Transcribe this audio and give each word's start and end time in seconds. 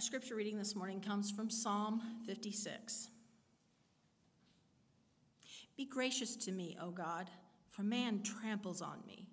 Our 0.00 0.02
scripture 0.02 0.34
reading 0.34 0.56
this 0.56 0.74
morning 0.74 1.02
comes 1.02 1.30
from 1.30 1.50
Psalm 1.50 2.00
56. 2.26 3.10
Be 5.76 5.84
gracious 5.84 6.36
to 6.36 6.52
me, 6.52 6.74
O 6.80 6.90
God, 6.90 7.28
for 7.68 7.82
man 7.82 8.22
tramples 8.22 8.80
on 8.80 9.02
me. 9.06 9.28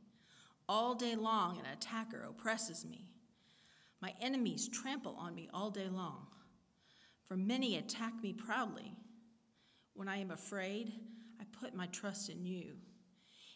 All 0.68 0.94
day 0.94 1.16
long, 1.16 1.58
an 1.58 1.64
attacker 1.72 2.22
oppresses 2.30 2.84
me. 2.84 3.08
My 4.02 4.14
enemies 4.20 4.68
trample 4.68 5.16
on 5.18 5.36
me 5.36 5.48
all 5.54 5.70
day 5.70 5.88
long, 5.88 6.28
for 7.24 7.38
many 7.38 7.78
attack 7.78 8.22
me 8.22 8.34
proudly. 8.34 8.92
When 9.94 10.10
I 10.10 10.18
am 10.18 10.32
afraid, 10.32 10.92
I 11.40 11.46
put 11.62 11.76
my 11.76 11.86
trust 11.86 12.28
in 12.28 12.46
you. 12.46 12.74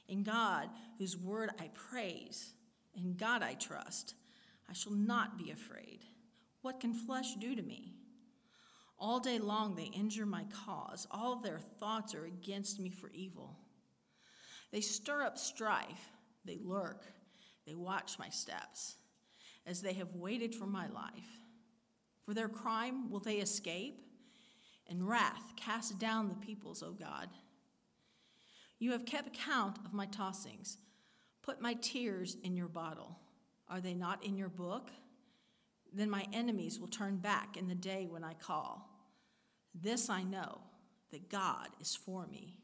In 0.07 0.23
God, 0.23 0.69
whose 0.97 1.17
word 1.17 1.49
I 1.59 1.71
praise, 1.73 2.53
in 2.95 3.15
God 3.15 3.43
I 3.43 3.55
trust, 3.55 4.13
I 4.69 4.71
shall 4.71 4.93
not 4.93 5.37
be 5.37 5.51
afraid. 5.51 6.05
What 6.61 6.79
can 6.79 6.93
flesh 6.93 7.35
do 7.35 7.55
to 7.55 7.61
me? 7.61 7.93
All 8.99 9.19
day 9.19 9.39
long 9.39 9.75
they 9.75 9.85
injure 9.85 10.25
my 10.25 10.45
cause. 10.65 11.07
All 11.09 11.37
their 11.37 11.59
thoughts 11.79 12.13
are 12.13 12.25
against 12.25 12.79
me 12.79 12.89
for 12.91 13.09
evil. 13.13 13.57
They 14.71 14.81
stir 14.81 15.23
up 15.23 15.37
strife, 15.37 16.11
they 16.45 16.59
lurk, 16.63 17.05
they 17.65 17.75
watch 17.75 18.19
my 18.19 18.29
steps, 18.29 18.95
as 19.65 19.81
they 19.81 19.93
have 19.93 20.15
waited 20.15 20.55
for 20.55 20.65
my 20.65 20.87
life. 20.87 21.39
For 22.25 22.33
their 22.33 22.47
crime 22.47 23.09
will 23.09 23.19
they 23.19 23.37
escape? 23.37 24.05
In 24.87 25.05
wrath, 25.05 25.53
cast 25.55 25.99
down 25.99 26.27
the 26.27 26.35
peoples, 26.35 26.83
O 26.83 26.91
God. 26.91 27.29
You 28.79 28.91
have 28.91 29.05
kept 29.05 29.33
count 29.33 29.77
of 29.85 29.93
my 29.93 30.05
tossings. 30.07 30.77
Put 31.41 31.61
my 31.61 31.73
tears 31.75 32.37
in 32.43 32.55
your 32.55 32.67
bottle. 32.67 33.17
Are 33.69 33.81
they 33.81 33.93
not 33.93 34.23
in 34.23 34.37
your 34.37 34.49
book? 34.49 34.91
Then 35.91 36.09
my 36.09 36.25
enemies 36.31 36.79
will 36.79 36.87
turn 36.87 37.17
back 37.17 37.57
in 37.57 37.67
the 37.67 37.75
day 37.75 38.07
when 38.09 38.23
I 38.23 38.33
call. 38.33 38.89
This 39.73 40.09
I 40.09 40.23
know 40.23 40.59
that 41.11 41.29
God 41.29 41.67
is 41.79 41.95
for 41.95 42.27
me. 42.27 42.57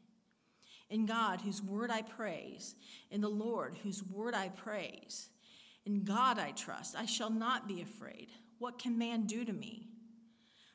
In 0.90 1.04
God, 1.04 1.42
whose 1.42 1.62
word 1.62 1.90
I 1.90 2.02
praise, 2.02 2.74
in 3.10 3.20
the 3.20 3.28
Lord, 3.28 3.76
whose 3.82 4.02
word 4.02 4.34
I 4.34 4.48
praise, 4.48 5.28
in 5.84 6.04
God 6.04 6.38
I 6.38 6.52
trust, 6.52 6.96
I 6.96 7.04
shall 7.04 7.30
not 7.30 7.68
be 7.68 7.82
afraid. 7.82 8.28
What 8.58 8.78
can 8.78 8.96
man 8.96 9.26
do 9.26 9.44
to 9.44 9.52
me? 9.52 9.88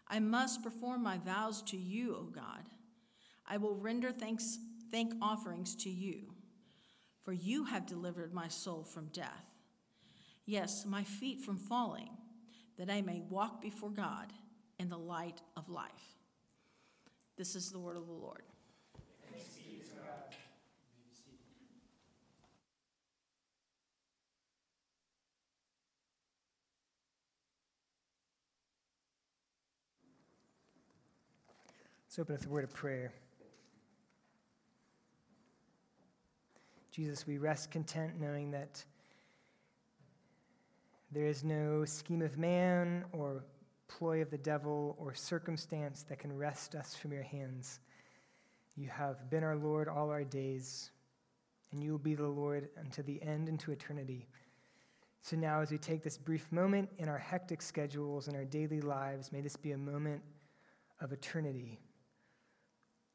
I 0.07 0.19
must 0.19 0.63
perform 0.63 1.01
my 1.01 1.17
vows 1.17 1.63
to 1.63 1.77
you, 1.77 2.15
O 2.15 2.23
God. 2.23 2.69
I 3.47 3.57
will 3.57 3.75
render 3.75 4.11
thanks 4.11 4.59
thank 4.91 5.13
offerings 5.23 5.75
to 5.77 5.89
you, 5.89 6.33
for 7.23 7.33
you 7.33 7.65
have 7.65 7.87
delivered 7.87 8.31
my 8.31 8.47
soul 8.47 8.83
from 8.83 9.07
death. 9.07 9.45
Yes, 10.45 10.85
my 10.85 11.03
feet 11.03 11.41
from 11.41 11.57
falling, 11.57 12.09
that 12.77 12.89
I 12.89 13.01
may 13.01 13.21
walk 13.29 13.61
before 13.61 13.89
God 13.89 14.33
in 14.79 14.89
the 14.89 14.97
light 14.97 15.41
of 15.55 15.69
life. 15.69 16.17
This 17.37 17.55
is 17.55 17.71
the 17.71 17.79
word 17.79 17.97
of 17.97 18.07
the 18.07 18.13
Lord. 18.13 18.43
Let's 32.15 32.19
open 32.19 32.35
with 32.35 32.45
a 32.45 32.49
word 32.49 32.63
of 32.63 32.73
prayer. 32.75 33.11
Jesus, 36.91 37.25
we 37.25 37.39
rest 37.39 37.71
content 37.71 38.21
knowing 38.21 38.51
that 38.51 38.83
there 41.13 41.27
is 41.27 41.43
no 41.43 41.85
scheme 41.85 42.21
of 42.21 42.37
man 42.37 43.05
or 43.11 43.43
ploy 43.87 44.21
of 44.21 44.31
the 44.31 44.37
devil 44.37 44.95
or 44.97 45.13
circumstance 45.13 46.03
that 46.03 46.19
can 46.19 46.35
wrest 46.35 46.75
us 46.75 46.95
from 46.95 47.13
your 47.13 47.23
hands. 47.23 47.79
You 48.75 48.89
have 48.89 49.29
been 49.29 49.43
our 49.43 49.55
Lord 49.55 49.87
all 49.87 50.09
our 50.09 50.23
days, 50.23 50.91
and 51.71 51.83
you 51.83 51.91
will 51.91 51.99
be 51.99 52.15
the 52.15 52.27
Lord 52.27 52.69
unto 52.79 53.03
the 53.03 53.21
end, 53.21 53.47
into 53.47 53.71
eternity. 53.71 54.27
So 55.21 55.37
now, 55.37 55.61
as 55.61 55.71
we 55.71 55.77
take 55.77 56.03
this 56.03 56.17
brief 56.17 56.51
moment 56.51 56.89
in 56.97 57.07
our 57.07 57.17
hectic 57.17 57.61
schedules 57.61 58.27
and 58.27 58.35
our 58.35 58.45
daily 58.45 58.81
lives, 58.81 59.31
may 59.31 59.41
this 59.41 59.55
be 59.55 59.71
a 59.71 59.77
moment 59.77 60.21
of 60.99 61.13
eternity. 61.13 61.79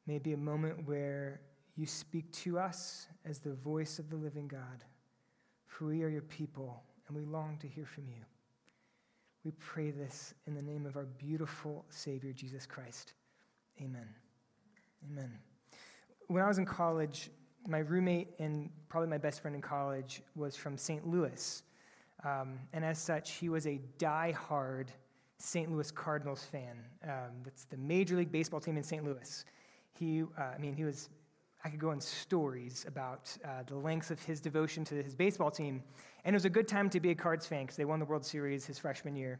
May 0.07 0.15
it 0.15 0.23
be 0.23 0.33
a 0.33 0.37
moment 0.37 0.87
where 0.87 1.41
you 1.75 1.85
speak 1.85 2.31
to 2.31 2.57
us 2.57 3.07
as 3.25 3.39
the 3.39 3.53
voice 3.53 3.99
of 3.99 4.09
the 4.09 4.15
living 4.15 4.47
God. 4.47 4.83
For 5.67 5.85
we 5.85 6.03
are 6.03 6.09
your 6.09 6.23
people, 6.23 6.83
and 7.09 7.17
we 7.17 7.23
long 7.25 7.57
to 7.59 7.67
hear 7.67 7.85
from 7.85 8.05
you. 8.07 8.23
We 9.43 9.51
pray 9.59 9.91
this 9.91 10.33
in 10.47 10.53
the 10.53 10.61
name 10.61 10.85
of 10.85 10.95
our 10.95 11.05
beautiful 11.05 11.85
Savior, 11.89 12.31
Jesus 12.33 12.65
Christ. 12.65 13.13
Amen. 13.81 14.07
Amen. 15.09 15.31
When 16.27 16.43
I 16.43 16.47
was 16.47 16.59
in 16.59 16.65
college, 16.65 17.31
my 17.67 17.79
roommate 17.79 18.29
and 18.39 18.69
probably 18.89 19.09
my 19.09 19.17
best 19.17 19.41
friend 19.41 19.55
in 19.55 19.61
college 19.61 20.21
was 20.35 20.55
from 20.55 20.77
St. 20.77 21.07
Louis. 21.07 21.63
Um, 22.23 22.59
and 22.73 22.85
as 22.85 22.99
such, 22.99 23.31
he 23.31 23.49
was 23.49 23.65
a 23.65 23.79
die-hard 23.97 24.91
St. 25.37 25.71
Louis 25.71 25.89
Cardinals 25.89 26.43
fan. 26.43 26.77
Um, 27.03 27.41
that's 27.43 27.63
the 27.63 27.77
Major 27.77 28.17
League 28.17 28.31
Baseball 28.31 28.59
team 28.59 28.77
in 28.77 28.83
St. 28.83 29.03
Louis. 29.03 29.45
He, 29.97 30.23
uh, 30.23 30.41
I 30.53 30.57
mean, 30.59 30.75
he 30.75 30.83
was 30.83 31.09
I 31.63 31.69
could 31.69 31.79
go 31.79 31.89
on 31.89 31.99
stories 31.99 32.85
about 32.87 33.35
uh, 33.43 33.63
the 33.67 33.75
lengths 33.75 34.11
of 34.11 34.21
his 34.23 34.39
devotion 34.39 34.85
to 34.85 35.03
his 35.03 35.13
baseball 35.13 35.51
team. 35.51 35.83
And 36.23 36.33
it 36.33 36.37
was 36.37 36.45
a 36.45 36.49
good 36.49 36.67
time 36.67 36.89
to 36.91 36.99
be 36.99 37.11
a 37.11 37.15
Cards 37.15 37.45
fan 37.45 37.63
because 37.63 37.75
they 37.75 37.85
won 37.85 37.99
the 37.99 38.05
World 38.05 38.25
Series 38.25 38.65
his 38.65 38.79
freshman 38.79 39.15
year. 39.15 39.39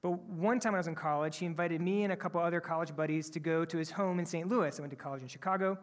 But 0.00 0.12
one 0.22 0.58
time 0.58 0.74
I 0.74 0.78
was 0.78 0.86
in 0.86 0.94
college, 0.94 1.36
he 1.36 1.44
invited 1.44 1.82
me 1.82 2.04
and 2.04 2.12
a 2.14 2.16
couple 2.16 2.40
other 2.40 2.60
college 2.60 2.96
buddies 2.96 3.28
to 3.30 3.40
go 3.40 3.66
to 3.66 3.76
his 3.76 3.90
home 3.90 4.18
in 4.18 4.24
St. 4.24 4.48
Louis. 4.48 4.78
I 4.78 4.80
went 4.80 4.90
to 4.90 4.96
college 4.96 5.20
in 5.20 5.28
Chicago. 5.28 5.78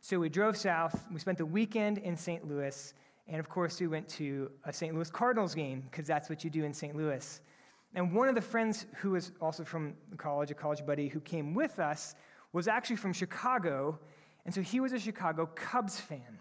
So 0.00 0.18
we 0.18 0.28
drove 0.28 0.56
south. 0.56 1.06
We 1.12 1.20
spent 1.20 1.38
the 1.38 1.46
weekend 1.46 1.98
in 1.98 2.16
St. 2.16 2.48
Louis. 2.48 2.94
And 3.28 3.38
of 3.38 3.48
course, 3.48 3.80
we 3.80 3.86
went 3.86 4.08
to 4.08 4.50
a 4.64 4.72
St. 4.72 4.92
Louis 4.92 5.10
Cardinals 5.10 5.54
game 5.54 5.84
because 5.88 6.08
that's 6.08 6.28
what 6.28 6.42
you 6.42 6.50
do 6.50 6.64
in 6.64 6.74
St. 6.74 6.96
Louis. 6.96 7.40
And 7.94 8.12
one 8.12 8.28
of 8.28 8.34
the 8.34 8.40
friends 8.40 8.86
who 8.96 9.12
was 9.12 9.30
also 9.40 9.62
from 9.62 9.94
college, 10.16 10.50
a 10.50 10.54
college 10.54 10.84
buddy 10.84 11.06
who 11.06 11.20
came 11.20 11.54
with 11.54 11.78
us, 11.78 12.16
was 12.52 12.66
actually 12.66 12.96
from 12.96 13.12
Chicago 13.12 14.00
and 14.44 14.54
so 14.54 14.62
he 14.62 14.80
was 14.80 14.92
a 14.92 14.98
Chicago 14.98 15.46
Cubs 15.46 15.98
fan. 15.98 16.38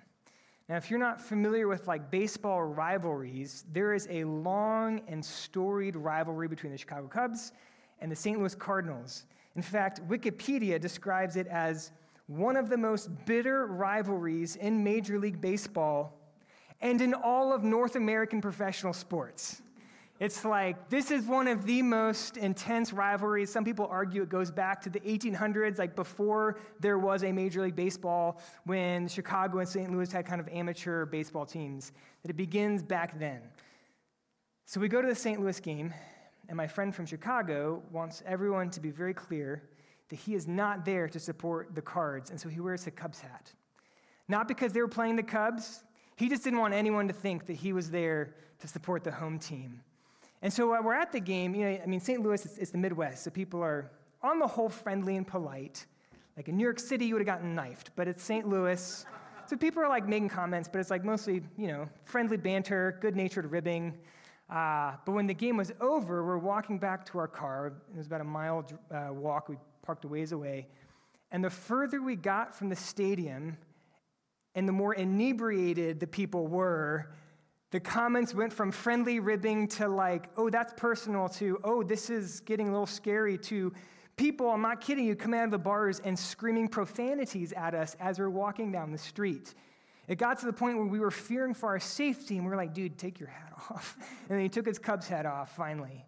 Now, 0.68 0.78
if 0.78 0.92
you're 0.92 1.00
not 1.00 1.20
familiar 1.20 1.68
with 1.68 1.88
like 1.88 2.12
baseball 2.12 2.62
rivalries, 2.62 3.66
there 3.74 3.94
is 3.94 4.08
a 4.10 4.24
long 4.24 5.02
and 5.08 5.24
storied 5.26 5.96
rivalry 5.96 6.48
between 6.48 6.72
the 6.72 6.78
Chicago 6.78 7.08
Cubs 7.08 7.52
and 8.00 8.12
the 8.12 8.16
St. 8.16 8.38
Louis 8.38 8.54
Cardinals. 8.56 9.26
In 9.56 9.64
fact, 9.64 10.08
Wikipedia 10.08 10.80
describes 10.80 11.36
it 11.36 11.48
as 11.48 11.92
one 12.28 12.56
of 12.56 12.70
the 12.70 12.78
most 12.78 13.10
bitter 13.26 13.66
rivalries 13.66 14.56
in 14.56 14.84
Major 14.84 15.18
League 15.18 15.42
Baseball 15.42 16.16
and 16.82 17.02
in 17.02 17.16
all 17.16 17.52
of 17.52 17.64
North 17.64 17.96
American 17.96 18.40
professional 18.40 18.94
sports. 18.94 19.62
It's 20.20 20.44
like, 20.44 20.90
this 20.90 21.12
is 21.12 21.26
one 21.26 21.48
of 21.48 21.66
the 21.66 21.82
most 21.82 22.36
intense 22.36 22.92
rivalries. 22.92 23.50
Some 23.50 23.64
people 23.64 23.88
argue 23.90 24.22
it 24.22 24.28
goes 24.28 24.52
back 24.52 24.82
to 24.82 24.90
the 24.90 25.00
1800s, 25.00 25.80
like 25.80 25.96
before 25.96 26.60
there 26.82 27.00
was 27.00 27.24
a 27.24 27.32
Major 27.32 27.62
League 27.62 27.78
Baseball, 27.78 28.42
when 28.66 29.08
Chicago 29.08 29.60
and 29.60 29.68
St. 29.68 29.90
Louis 29.90 30.12
had 30.12 30.26
kind 30.26 30.42
of 30.42 30.50
amateur 30.50 31.06
baseball 31.06 31.46
teams, 31.46 31.94
that 32.22 32.30
it 32.30 32.36
begins 32.36 32.84
back 32.84 33.18
then. 33.18 33.40
So 34.66 34.82
we 34.82 34.90
go 34.90 35.02
to 35.02 35.08
the 35.08 35.16
St. 35.16 35.40
Louis 35.40 35.58
game, 35.62 35.94
and 36.50 36.58
my 36.58 36.68
friend 36.68 36.94
from 36.94 37.06
Chicago 37.06 37.82
wants 37.90 38.22
everyone 38.26 38.70
to 38.72 38.82
be 38.82 38.92
very 38.92 39.14
clear 39.14 39.70
that 40.10 40.18
he 40.18 40.36
is 40.36 40.50
not 40.50 40.84
there 40.84 41.08
to 41.08 41.20
support 41.20 41.74
the 41.76 41.82
Cards, 41.82 42.30
and 42.30 42.38
so 42.38 42.50
he 42.50 42.60
wears 42.60 42.86
a 42.88 42.92
Cubs 42.92 43.22
hat. 43.22 43.54
Not 44.28 44.50
because 44.50 44.74
they 44.74 44.82
were 44.82 44.90
playing 44.90 45.16
the 45.16 45.24
Cubs, 45.24 45.82
he 46.18 46.28
just 46.28 46.44
didn't 46.44 46.60
want 46.60 46.74
anyone 46.74 47.08
to 47.08 47.14
think 47.14 47.46
that 47.46 47.54
he 47.54 47.72
was 47.72 47.90
there 47.90 48.36
to 48.60 48.68
support 48.68 49.06
the 49.06 49.12
home 49.12 49.40
team. 49.40 49.80
And 50.42 50.52
so 50.52 50.68
while 50.68 50.84
we're 50.84 50.94
at 50.94 51.12
the 51.12 51.20
game, 51.20 51.54
you 51.54 51.66
know, 51.66 51.80
I 51.84 51.86
mean, 51.86 52.00
St. 52.00 52.22
Louis 52.22 52.46
is, 52.46 52.72
the 52.72 52.78
Midwest, 52.78 53.24
so 53.24 53.30
people 53.30 53.62
are 53.62 53.92
on 54.22 54.40
the 54.40 54.48
whole 54.48 54.70
friendly 54.70 55.18
and 55.18 55.28
polite. 55.28 55.86
Like 56.38 56.48
in 56.48 56.56
New 56.56 56.64
York 56.64 56.80
City, 56.80 57.06
you 57.06 57.16
would 57.16 57.28
have 57.28 57.38
gotten 57.38 57.54
knifed, 57.54 57.92
but 57.96 58.08
it's 58.08 58.24
St. 58.24 58.48
Louis. 58.48 59.06
So 59.48 59.58
people 59.58 59.84
are 59.84 59.90
like 59.90 60.08
making 60.08 60.30
comments, 60.30 60.70
but 60.72 60.80
it's 60.80 60.90
like 60.90 61.04
mostly, 61.04 61.42
you 61.58 61.68
know, 61.68 61.90
friendly 62.06 62.38
banter, 62.38 62.98
good 63.02 63.16
natured 63.16 63.52
ribbing. 63.52 63.98
Uh, 64.50 64.94
but 65.06 65.12
when 65.12 65.28
the 65.28 65.34
game 65.34 65.58
was 65.58 65.72
over, 65.82 66.24
we're 66.26 66.38
walking 66.38 66.80
back 66.80 67.06
to 67.08 67.18
our 67.18 67.28
car. 67.28 67.74
It 67.94 67.98
was 67.98 68.08
about 68.08 68.22
a 68.22 68.26
mile 68.26 68.66
uh, 68.92 69.10
walk. 69.12 69.50
We 69.50 69.58
parked 69.82 70.06
a 70.06 70.08
ways 70.08 70.32
away. 70.32 70.68
And 71.32 71.44
the 71.44 71.50
further 71.50 72.02
we 72.02 72.16
got 72.16 72.56
from 72.56 72.70
the 72.70 72.76
stadium, 72.76 73.58
and 74.56 74.68
the 74.68 74.72
more 74.72 74.94
inebriated 74.94 76.00
the 76.00 76.08
people 76.08 76.48
were, 76.48 77.12
the 77.72 77.80
comments 77.80 78.34
went 78.34 78.52
from 78.52 78.72
friendly 78.72 79.20
ribbing 79.20 79.68
to 79.68 79.88
like, 79.88 80.30
oh, 80.38 80.50
that's 80.50 80.74
personal, 80.76 81.30
to, 81.30 81.60
oh, 81.64 81.84
this 81.84 82.10
is 82.10 82.40
getting 82.42 82.68
a 82.68 82.72
little 82.72 82.88
scary, 82.88 83.38
to 83.38 83.72
people, 84.18 84.50
I'm 84.50 84.62
not 84.62 84.82
kidding 84.82 85.06
you, 85.06 85.16
coming 85.16 85.40
out 85.40 85.46
of 85.46 85.52
the 85.52 85.60
bars 85.60 86.02
and 86.04 86.18
screaming 86.18 86.68
profanities 86.68 87.54
at 87.54 87.76
us 87.76 87.96
as 88.00 88.20
we're 88.20 88.30
walking 88.30 88.72
down 88.72 88.92
the 88.92 88.98
street. 88.98 89.54
It 90.08 90.18
got 90.18 90.40
to 90.40 90.48
the 90.48 90.54
point 90.54 90.78
where 90.78 90.88
we 90.88 91.00
were 91.00 91.12
fearing 91.12 91.54
for 91.54 91.70
our 91.70 91.80
safety, 91.80 92.36
and 92.36 92.44
we 92.44 92.50
were 92.50 92.58
like, 92.58 92.74
dude, 92.74 92.98
take 92.98 93.20
your 93.20 93.30
hat 93.30 93.54
off. 93.70 93.98
And 94.28 94.38
then 94.38 94.40
he 94.40 94.50
took 94.50 94.66
his 94.66 94.80
Cubs 94.80 95.08
hat 95.08 95.26
off 95.28 95.56
finally. 95.56 96.06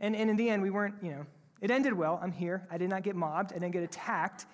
And, 0.00 0.16
and 0.16 0.28
in 0.28 0.36
the 0.36 0.50
end, 0.50 0.62
we 0.62 0.70
weren't, 0.70 0.96
you 1.02 1.10
know, 1.10 1.26
it 1.60 1.70
ended 1.70 1.92
well. 1.92 2.18
I'm 2.22 2.32
here. 2.32 2.66
I 2.70 2.78
did 2.78 2.90
not 2.90 3.02
get 3.02 3.16
mobbed. 3.16 3.52
I 3.52 3.58
didn't 3.58 3.72
get 3.72 3.82
attacked. 3.82 4.46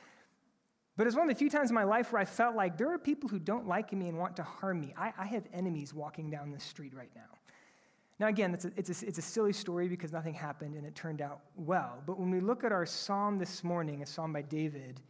But 0.96 1.06
it's 1.06 1.16
one 1.16 1.28
of 1.28 1.34
the 1.34 1.38
few 1.38 1.50
times 1.50 1.70
in 1.70 1.74
my 1.74 1.84
life 1.84 2.12
where 2.12 2.22
I 2.22 2.24
felt 2.24 2.54
like 2.54 2.78
there 2.78 2.92
are 2.92 2.98
people 2.98 3.28
who 3.28 3.38
don't 3.38 3.66
like 3.66 3.92
me 3.92 4.08
and 4.08 4.16
want 4.16 4.36
to 4.36 4.44
harm 4.44 4.80
me. 4.80 4.94
I, 4.96 5.12
I 5.18 5.26
have 5.26 5.44
enemies 5.52 5.92
walking 5.92 6.30
down 6.30 6.52
the 6.52 6.60
street 6.60 6.94
right 6.94 7.10
now. 7.16 7.22
Now, 8.20 8.28
again, 8.28 8.54
it's 8.54 8.64
a, 8.64 8.70
it's, 8.76 9.02
a, 9.02 9.06
it's 9.08 9.18
a 9.18 9.22
silly 9.22 9.52
story 9.52 9.88
because 9.88 10.12
nothing 10.12 10.34
happened 10.34 10.76
and 10.76 10.86
it 10.86 10.94
turned 10.94 11.20
out 11.20 11.40
well. 11.56 12.00
But 12.06 12.18
when 12.20 12.30
we 12.30 12.38
look 12.38 12.62
at 12.62 12.70
our 12.70 12.86
psalm 12.86 13.38
this 13.38 13.64
morning, 13.64 14.02
a 14.02 14.06
psalm 14.06 14.32
by 14.32 14.42
David, 14.42 15.00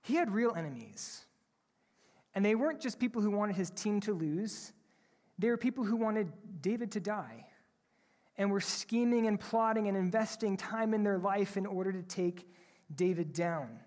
he 0.00 0.14
had 0.14 0.30
real 0.30 0.54
enemies. 0.56 1.26
And 2.34 2.42
they 2.42 2.54
weren't 2.54 2.80
just 2.80 2.98
people 2.98 3.20
who 3.20 3.30
wanted 3.30 3.56
his 3.56 3.68
team 3.70 4.00
to 4.00 4.14
lose, 4.14 4.72
they 5.38 5.48
were 5.48 5.58
people 5.58 5.84
who 5.84 5.96
wanted 5.96 6.32
David 6.62 6.92
to 6.92 7.00
die 7.00 7.46
and 8.38 8.50
were 8.50 8.60
scheming 8.60 9.26
and 9.26 9.38
plotting 9.38 9.88
and 9.88 9.96
investing 9.96 10.56
time 10.56 10.94
in 10.94 11.02
their 11.02 11.18
life 11.18 11.56
in 11.56 11.66
order 11.66 11.92
to 11.92 12.02
take 12.02 12.48
David 12.94 13.32
down. 13.32 13.78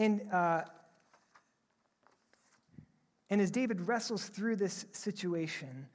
And, 0.00 0.22
uh, 0.32 0.62
and 3.28 3.38
as 3.38 3.50
David 3.50 3.82
wrestles 3.82 4.28
through 4.28 4.56
this 4.56 4.86
situation, 4.92 5.86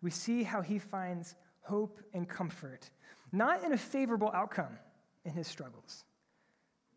we 0.00 0.10
see 0.12 0.44
how 0.44 0.62
he 0.62 0.78
finds 0.78 1.34
hope 1.62 2.00
and 2.14 2.26
comfort, 2.28 2.88
not 3.32 3.64
in 3.64 3.72
a 3.72 3.76
favorable 3.76 4.30
outcome 4.32 4.78
in 5.24 5.32
his 5.32 5.48
struggles, 5.48 6.04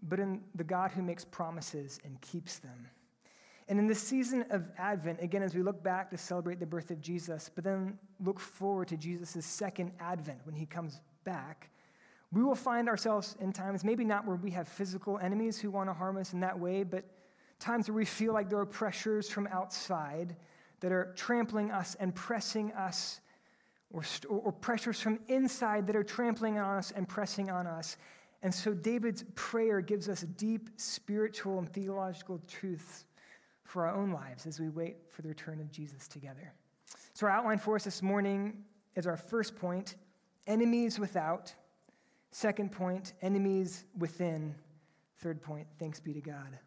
but 0.03 0.19
in 0.19 0.39
the 0.53 0.63
God 0.63 0.91
who 0.91 1.01
makes 1.01 1.25
promises 1.25 1.99
and 2.05 2.21
keeps 2.21 2.59
them. 2.59 2.87
And 3.67 3.79
in 3.79 3.87
this 3.87 3.99
season 3.99 4.45
of 4.51 4.69
Advent, 4.77 5.19
again, 5.19 5.41
as 5.41 5.55
we 5.55 5.63
look 5.63 5.81
back 5.81 6.11
to 6.11 6.17
celebrate 6.17 6.59
the 6.59 6.67
birth 6.67 6.91
of 6.91 7.01
Jesus, 7.01 7.49
but 7.53 7.63
then 7.63 7.97
look 8.23 8.39
forward 8.39 8.87
to 8.89 8.97
Jesus' 8.97 9.43
second 9.47 9.93
Advent 9.99 10.41
when 10.43 10.55
he 10.55 10.67
comes 10.67 11.01
back, 11.23 11.71
we 12.33 12.43
will 12.43 12.55
find 12.55 12.87
ourselves 12.87 13.35
in 13.39 13.51
times, 13.51 13.83
maybe 13.83 14.05
not 14.05 14.25
where 14.25 14.37
we 14.37 14.51
have 14.51 14.67
physical 14.67 15.19
enemies 15.19 15.59
who 15.59 15.69
want 15.69 15.89
to 15.89 15.93
harm 15.93 16.17
us 16.17 16.33
in 16.33 16.39
that 16.39 16.57
way, 16.57 16.83
but 16.83 17.03
times 17.59 17.89
where 17.89 17.95
we 17.95 18.05
feel 18.05 18.33
like 18.33 18.49
there 18.49 18.59
are 18.59 18.65
pressures 18.65 19.29
from 19.29 19.47
outside 19.47 20.35
that 20.79 20.91
are 20.91 21.13
trampling 21.15 21.71
us 21.71 21.95
and 21.99 22.15
pressing 22.15 22.71
us, 22.71 23.19
or, 23.91 24.03
or 24.29 24.51
pressures 24.51 24.99
from 24.99 25.19
inside 25.27 25.85
that 25.87 25.95
are 25.95 26.03
trampling 26.03 26.57
on 26.57 26.77
us 26.77 26.91
and 26.91 27.07
pressing 27.07 27.49
on 27.49 27.67
us. 27.67 27.97
And 28.41 28.53
so 28.53 28.73
David's 28.73 29.23
prayer 29.35 29.81
gives 29.81 30.09
us 30.09 30.21
deep 30.21 30.69
spiritual 30.77 31.59
and 31.59 31.71
theological 31.71 32.41
truths 32.47 33.05
for 33.63 33.85
our 33.85 33.95
own 33.95 34.11
lives 34.11 34.45
as 34.47 34.59
we 34.59 34.69
wait 34.69 34.97
for 35.09 35.21
the 35.21 35.29
return 35.29 35.59
of 35.59 35.71
Jesus 35.71 36.07
together. 36.07 36.53
So, 37.13 37.27
our 37.27 37.31
outline 37.31 37.59
for 37.59 37.75
us 37.75 37.83
this 37.83 38.01
morning 38.01 38.63
is 38.95 39.05
our 39.05 39.17
first 39.17 39.55
point 39.55 39.95
enemies 40.47 40.99
without. 40.99 41.53
Second 42.31 42.71
point, 42.71 43.13
enemies 43.21 43.85
within. 43.97 44.55
Third 45.19 45.41
point, 45.41 45.67
thanks 45.77 45.99
be 45.99 46.13
to 46.13 46.21
God. 46.21 46.57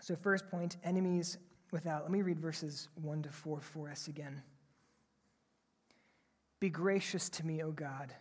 So, 0.00 0.16
first 0.16 0.48
point, 0.50 0.76
enemies 0.84 1.38
without. 1.70 2.02
Let 2.02 2.10
me 2.10 2.22
read 2.22 2.38
verses 2.38 2.88
1 3.00 3.22
to 3.22 3.30
4 3.30 3.60
for 3.60 3.88
us 3.90 4.08
again. 4.08 4.42
Be 6.60 6.70
gracious 6.70 7.28
to 7.30 7.46
me, 7.46 7.62
O 7.62 7.70
God, 7.70 8.12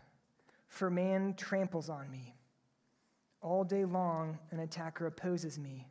for 0.68 0.89
man 0.89 1.33
tramples 1.36 1.89
on 1.89 2.09
me. 2.12 2.36
All 3.42 3.63
day 3.63 3.86
long, 3.86 4.38
an 4.51 4.59
attacker 4.59 5.07
opposes 5.07 5.57
me. 5.57 5.88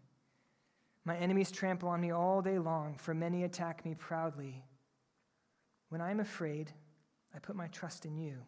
My 1.04 1.16
enemies 1.16 1.50
trample 1.50 1.88
on 1.88 2.00
me 2.00 2.10
all 2.12 2.42
day 2.42 2.58
long, 2.58 2.96
for 2.98 3.14
many 3.14 3.44
attack 3.44 3.84
me 3.84 3.94
proudly. 3.94 4.64
When 5.88 6.00
I 6.00 6.10
am 6.10 6.20
afraid, 6.20 6.72
I 7.34 7.38
put 7.38 7.54
my 7.54 7.68
trust 7.68 8.06
in 8.06 8.16
you, 8.16 8.38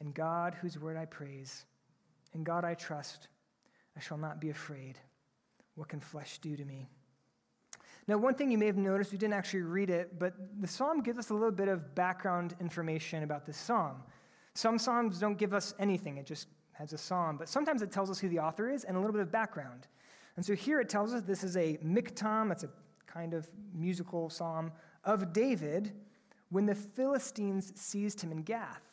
in 0.00 0.12
God, 0.12 0.54
whose 0.60 0.78
word 0.78 0.96
I 0.96 1.04
praise. 1.04 1.64
In 2.34 2.44
God 2.44 2.64
I 2.64 2.74
trust. 2.74 3.28
I 3.96 4.00
shall 4.00 4.18
not 4.18 4.40
be 4.40 4.50
afraid. 4.50 4.98
What 5.74 5.88
can 5.88 6.00
flesh 6.00 6.38
do 6.38 6.56
to 6.56 6.64
me? 6.64 6.88
Now, 8.06 8.18
one 8.18 8.34
thing 8.34 8.50
you 8.50 8.58
may 8.58 8.66
have 8.66 8.76
noticed, 8.76 9.12
we 9.12 9.18
didn't 9.18 9.34
actually 9.34 9.62
read 9.62 9.90
it, 9.90 10.18
but 10.18 10.34
the 10.60 10.66
psalm 10.66 11.00
gives 11.02 11.18
us 11.18 11.30
a 11.30 11.34
little 11.34 11.50
bit 11.50 11.68
of 11.68 11.94
background 11.94 12.56
information 12.60 13.22
about 13.22 13.46
this 13.46 13.56
psalm. 13.56 14.02
Some 14.54 14.78
psalms 14.78 15.18
don't 15.18 15.38
give 15.38 15.54
us 15.54 15.74
anything, 15.78 16.16
it 16.16 16.26
just 16.26 16.48
has 16.72 16.92
a 16.92 16.98
psalm, 16.98 17.36
but 17.36 17.48
sometimes 17.48 17.82
it 17.82 17.92
tells 17.92 18.10
us 18.10 18.18
who 18.18 18.28
the 18.28 18.38
author 18.38 18.68
is 18.70 18.84
and 18.84 18.96
a 18.96 19.00
little 19.00 19.12
bit 19.12 19.22
of 19.22 19.30
background. 19.30 19.86
And 20.36 20.44
so 20.44 20.54
here 20.54 20.80
it 20.80 20.88
tells 20.88 21.12
us 21.12 21.22
this 21.22 21.44
is 21.44 21.56
a 21.56 21.76
miktam, 21.84 22.48
that's 22.48 22.64
a 22.64 22.70
kind 23.06 23.34
of 23.34 23.48
musical 23.74 24.30
psalm 24.30 24.72
of 25.04 25.32
David 25.32 25.92
when 26.48 26.66
the 26.66 26.74
Philistines 26.74 27.72
seized 27.76 28.20
him 28.22 28.32
in 28.32 28.42
Gath. 28.42 28.89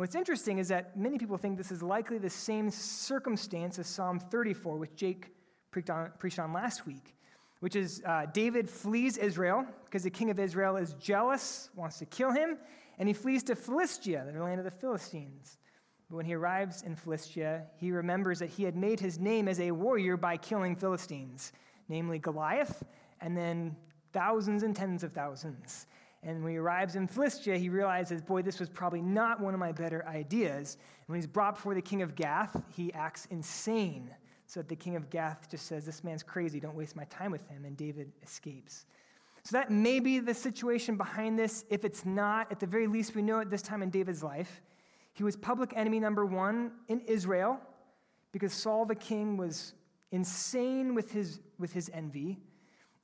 What's 0.00 0.14
interesting 0.14 0.56
is 0.56 0.68
that 0.68 0.96
many 0.96 1.18
people 1.18 1.36
think 1.36 1.58
this 1.58 1.70
is 1.70 1.82
likely 1.82 2.16
the 2.16 2.30
same 2.30 2.70
circumstance 2.70 3.78
as 3.78 3.86
Psalm 3.86 4.18
34, 4.18 4.78
which 4.78 4.94
Jake 4.96 5.30
preached 5.70 5.90
on, 5.90 6.10
preached 6.18 6.38
on 6.38 6.54
last 6.54 6.86
week, 6.86 7.14
which 7.58 7.76
is 7.76 8.02
uh, 8.06 8.24
David 8.32 8.70
flees 8.70 9.18
Israel 9.18 9.66
because 9.84 10.02
the 10.02 10.08
king 10.08 10.30
of 10.30 10.38
Israel 10.38 10.78
is 10.78 10.94
jealous, 10.94 11.68
wants 11.76 11.98
to 11.98 12.06
kill 12.06 12.32
him, 12.32 12.56
and 12.98 13.10
he 13.10 13.12
flees 13.12 13.42
to 13.42 13.54
Philistia, 13.54 14.26
the 14.32 14.42
land 14.42 14.58
of 14.58 14.64
the 14.64 14.70
Philistines. 14.70 15.58
But 16.08 16.16
when 16.16 16.24
he 16.24 16.32
arrives 16.32 16.80
in 16.80 16.96
Philistia, 16.96 17.66
he 17.76 17.92
remembers 17.92 18.38
that 18.38 18.48
he 18.48 18.62
had 18.62 18.76
made 18.76 19.00
his 19.00 19.18
name 19.18 19.48
as 19.48 19.60
a 19.60 19.70
warrior 19.70 20.16
by 20.16 20.38
killing 20.38 20.76
Philistines, 20.76 21.52
namely 21.90 22.18
Goliath, 22.18 22.84
and 23.20 23.36
then 23.36 23.76
thousands 24.14 24.62
and 24.62 24.74
tens 24.74 25.04
of 25.04 25.12
thousands. 25.12 25.86
And 26.22 26.42
when 26.44 26.52
he 26.52 26.58
arrives 26.58 26.96
in 26.96 27.06
Philistia, 27.06 27.56
he 27.56 27.68
realizes, 27.68 28.20
boy, 28.20 28.42
this 28.42 28.60
was 28.60 28.68
probably 28.68 29.00
not 29.00 29.40
one 29.40 29.54
of 29.54 29.60
my 29.60 29.72
better 29.72 30.06
ideas. 30.06 30.76
And 31.00 31.08
when 31.08 31.16
he's 31.16 31.26
brought 31.26 31.54
before 31.54 31.74
the 31.74 31.80
king 31.80 32.02
of 32.02 32.14
Gath, 32.14 32.62
he 32.68 32.92
acts 32.92 33.26
insane. 33.30 34.10
So 34.46 34.60
that 34.60 34.68
the 34.68 34.76
king 34.76 34.96
of 34.96 35.08
Gath 35.10 35.48
just 35.50 35.66
says, 35.66 35.86
This 35.86 36.02
man's 36.02 36.22
crazy, 36.22 36.58
don't 36.58 36.74
waste 36.74 36.96
my 36.96 37.04
time 37.04 37.30
with 37.30 37.46
him. 37.48 37.64
And 37.64 37.76
David 37.76 38.12
escapes. 38.22 38.84
So 39.44 39.56
that 39.56 39.70
may 39.70 40.00
be 40.00 40.18
the 40.18 40.34
situation 40.34 40.96
behind 40.96 41.38
this. 41.38 41.64
If 41.70 41.84
it's 41.84 42.04
not, 42.04 42.50
at 42.50 42.60
the 42.60 42.66
very 42.66 42.86
least, 42.86 43.14
we 43.14 43.22
know 43.22 43.40
at 43.40 43.48
this 43.48 43.62
time 43.62 43.82
in 43.82 43.90
David's 43.90 44.22
life, 44.22 44.60
he 45.14 45.24
was 45.24 45.36
public 45.36 45.72
enemy 45.76 46.00
number 46.00 46.26
one 46.26 46.72
in 46.88 47.00
Israel 47.00 47.60
because 48.32 48.52
Saul 48.52 48.84
the 48.84 48.94
king 48.94 49.36
was 49.36 49.74
insane 50.10 50.94
with 50.94 51.12
his, 51.12 51.40
with 51.58 51.72
his 51.72 51.90
envy. 51.94 52.38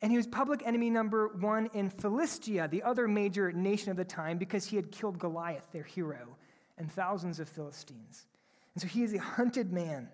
And 0.03 0.11
he 0.11 0.17
was 0.17 0.27
public 0.27 0.63
enemy 0.67 0.91
number 0.91 1.29
one 1.29 1.71
in 1.73 1.89
Philistia, 1.89 2.69
the 2.69 2.83
other 2.83 3.09
major 3.09 3.51
nation 3.53 3.91
of 3.91 3.97
the 3.97 4.05
time, 4.05 4.37
because 4.37 4.67
he 4.67 4.77
had 4.77 4.93
killed 4.93 5.19
Goliath, 5.19 5.67
their 5.73 5.83
hero, 5.83 6.37
and 6.77 6.91
thousands 6.91 7.41
of 7.41 7.49
Philistines. 7.49 8.27
And 8.75 8.83
so 8.83 8.89
he 8.89 9.03
is 9.03 9.15
a 9.15 9.19
hunted 9.19 9.73
man. 9.73 10.09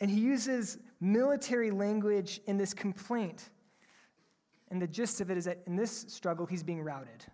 And 0.00 0.10
he 0.10 0.20
uses 0.20 0.78
military 1.00 1.70
language 1.70 2.40
in 2.46 2.56
this 2.56 2.72
complaint. 2.72 3.50
And 4.70 4.80
the 4.80 4.86
gist 4.86 5.20
of 5.20 5.30
it 5.30 5.36
is 5.36 5.44
that 5.44 5.58
in 5.66 5.76
this 5.76 6.06
struggle, 6.08 6.46
he's 6.46 6.62
being 6.62 6.82
routed. 6.82 7.24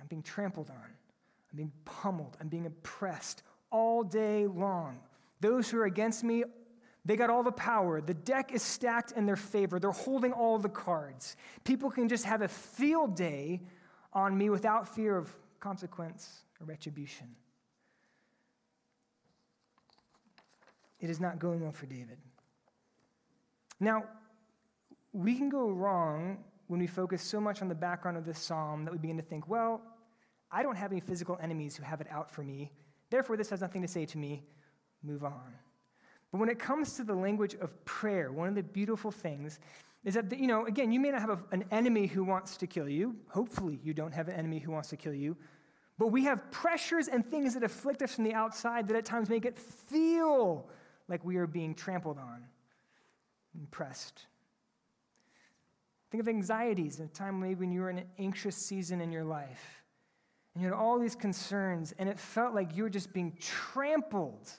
I'm 0.00 0.06
being 0.06 0.22
trampled 0.22 0.70
on. 0.70 0.76
I'm 0.76 1.56
being 1.56 1.72
pummeled. 1.84 2.36
I'm 2.40 2.48
being 2.48 2.66
oppressed 2.66 3.42
all 3.70 4.02
day 4.02 4.46
long. 4.46 4.98
Those 5.40 5.68
who 5.68 5.78
are 5.78 5.84
against 5.84 6.24
me, 6.24 6.44
they 7.04 7.16
got 7.16 7.30
all 7.30 7.42
the 7.42 7.52
power. 7.52 8.00
The 8.00 8.14
deck 8.14 8.52
is 8.52 8.62
stacked 8.62 9.12
in 9.12 9.26
their 9.26 9.36
favor. 9.36 9.78
They're 9.78 9.90
holding 9.90 10.32
all 10.32 10.58
the 10.58 10.70
cards. 10.70 11.36
People 11.64 11.90
can 11.90 12.08
just 12.08 12.24
have 12.24 12.42
a 12.42 12.48
field 12.48 13.14
day 13.14 13.62
on 14.12 14.36
me 14.36 14.48
without 14.48 14.94
fear 14.94 15.16
of 15.16 15.28
consequence 15.60 16.44
or 16.60 16.66
retribution. 16.66 17.34
It 21.00 21.10
is 21.10 21.20
not 21.20 21.38
going 21.38 21.60
well 21.60 21.72
for 21.72 21.86
David. 21.86 22.16
Now, 23.80 24.04
we 25.12 25.34
can 25.34 25.50
go 25.50 25.68
wrong 25.68 26.38
when 26.68 26.80
we 26.80 26.86
focus 26.86 27.22
so 27.22 27.40
much 27.40 27.60
on 27.60 27.68
the 27.68 27.74
background 27.74 28.16
of 28.16 28.24
this 28.24 28.38
psalm 28.38 28.84
that 28.84 28.92
we 28.92 28.98
begin 28.98 29.18
to 29.18 29.22
think, 29.22 29.48
well, 29.48 29.82
I 30.50 30.62
don't 30.62 30.76
have 30.76 30.92
any 30.92 31.00
physical 31.00 31.38
enemies 31.42 31.76
who 31.76 31.82
have 31.82 32.00
it 32.00 32.06
out 32.10 32.30
for 32.30 32.42
me. 32.42 32.72
Therefore, 33.10 33.36
this 33.36 33.50
has 33.50 33.60
nothing 33.60 33.82
to 33.82 33.88
say 33.88 34.06
to 34.06 34.18
me. 34.18 34.44
Move 35.02 35.24
on. 35.24 35.52
But 36.34 36.40
when 36.40 36.48
it 36.48 36.58
comes 36.58 36.94
to 36.94 37.04
the 37.04 37.14
language 37.14 37.54
of 37.60 37.84
prayer, 37.84 38.32
one 38.32 38.48
of 38.48 38.56
the 38.56 38.64
beautiful 38.64 39.12
things 39.12 39.60
is 40.04 40.14
that, 40.14 40.36
you 40.36 40.48
know, 40.48 40.66
again, 40.66 40.90
you 40.90 40.98
may 40.98 41.12
not 41.12 41.20
have 41.20 41.30
a, 41.30 41.38
an 41.52 41.64
enemy 41.70 42.08
who 42.08 42.24
wants 42.24 42.56
to 42.56 42.66
kill 42.66 42.88
you. 42.88 43.14
Hopefully, 43.28 43.78
you 43.84 43.94
don't 43.94 44.10
have 44.10 44.26
an 44.26 44.34
enemy 44.34 44.58
who 44.58 44.72
wants 44.72 44.88
to 44.88 44.96
kill 44.96 45.14
you. 45.14 45.36
But 45.96 46.08
we 46.08 46.24
have 46.24 46.50
pressures 46.50 47.06
and 47.06 47.24
things 47.24 47.54
that 47.54 47.62
afflict 47.62 48.02
us 48.02 48.16
from 48.16 48.24
the 48.24 48.34
outside 48.34 48.88
that 48.88 48.96
at 48.96 49.04
times 49.04 49.28
make 49.28 49.44
it 49.44 49.56
feel 49.56 50.68
like 51.06 51.24
we 51.24 51.36
are 51.36 51.46
being 51.46 51.72
trampled 51.72 52.18
on 52.18 52.44
and 53.56 53.70
pressed. 53.70 54.26
Think 56.10 56.20
of 56.20 56.26
anxieties, 56.26 56.98
a 56.98 57.06
time 57.06 57.38
maybe 57.38 57.60
when 57.60 57.70
you 57.70 57.82
were 57.82 57.90
in 57.90 57.98
an 57.98 58.08
anxious 58.18 58.56
season 58.56 59.00
in 59.00 59.12
your 59.12 59.22
life 59.22 59.84
and 60.52 60.64
you 60.64 60.68
had 60.68 60.76
all 60.76 60.98
these 60.98 61.14
concerns, 61.14 61.94
and 61.96 62.08
it 62.08 62.18
felt 62.18 62.56
like 62.56 62.76
you 62.76 62.82
were 62.82 62.90
just 62.90 63.12
being 63.12 63.36
trampled 63.38 64.50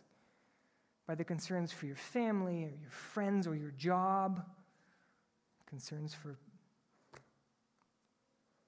by 1.07 1.15
the 1.15 1.23
concerns 1.23 1.71
for 1.71 1.85
your 1.85 1.95
family 1.95 2.65
or 2.65 2.73
your 2.81 2.89
friends 2.91 3.47
or 3.47 3.55
your 3.55 3.71
job, 3.71 4.43
concerns 5.67 6.13
for 6.13 6.37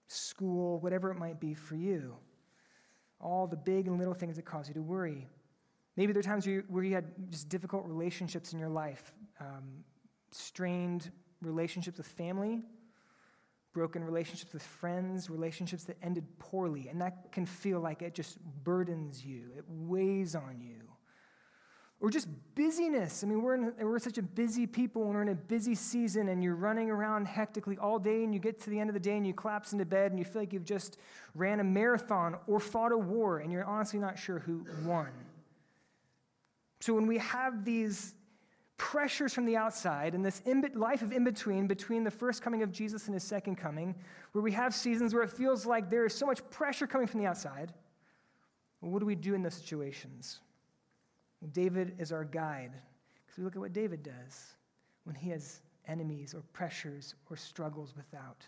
school, 0.07 0.79
whatever 0.79 1.11
it 1.11 1.15
might 1.15 1.39
be 1.39 1.53
for 1.53 1.75
you. 1.75 2.15
all 3.19 3.47
the 3.47 3.57
big 3.57 3.87
and 3.87 3.97
little 3.97 4.13
things 4.13 4.35
that 4.35 4.45
cause 4.45 4.67
you 4.67 4.73
to 4.75 4.81
worry. 4.81 5.27
Maybe 5.95 6.13
there 6.13 6.19
are 6.19 6.23
times 6.23 6.45
where 6.45 6.55
you, 6.55 6.63
where 6.67 6.83
you 6.83 6.93
had 6.93 7.05
just 7.31 7.49
difficult 7.49 7.85
relationships 7.85 8.53
in 8.53 8.59
your 8.59 8.69
life, 8.69 9.13
um, 9.39 9.83
strained 10.31 11.11
relationships 11.41 11.97
with 11.97 12.07
family, 12.07 12.61
broken 13.73 14.03
relationships 14.03 14.53
with 14.53 14.61
friends, 14.63 15.29
relationships 15.29 15.83
that 15.85 15.97
ended 16.03 16.25
poorly, 16.39 16.87
and 16.89 17.01
that 17.01 17.31
can 17.31 17.45
feel 17.45 17.79
like 17.79 18.01
it 18.01 18.13
just 18.13 18.37
burdens 18.63 19.25
you, 19.25 19.51
it 19.57 19.63
weighs 19.67 20.35
on 20.35 20.59
you. 20.61 20.66
Or 21.99 22.11
just 22.11 22.27
busyness. 22.53 23.23
I 23.23 23.27
mean, 23.27 23.41
we're, 23.41 23.55
in, 23.55 23.73
we're 23.81 23.97
such 23.97 24.19
a 24.19 24.21
busy 24.21 24.67
people 24.67 25.03
and 25.05 25.13
we're 25.15 25.23
in 25.23 25.29
a 25.29 25.35
busy 25.35 25.73
season 25.73 26.29
and 26.29 26.43
you're 26.43 26.55
running 26.55 26.91
around 26.91 27.25
hectically 27.25 27.77
all 27.77 27.97
day 27.97 28.23
and 28.23 28.33
you 28.33 28.39
get 28.39 28.59
to 28.61 28.69
the 28.69 28.79
end 28.79 28.89
of 28.89 28.93
the 28.93 28.99
day 28.99 29.17
and 29.17 29.25
you 29.25 29.33
collapse 29.33 29.73
into 29.73 29.83
bed 29.83 30.11
and 30.11 30.19
you 30.19 30.25
feel 30.25 30.43
like 30.43 30.53
you've 30.53 30.63
just 30.63 30.97
ran 31.33 31.59
a 31.59 31.63
marathon 31.63 32.35
or 32.45 32.59
fought 32.59 32.91
a 32.91 32.97
war 32.97 33.39
and 33.39 33.51
you're 33.51 33.65
honestly 33.65 33.99
not 33.99 34.17
sure 34.17 34.39
who 34.39 34.63
won. 34.85 35.07
So 36.79 36.93
when 36.93 37.07
we 37.07 37.17
have 37.17 37.65
these 37.65 38.13
pressures 38.77 39.33
from 39.33 39.45
the 39.45 39.57
outside 39.57 40.13
and 40.13 40.23
this 40.23 40.41
in, 40.45 40.63
life 40.75 41.01
of 41.01 41.11
in 41.11 41.23
between, 41.23 41.65
between 41.65 42.03
the 42.03 42.11
first 42.11 42.43
coming 42.43 42.61
of 42.61 42.71
Jesus 42.71 43.05
and 43.05 43.15
his 43.15 43.23
second 43.23 43.55
coming, 43.55 43.95
where 44.33 44.43
we 44.43 44.51
have 44.51 44.73
seasons 44.73 45.15
where 45.15 45.23
it 45.23 45.31
feels 45.31 45.65
like 45.65 45.89
there 45.89 46.05
is 46.05 46.13
so 46.13 46.27
much 46.27 46.47
pressure 46.51 46.85
coming 46.85 47.07
from 47.07 47.19
the 47.19 47.25
outside, 47.25 47.73
well, 48.81 48.91
what 48.91 48.99
do 48.99 49.07
we 49.07 49.15
do 49.15 49.33
in 49.33 49.41
those 49.41 49.55
situations? 49.55 50.41
David 51.51 51.95
is 51.99 52.11
our 52.11 52.23
guide 52.23 52.71
because 53.25 53.37
we 53.37 53.43
look 53.43 53.55
at 53.55 53.59
what 53.59 53.73
David 53.73 54.03
does 54.03 54.55
when 55.03 55.15
he 55.15 55.29
has 55.29 55.61
enemies 55.87 56.33
or 56.33 56.41
pressures 56.53 57.15
or 57.29 57.37
struggles 57.37 57.93
without. 57.95 58.45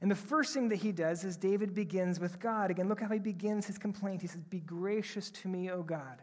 And 0.00 0.10
the 0.10 0.16
first 0.16 0.52
thing 0.52 0.68
that 0.70 0.76
he 0.76 0.90
does 0.90 1.22
is 1.22 1.36
David 1.36 1.74
begins 1.74 2.18
with 2.18 2.40
God. 2.40 2.70
Again, 2.70 2.88
look 2.88 3.00
how 3.00 3.08
he 3.08 3.20
begins 3.20 3.66
his 3.66 3.78
complaint. 3.78 4.20
He 4.20 4.26
says, 4.26 4.42
Be 4.42 4.58
gracious 4.58 5.30
to 5.30 5.48
me, 5.48 5.70
O 5.70 5.82
God. 5.82 6.20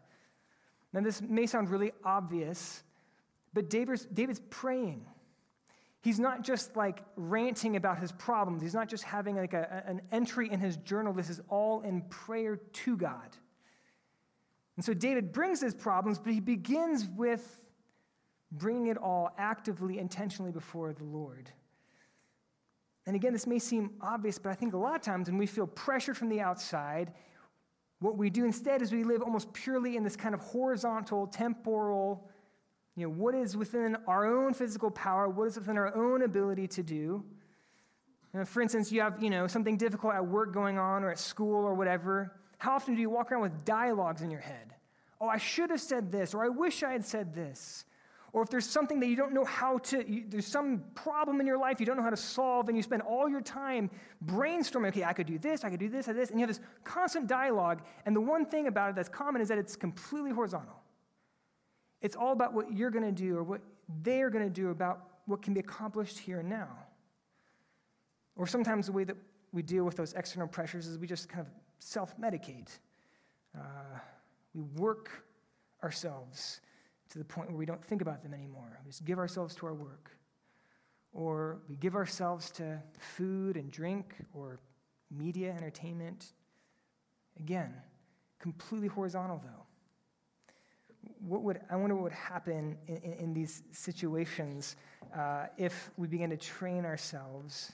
Now, 0.91 1.01
this 1.01 1.21
may 1.21 1.45
sound 1.45 1.69
really 1.69 1.93
obvious, 2.03 2.83
but 3.53 3.69
David's, 3.69 4.05
David's 4.05 4.41
praying. 4.50 5.05
He's 6.01 6.19
not 6.19 6.43
just 6.43 6.75
like 6.75 7.03
ranting 7.15 7.75
about 7.75 8.00
his 8.00 8.12
problems. 8.12 8.62
He's 8.62 8.74
not 8.74 8.89
just 8.89 9.03
having 9.03 9.36
like 9.36 9.53
a, 9.53 9.83
an 9.86 10.01
entry 10.12 10.50
in 10.51 10.59
his 10.59 10.77
journal. 10.77 11.13
This 11.13 11.29
is 11.29 11.41
all 11.50 11.81
in 11.81 12.01
prayer 12.03 12.57
to 12.57 12.98
God. 12.98 13.38
And 14.79 14.86
so 14.86 14.93
David 14.93 15.33
brings 15.33 15.59
his 15.59 15.74
problems, 15.74 16.19
but 16.19 16.31
he 16.31 16.39
begins 16.39 17.05
with 17.17 17.65
bringing 18.50 18.88
it 18.88 18.95
all 18.95 19.29
actively, 19.38 20.00
intentionally 20.00 20.53
before 20.53 20.93
the 20.93 21.03
Lord. 21.03 21.51
And 23.05 23.13
again, 23.13 23.33
this 23.33 23.45
may 23.45 23.59
seem 23.59 23.89
obvious, 24.00 24.39
but 24.39 24.51
I 24.51 24.55
think 24.55 24.74
a 24.74 24.77
lot 24.77 24.95
of 24.95 25.01
times 25.01 25.29
when 25.29 25.38
we 25.38 25.48
feel 25.48 25.67
pressured 25.67 26.15
from 26.15 26.29
the 26.29 26.39
outside, 26.39 27.12
what 28.00 28.17
we 28.17 28.29
do 28.29 28.45
instead 28.45 28.81
is 28.81 28.93
we 28.93 29.03
live 29.03 29.21
almost 29.21 29.51
purely 29.51 29.98
in 29.98 30.03
this 30.05 30.15
kind 30.15 30.33
of 30.33 30.39
horizontal, 30.39 31.27
temporal, 31.27 32.29
you 32.95 33.03
know, 33.03 33.09
what 33.09 33.36
is 33.36 33.57
within 33.57 33.98
our 34.07 34.25
own 34.33 34.53
physical 34.53 34.91
power, 34.91 35.27
what 35.27 35.50
is 35.50 35.57
within 35.57 35.77
our 35.77 35.93
own 35.93 36.21
ability 36.21 36.67
to 36.67 36.83
do. 36.83 37.25
You 38.33 38.39
know, 38.39 38.45
for 38.45 38.62
instance, 38.62 38.93
you 38.93 39.01
have, 39.01 39.21
you 39.21 39.29
know, 39.29 39.45
something 39.45 39.75
difficult 39.75 40.13
at 40.13 40.25
work 40.25 40.53
going 40.53 40.77
on 40.77 41.03
or 41.03 41.12
at 41.12 41.19
school 41.19 41.65
or 41.65 41.74
whatever. 41.74 42.39
How 42.60 42.75
often 42.75 42.94
do 42.94 43.01
you 43.01 43.10
walk 43.10 43.32
around 43.32 43.42
with 43.42 43.66
dialogues 43.66 44.22
in 44.22 44.30
your 44.30 44.42
head? 44.42 44.75
Oh, 45.20 45.28
I 45.28 45.38
should 45.38 45.70
have 45.72 45.82
said 45.82 46.12
this, 46.12 46.34
or 46.34 46.44
I 46.44 46.50
wish 46.50 46.84
I 46.84 46.92
had 46.92 47.06
said 47.06 47.34
this. 47.34 47.86
Or 48.32 48.44
if 48.44 48.50
there's 48.50 48.70
something 48.70 49.00
that 49.00 49.08
you 49.08 49.16
don't 49.16 49.34
know 49.34 49.46
how 49.46 49.80
to, 49.80 50.08
you, 50.08 50.25
there's 50.28 50.46
some 50.46 50.84
problem 50.94 51.42
in 51.42 51.48
your 51.48 51.58
life 51.58 51.80
you 51.80 51.86
don't 51.86 51.98
know 51.98 52.04
how 52.04 52.12
to 52.12 52.18
solve, 52.18 52.68
and 52.68 52.78
you 52.78 52.84
spend 52.84 53.01
all 53.01 53.28
your 53.28 53.42
time 53.42 53.89
brainstorming, 54.25 54.89
okay, 54.89 55.04
I 55.04 55.13
could 55.13 55.25
do 55.25 55.39
this, 55.39 55.63
I 55.63 55.70
could 55.70 55.80
do 55.80 55.89
this, 55.89 56.08
I 56.08 56.13
this, 56.13 56.30
and 56.30 56.39
you 56.39 56.46
have 56.46 56.56
this 56.56 56.63
constant 56.84 57.28
dialogue. 57.28 57.82
And 58.06 58.16
the 58.16 58.22
one 58.22 58.46
thing 58.46 58.68
about 58.68 58.92
it 58.92 58.96
that's 58.96 59.10
common 59.10 59.42
is 59.42 59.48
that 59.48 59.58
it's 59.58 59.75
completely 59.75 60.32
horizontal. 60.32 60.75
It's 62.01 62.16
all 62.16 62.34
about 62.34 62.54
what 62.54 62.72
you're 62.72 62.92
going 62.92 63.06
to 63.06 63.12
do 63.12 63.38
or 63.38 63.44
what 63.44 63.62
they're 64.04 64.30
going 64.30 64.46
to 64.46 64.54
do 64.54 64.70
about 64.70 65.08
what 65.25 65.42
can 65.42 65.54
be 65.54 65.60
accomplished 65.60 66.20
here 66.20 66.39
and 66.39 66.50
now. 66.50 66.70
Or 68.36 68.46
sometimes 68.48 68.86
the 68.86 68.92
way 68.92 69.06
that 69.06 69.18
we 69.51 69.62
deal 69.63 69.84
with 69.84 69.96
those 69.96 70.13
external 70.13 70.48
pressures 70.48 70.88
is 70.88 70.98
we 70.98 71.08
just 71.08 71.28
kind 71.30 71.46
of 71.46 71.51
self 71.79 72.19
medicate. 72.19 72.77
Uh, 73.57 74.00
we 74.53 74.62
work 74.62 75.25
ourselves 75.83 76.62
to 77.09 77.17
the 77.17 77.25
point 77.25 77.50
where 77.50 77.57
we 77.57 77.65
don't 77.65 77.83
think 77.83 78.01
about 78.01 78.21
them 78.21 78.33
anymore. 78.33 78.79
We 78.86 78.91
just 78.91 79.05
give 79.05 79.17
ourselves 79.17 79.55
to 79.55 79.65
our 79.65 79.74
work. 79.74 80.12
Or 81.12 81.59
we 81.67 81.75
give 81.75 81.95
ourselves 81.95 82.51
to 82.51 82.81
food 83.00 83.57
and 83.57 83.71
drink 83.71 84.13
or 84.33 84.59
media, 85.09 85.51
entertainment. 85.51 86.33
Again, 87.39 87.74
completely 88.38 88.88
horizontal, 88.88 89.41
though. 89.43 89.65
What 91.19 91.41
would, 91.43 91.62
I 91.69 91.75
wonder 91.77 91.95
what 91.95 92.03
would 92.03 92.12
happen 92.12 92.77
in, 92.88 92.98
in, 92.98 93.13
in 93.13 93.33
these 93.33 93.63
situations 93.71 94.75
uh, 95.17 95.48
if 95.57 95.89
we 95.98 96.07
began 96.07 96.29
to 96.29 96.38
train 96.38 96.86
ourselves 96.86 97.71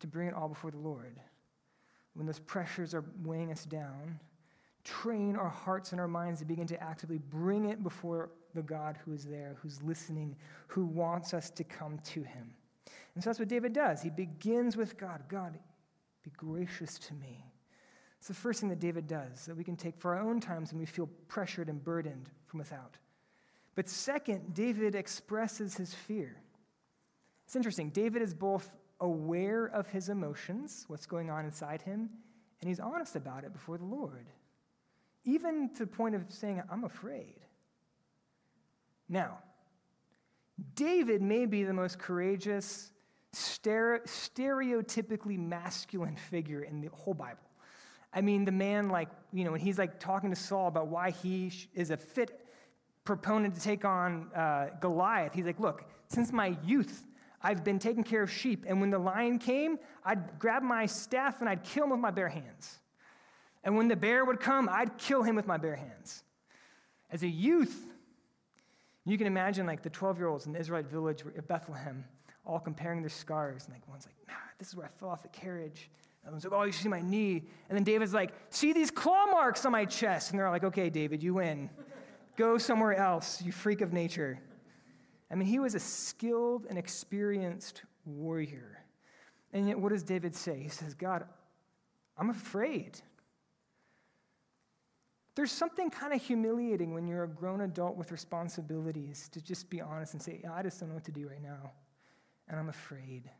to 0.00 0.06
bring 0.06 0.28
it 0.28 0.34
all 0.34 0.48
before 0.48 0.70
the 0.70 0.78
Lord. 0.78 1.18
When 2.16 2.26
those 2.26 2.38
pressures 2.38 2.94
are 2.94 3.04
weighing 3.22 3.52
us 3.52 3.64
down, 3.64 4.18
train 4.84 5.36
our 5.36 5.48
hearts 5.48 5.92
and 5.92 6.00
our 6.00 6.08
minds 6.08 6.40
to 6.40 6.46
begin 6.46 6.66
to 6.68 6.82
actively 6.82 7.18
bring 7.18 7.66
it 7.66 7.82
before 7.82 8.30
the 8.54 8.62
God 8.62 8.98
who 9.04 9.12
is 9.12 9.24
there, 9.24 9.56
who's 9.60 9.82
listening, 9.82 10.34
who 10.68 10.86
wants 10.86 11.34
us 11.34 11.50
to 11.50 11.64
come 11.64 11.98
to 12.04 12.22
him. 12.22 12.54
And 13.14 13.22
so 13.22 13.30
that's 13.30 13.38
what 13.38 13.48
David 13.48 13.72
does. 13.72 14.02
He 14.02 14.10
begins 14.10 14.76
with 14.76 14.96
God 14.96 15.22
God, 15.28 15.58
be 16.24 16.30
gracious 16.36 16.98
to 16.98 17.14
me. 17.14 17.44
It's 18.18 18.28
the 18.28 18.34
first 18.34 18.60
thing 18.60 18.70
that 18.70 18.80
David 18.80 19.06
does 19.06 19.46
that 19.46 19.56
we 19.56 19.64
can 19.64 19.76
take 19.76 19.98
for 19.98 20.16
our 20.16 20.22
own 20.22 20.40
times 20.40 20.72
when 20.72 20.80
we 20.80 20.86
feel 20.86 21.08
pressured 21.28 21.68
and 21.68 21.82
burdened 21.82 22.30
from 22.46 22.58
without. 22.58 22.96
But 23.74 23.88
second, 23.88 24.54
David 24.54 24.94
expresses 24.94 25.76
his 25.76 25.92
fear. 25.92 26.40
It's 27.44 27.54
interesting. 27.54 27.90
David 27.90 28.22
is 28.22 28.34
both 28.34 28.74
aware 29.00 29.66
of 29.66 29.88
his 29.88 30.08
emotions, 30.08 30.84
what's 30.88 31.06
going 31.06 31.30
on 31.30 31.44
inside 31.44 31.82
him, 31.82 32.10
and 32.60 32.68
he's 32.68 32.80
honest 32.80 33.16
about 33.16 33.44
it 33.44 33.52
before 33.52 33.78
the 33.78 33.84
Lord 33.84 34.26
even 35.26 35.68
to 35.74 35.80
the 35.80 35.88
point 35.88 36.14
of 36.14 36.22
saying, 36.30 36.62
I'm 36.70 36.84
afraid. 36.84 37.40
Now, 39.08 39.38
David 40.74 41.20
may 41.20 41.46
be 41.46 41.64
the 41.64 41.74
most 41.74 41.98
courageous, 41.98 42.92
stereotypically 43.34 45.38
masculine 45.38 46.16
figure 46.16 46.62
in 46.62 46.80
the 46.80 46.88
whole 46.88 47.12
Bible. 47.12 47.40
I 48.14 48.20
mean, 48.22 48.44
the 48.44 48.52
man, 48.52 48.88
like, 48.88 49.08
you 49.32 49.42
know, 49.44 49.50
when 49.50 49.60
he's 49.60 49.78
like 49.78 49.98
talking 50.00 50.30
to 50.30 50.36
Saul 50.36 50.68
about 50.68 50.86
why 50.86 51.10
he 51.10 51.52
is 51.74 51.90
a 51.90 51.96
fit 51.96 52.46
proponent 53.04 53.56
to 53.56 53.60
take 53.60 53.84
on 53.84 54.30
uh, 54.34 54.68
Goliath, 54.80 55.34
he's 55.34 55.44
like, 55.44 55.60
Look, 55.60 55.84
since 56.08 56.32
my 56.32 56.56
youth, 56.64 57.04
I've 57.42 57.64
been 57.64 57.78
taking 57.78 58.02
care 58.02 58.22
of 58.22 58.30
sheep, 58.30 58.64
and 58.66 58.80
when 58.80 58.90
the 58.90 58.98
lion 58.98 59.38
came, 59.38 59.78
I'd 60.04 60.38
grab 60.38 60.62
my 60.62 60.86
staff 60.86 61.40
and 61.40 61.48
I'd 61.48 61.62
kill 61.62 61.84
him 61.84 61.90
with 61.90 62.00
my 62.00 62.10
bare 62.10 62.28
hands. 62.28 62.78
And 63.62 63.76
when 63.76 63.88
the 63.88 63.96
bear 63.96 64.24
would 64.24 64.40
come, 64.40 64.68
I'd 64.70 64.96
kill 64.96 65.22
him 65.22 65.36
with 65.36 65.46
my 65.46 65.56
bare 65.56 65.76
hands. 65.76 66.22
As 67.10 67.22
a 67.22 67.28
youth, 67.28 67.86
you 69.04 69.18
can 69.18 69.26
imagine 69.26 69.66
like 69.66 69.82
the 69.82 69.90
12 69.90 70.18
year 70.18 70.28
olds 70.28 70.46
in 70.46 70.52
the 70.52 70.60
Israelite 70.60 70.86
village 70.86 71.22
of 71.22 71.46
Bethlehem 71.46 72.04
all 72.44 72.60
comparing 72.60 73.02
their 73.02 73.10
scars. 73.10 73.64
And 73.64 73.74
like 73.74 73.86
one's 73.88 74.06
like, 74.06 74.14
nah, 74.28 74.34
this 74.58 74.68
is 74.68 74.76
where 74.76 74.86
I 74.86 74.88
fell 74.98 75.08
off 75.08 75.22
the 75.22 75.28
carriage. 75.28 75.90
And 76.24 76.32
one's 76.32 76.44
like, 76.44 76.52
oh, 76.52 76.64
you 76.64 76.72
see 76.72 76.88
my 76.88 77.00
knee. 77.00 77.44
And 77.68 77.76
then 77.76 77.84
David's 77.84 78.14
like, 78.14 78.32
see 78.50 78.72
these 78.72 78.90
claw 78.90 79.26
marks 79.26 79.64
on 79.64 79.72
my 79.72 79.84
chest. 79.84 80.30
And 80.30 80.38
they're 80.38 80.50
like, 80.50 80.64
okay, 80.64 80.90
David, 80.90 81.22
you 81.22 81.34
win. 81.34 81.70
Go 82.36 82.58
somewhere 82.58 82.94
else, 82.94 83.40
you 83.42 83.52
freak 83.52 83.80
of 83.80 83.92
nature. 83.92 84.38
I 85.30 85.34
mean, 85.34 85.48
he 85.48 85.58
was 85.58 85.74
a 85.74 85.80
skilled 85.80 86.66
and 86.68 86.78
experienced 86.78 87.82
warrior. 88.04 88.84
And 89.52 89.68
yet, 89.68 89.78
what 89.78 89.90
does 89.90 90.02
David 90.02 90.34
say? 90.34 90.60
He 90.62 90.68
says, 90.68 90.94
God, 90.94 91.24
I'm 92.16 92.30
afraid. 92.30 93.00
There's 95.34 95.52
something 95.52 95.90
kind 95.90 96.14
of 96.14 96.22
humiliating 96.22 96.94
when 96.94 97.06
you're 97.06 97.24
a 97.24 97.28
grown 97.28 97.60
adult 97.60 97.96
with 97.96 98.10
responsibilities 98.10 99.28
to 99.32 99.40
just 99.42 99.68
be 99.68 99.80
honest 99.80 100.14
and 100.14 100.22
say, 100.22 100.42
I 100.50 100.62
just 100.62 100.80
don't 100.80 100.88
know 100.88 100.94
what 100.94 101.04
to 101.04 101.12
do 101.12 101.28
right 101.28 101.42
now, 101.42 101.72
and 102.48 102.58
I'm 102.58 102.70
afraid. 102.70 103.30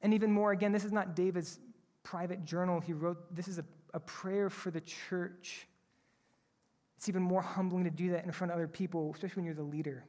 And 0.00 0.14
even 0.14 0.32
more, 0.32 0.52
again, 0.52 0.72
this 0.72 0.84
is 0.84 0.92
not 0.92 1.14
David's 1.14 1.60
private 2.02 2.44
journal. 2.44 2.80
He 2.80 2.94
wrote, 2.94 3.34
this 3.34 3.48
is 3.48 3.58
a, 3.58 3.64
a 3.92 4.00
prayer 4.00 4.48
for 4.48 4.70
the 4.70 4.80
church. 4.80 5.68
It's 6.96 7.08
even 7.08 7.22
more 7.22 7.42
humbling 7.42 7.84
to 7.84 7.90
do 7.90 8.10
that 8.12 8.24
in 8.24 8.32
front 8.32 8.50
of 8.50 8.56
other 8.56 8.66
people, 8.66 9.12
especially 9.12 9.42
when 9.42 9.44
you're 9.44 9.54
the 9.54 9.62
leader. 9.62 10.04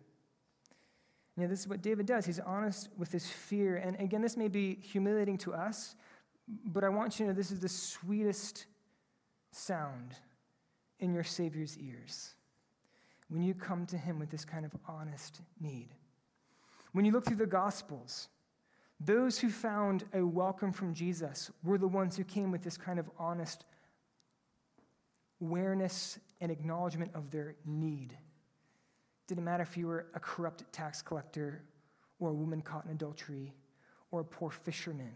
You 1.35 1.43
know, 1.43 1.49
this 1.49 1.61
is 1.61 1.67
what 1.67 1.81
David 1.81 2.05
does. 2.05 2.25
He's 2.25 2.39
honest 2.39 2.89
with 2.97 3.11
his 3.11 3.27
fear. 3.27 3.77
And 3.77 3.99
again, 3.99 4.21
this 4.21 4.37
may 4.37 4.47
be 4.47 4.75
humiliating 4.75 5.37
to 5.39 5.53
us, 5.53 5.95
but 6.47 6.83
I 6.83 6.89
want 6.89 7.19
you 7.19 7.25
to 7.25 7.31
know 7.31 7.35
this 7.35 7.51
is 7.51 7.59
the 7.59 7.69
sweetest 7.69 8.65
sound 9.51 10.15
in 10.99 11.13
your 11.13 11.23
Savior's 11.23 11.77
ears 11.77 12.35
when 13.29 13.41
you 13.41 13.53
come 13.53 13.85
to 13.87 13.97
Him 13.97 14.19
with 14.19 14.29
this 14.29 14.45
kind 14.45 14.65
of 14.65 14.75
honest 14.87 15.41
need. 15.59 15.89
When 16.91 17.03
you 17.03 17.11
look 17.11 17.25
through 17.25 17.37
the 17.37 17.45
Gospels, 17.47 18.29
those 18.99 19.39
who 19.39 19.49
found 19.49 20.03
a 20.13 20.23
welcome 20.23 20.71
from 20.71 20.93
Jesus 20.93 21.49
were 21.63 21.77
the 21.77 21.87
ones 21.87 22.15
who 22.15 22.23
came 22.23 22.51
with 22.51 22.61
this 22.61 22.77
kind 22.77 22.99
of 22.99 23.09
honest 23.17 23.65
awareness 25.41 26.19
and 26.39 26.51
acknowledgement 26.51 27.11
of 27.15 27.31
their 27.31 27.55
need. 27.65 28.15
Didn't 29.27 29.43
matter 29.43 29.63
if 29.63 29.77
you 29.77 29.87
were 29.87 30.07
a 30.13 30.19
corrupt 30.19 30.71
tax 30.71 31.01
collector 31.01 31.63
or 32.19 32.29
a 32.29 32.33
woman 32.33 32.61
caught 32.61 32.85
in 32.85 32.91
adultery 32.91 33.53
or 34.11 34.21
a 34.21 34.25
poor 34.25 34.49
fisherman. 34.49 35.13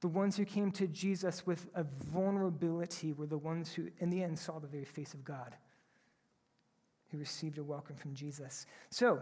The 0.00 0.08
ones 0.08 0.36
who 0.36 0.44
came 0.44 0.70
to 0.72 0.86
Jesus 0.86 1.46
with 1.46 1.66
a 1.74 1.84
vulnerability 1.84 3.12
were 3.12 3.26
the 3.26 3.38
ones 3.38 3.72
who, 3.72 3.88
in 3.98 4.10
the 4.10 4.22
end, 4.22 4.38
saw 4.38 4.58
the 4.58 4.66
very 4.66 4.84
face 4.84 5.14
of 5.14 5.24
God, 5.24 5.56
who 7.10 7.18
received 7.18 7.58
a 7.58 7.64
welcome 7.64 7.96
from 7.96 8.14
Jesus. 8.14 8.66
So, 8.90 9.20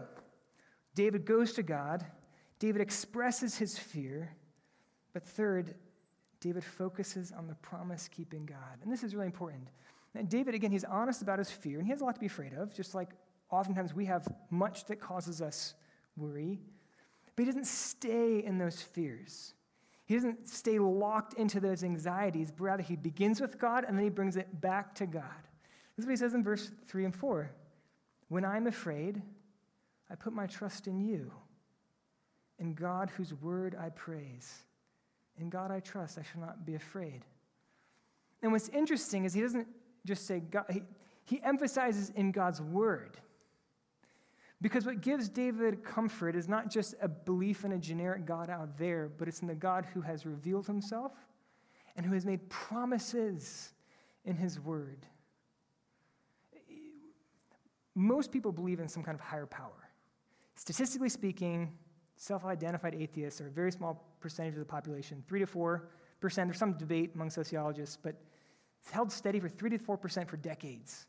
David 0.95 1.25
goes 1.25 1.53
to 1.53 1.63
God. 1.63 2.05
David 2.59 2.81
expresses 2.81 3.57
his 3.57 3.77
fear. 3.77 4.35
But 5.13 5.25
third, 5.25 5.75
David 6.39 6.63
focuses 6.63 7.31
on 7.31 7.47
the 7.47 7.55
promise 7.55 8.09
keeping 8.09 8.45
God. 8.45 8.79
And 8.83 8.91
this 8.91 9.03
is 9.03 9.15
really 9.15 9.27
important. 9.27 9.69
And 10.15 10.29
David, 10.29 10.53
again, 10.53 10.71
he's 10.71 10.83
honest 10.83 11.21
about 11.21 11.39
his 11.39 11.49
fear, 11.49 11.79
and 11.79 11.87
he 11.87 11.91
has 11.91 12.01
a 12.01 12.05
lot 12.05 12.15
to 12.15 12.19
be 12.19 12.27
afraid 12.27 12.53
of, 12.53 12.73
just 12.73 12.93
like 12.93 13.09
oftentimes 13.53 13.93
we 13.93 14.05
have 14.05 14.27
much 14.49 14.85
that 14.85 14.99
causes 14.99 15.41
us 15.41 15.73
worry. 16.17 16.59
But 17.35 17.43
he 17.43 17.45
doesn't 17.45 17.67
stay 17.67 18.43
in 18.43 18.57
those 18.57 18.81
fears. 18.81 19.53
He 20.05 20.15
doesn't 20.15 20.47
stay 20.47 20.79
locked 20.79 21.33
into 21.35 21.59
those 21.59 21.83
anxieties, 21.83 22.51
but 22.51 22.63
rather 22.63 22.83
he 22.83 22.95
begins 22.95 23.39
with 23.39 23.57
God 23.57 23.85
and 23.87 23.97
then 23.97 24.03
he 24.03 24.09
brings 24.09 24.35
it 24.35 24.61
back 24.61 24.93
to 24.95 25.05
God. 25.05 25.23
This 25.95 26.03
is 26.03 26.05
what 26.05 26.11
he 26.11 26.17
says 26.17 26.33
in 26.33 26.43
verse 26.43 26.71
3 26.87 27.05
and 27.05 27.15
4. 27.15 27.51
When 28.27 28.43
I'm 28.43 28.67
afraid, 28.67 29.21
I 30.09 30.15
put 30.15 30.33
my 30.33 30.47
trust 30.47 30.87
in 30.87 30.99
you, 30.99 31.31
in 32.59 32.73
God 32.73 33.11
whose 33.11 33.33
word 33.33 33.75
I 33.79 33.89
praise. 33.89 34.63
In 35.39 35.49
God 35.49 35.71
I 35.71 35.79
trust, 35.79 36.17
I 36.17 36.23
shall 36.23 36.41
not 36.41 36.65
be 36.65 36.75
afraid. 36.75 37.25
And 38.41 38.51
what's 38.51 38.69
interesting 38.69 39.25
is 39.25 39.33
he 39.33 39.41
doesn't 39.41 39.67
just 40.05 40.27
say 40.27 40.41
God, 40.41 40.65
he, 40.69 40.83
he 41.25 41.41
emphasizes 41.43 42.11
in 42.15 42.31
God's 42.31 42.61
word. 42.61 43.17
Because 44.63 44.85
what 44.85 45.01
gives 45.01 45.27
David 45.27 45.83
comfort 45.83 46.37
is 46.37 46.47
not 46.47 46.69
just 46.69 46.95
a 47.01 47.09
belief 47.09 47.65
in 47.65 47.73
a 47.73 47.77
generic 47.77 48.25
God 48.25 48.49
out 48.49 48.77
there, 48.77 49.11
but 49.17 49.27
it's 49.27 49.41
in 49.41 49.47
the 49.49 49.53
God 49.53 49.85
who 49.93 49.99
has 49.99 50.25
revealed 50.25 50.67
himself 50.67 51.11
and 51.97 52.05
who 52.05 52.13
has 52.13 52.25
made 52.25 52.49
promises 52.49 53.73
in 54.23 54.37
his 54.37 54.61
word. 54.61 55.05
Most 57.93 58.31
people 58.31 58.53
believe 58.53 58.79
in 58.79 58.87
some 58.87 59.03
kind 59.03 59.13
of 59.13 59.19
higher 59.19 59.45
power. 59.45 59.89
Statistically 60.55 61.09
speaking, 61.09 61.73
self 62.15 62.45
identified 62.45 62.95
atheists 62.95 63.41
are 63.41 63.47
a 63.47 63.51
very 63.51 63.71
small 63.71 64.15
percentage 64.21 64.53
of 64.53 64.59
the 64.59 64.65
population, 64.65 65.21
3 65.27 65.39
to 65.41 65.45
4%. 65.45 65.81
There's 66.21 66.57
some 66.57 66.77
debate 66.77 67.11
among 67.15 67.31
sociologists, 67.31 67.97
but 68.01 68.15
it's 68.79 68.91
held 68.91 69.11
steady 69.11 69.41
for 69.41 69.49
3 69.49 69.71
to 69.71 69.77
4% 69.77 70.29
for 70.29 70.37
decades. 70.37 71.07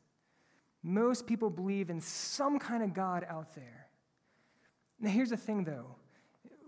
Most 0.85 1.27
people 1.27 1.51
believe 1.51 1.91
in 1.91 2.01
some 2.01 2.61
kind 2.61 2.85
of 2.85 2.95
God 2.95 3.27
out 3.29 3.57
there. 3.57 3.89
Now, 5.01 5.11
here's 5.11 5.31
the 5.31 5.37
thing 5.37 5.65
though 5.65 5.97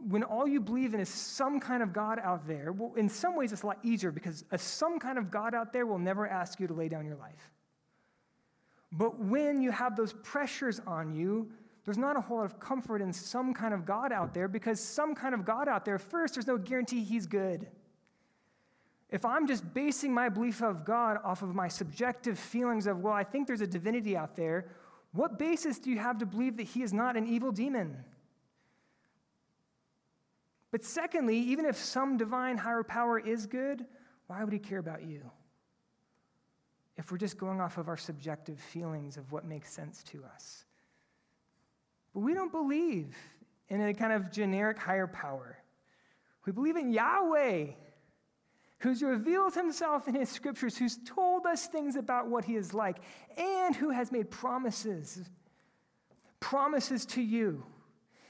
when 0.09 0.23
all 0.23 0.47
you 0.47 0.61
believe 0.61 0.95
in 0.95 1.01
is 1.01 1.09
some 1.09 1.59
kind 1.59 1.83
of 1.83 1.93
God 1.93 2.19
out 2.23 2.47
there, 2.47 2.71
well, 2.73 2.93
in 2.97 3.09
some 3.09 3.35
ways 3.35 3.53
it's 3.53 3.63
a 3.63 3.67
lot 3.67 3.79
easier 3.83 4.11
because 4.11 4.45
a 4.51 4.59
some 4.59 4.99
kind 4.99 5.19
of 5.19 5.31
God 5.31 5.55
out 5.55 5.73
there 5.73 5.87
will 5.87 5.99
never 5.99 6.29
ask 6.29 6.61
you 6.61 6.67
to 6.67 6.75
lay 6.75 6.89
down 6.89 7.07
your 7.07 7.17
life. 7.17 7.51
But 8.93 9.19
when 9.19 9.63
you 9.63 9.71
have 9.73 9.97
those 9.97 10.13
pressures 10.13 10.81
on 10.87 11.15
you, 11.15 11.51
there's 11.85 11.99
not 11.99 12.17
a 12.17 12.21
whole 12.21 12.39
lot 12.39 12.45
of 12.45 12.61
comfort 12.61 13.01
in 13.01 13.13
some 13.13 13.55
kind 13.55 13.73
of 13.73 13.85
God 13.85 14.13
out 14.13 14.35
there 14.35 14.49
because 14.49 14.81
some 14.81 15.15
kind 15.15 15.35
of 15.35 15.45
God 15.45 15.69
out 15.69 15.85
there, 15.85 15.99
first, 15.99 16.35
there's 16.35 16.47
no 16.47 16.59
guarantee 16.59 17.03
he's 17.03 17.27
good. 17.27 17.67
If 19.17 19.25
I'm 19.25 19.47
just 19.47 19.73
basing 19.73 20.13
my 20.13 20.29
belief 20.29 20.63
of 20.63 20.85
God 20.85 21.17
off 21.25 21.41
of 21.41 21.55
my 21.55 21.69
subjective 21.69 22.39
feelings 22.39 22.87
of, 22.87 23.01
well, 23.01 23.15
I 23.15 23.25
think 23.25 23.47
there's 23.47 23.63
a 23.63 23.67
divinity 23.67 24.15
out 24.15 24.37
there, 24.37 24.67
what 25.13 25.39
basis 25.39 25.79
do 25.79 25.89
you 25.89 25.99
have 25.99 26.19
to 26.19 26.27
believe 26.27 26.59
that 26.59 26.65
he 26.65 26.83
is 26.83 26.93
not 26.93 27.17
an 27.17 27.27
evil 27.27 27.51
demon? 27.51 28.05
But 30.71 30.85
secondly, 30.85 31.39
even 31.39 31.65
if 31.65 31.79
some 31.79 32.19
divine 32.19 32.59
higher 32.59 32.83
power 32.83 33.19
is 33.19 33.47
good, 33.47 33.87
why 34.27 34.45
would 34.45 34.53
he 34.53 34.59
care 34.59 34.81
about 34.81 35.03
you? 35.03 35.23
If 36.99 37.11
we're 37.11 37.17
just 37.17 37.39
going 37.39 37.59
off 37.59 37.79
of 37.79 37.89
our 37.89 37.97
subjective 37.97 38.61
feelings 38.61 39.17
of 39.17 39.33
what 39.33 39.47
makes 39.47 39.73
sense 39.73 40.03
to 40.11 40.25
us. 40.35 40.67
But 42.13 42.21
we 42.21 42.35
don't 42.35 42.53
believe 42.53 43.17
in 43.71 43.81
a 43.81 43.95
kind 43.95 44.13
of 44.13 44.31
generic 44.31 44.77
higher 44.77 45.07
power. 45.07 45.57
We 46.45 46.53
believe 46.53 46.77
in 46.77 46.91
Yahweh, 46.91 47.69
who's 48.87 49.03
revealed 49.03 49.55
himself 49.55 50.07
in 50.07 50.15
his 50.15 50.29
scriptures, 50.29 50.79
who's 50.79 50.99
told 51.05 51.45
us 51.45 51.67
things 51.67 51.97
about 51.97 52.29
what 52.29 52.45
he 52.45 52.55
is 52.55 52.73
like, 52.73 52.99
and 53.37 53.75
who 53.75 53.91
has 53.91 54.13
made 54.13 54.31
promises. 54.31 55.29
Promises 56.39 57.05
to 57.07 57.21
you. 57.21 57.65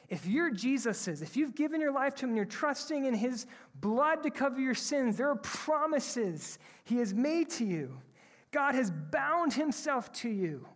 If 0.09 0.27
you're 0.27 0.51
Jesus's, 0.51 1.21
if 1.21 1.37
you've 1.37 1.55
given 1.55 1.81
your 1.81 1.93
life 1.93 2.15
to 2.17 2.25
him 2.25 2.31
and 2.31 2.37
you're 2.37 2.47
trusting 2.47 3.05
in 3.05 3.13
his 3.13 3.47
blood 3.75 4.23
to 4.23 4.31
cover 4.31 4.59
your 4.59 4.75
sins, 4.75 5.19
there 5.19 5.29
are 5.29 5.37
promises 5.37 6.59
he 6.85 6.97
has 6.99 7.13
made 7.13 7.51
to 7.51 7.65
you. 7.65 7.99
God 8.51 8.75
has 8.75 8.91
bound 8.91 9.53
himself 9.53 10.11
to 10.15 10.31
you 10.31 10.67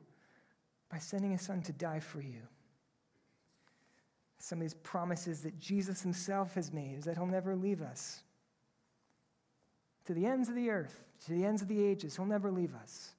by 0.90 0.98
sending 0.98 1.30
his 1.30 1.42
son 1.42 1.62
to 1.62 1.72
die 1.72 2.00
for 2.00 2.20
you. 2.20 2.42
Some 4.40 4.58
of 4.58 4.62
these 4.62 4.74
promises 4.74 5.40
that 5.42 5.58
Jesus 5.58 6.02
himself 6.02 6.54
has 6.54 6.72
made 6.72 6.98
is 6.98 7.04
that 7.04 7.16
he'll 7.16 7.26
never 7.26 7.54
leave 7.56 7.80
us 7.80 8.24
to 10.10 10.14
the 10.14 10.26
ends 10.26 10.48
of 10.48 10.56
the 10.56 10.70
earth, 10.70 11.04
to 11.24 11.30
the 11.30 11.44
ends 11.44 11.62
of 11.62 11.68
the 11.68 11.80
ages. 11.80 12.16
He'll 12.16 12.24
never 12.24 12.50
leave 12.50 12.74
us. 12.74 13.10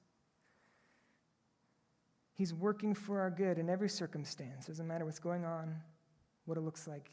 He's 2.34 2.52
working 2.52 2.94
for 2.94 3.20
our 3.20 3.30
good 3.30 3.56
in 3.56 3.70
every 3.70 3.88
circumstance. 3.88 4.66
Doesn't 4.66 4.86
matter 4.86 5.06
what's 5.06 5.18
going 5.18 5.46
on, 5.46 5.74
what 6.44 6.58
it 6.58 6.60
looks 6.60 6.86
like. 6.86 7.08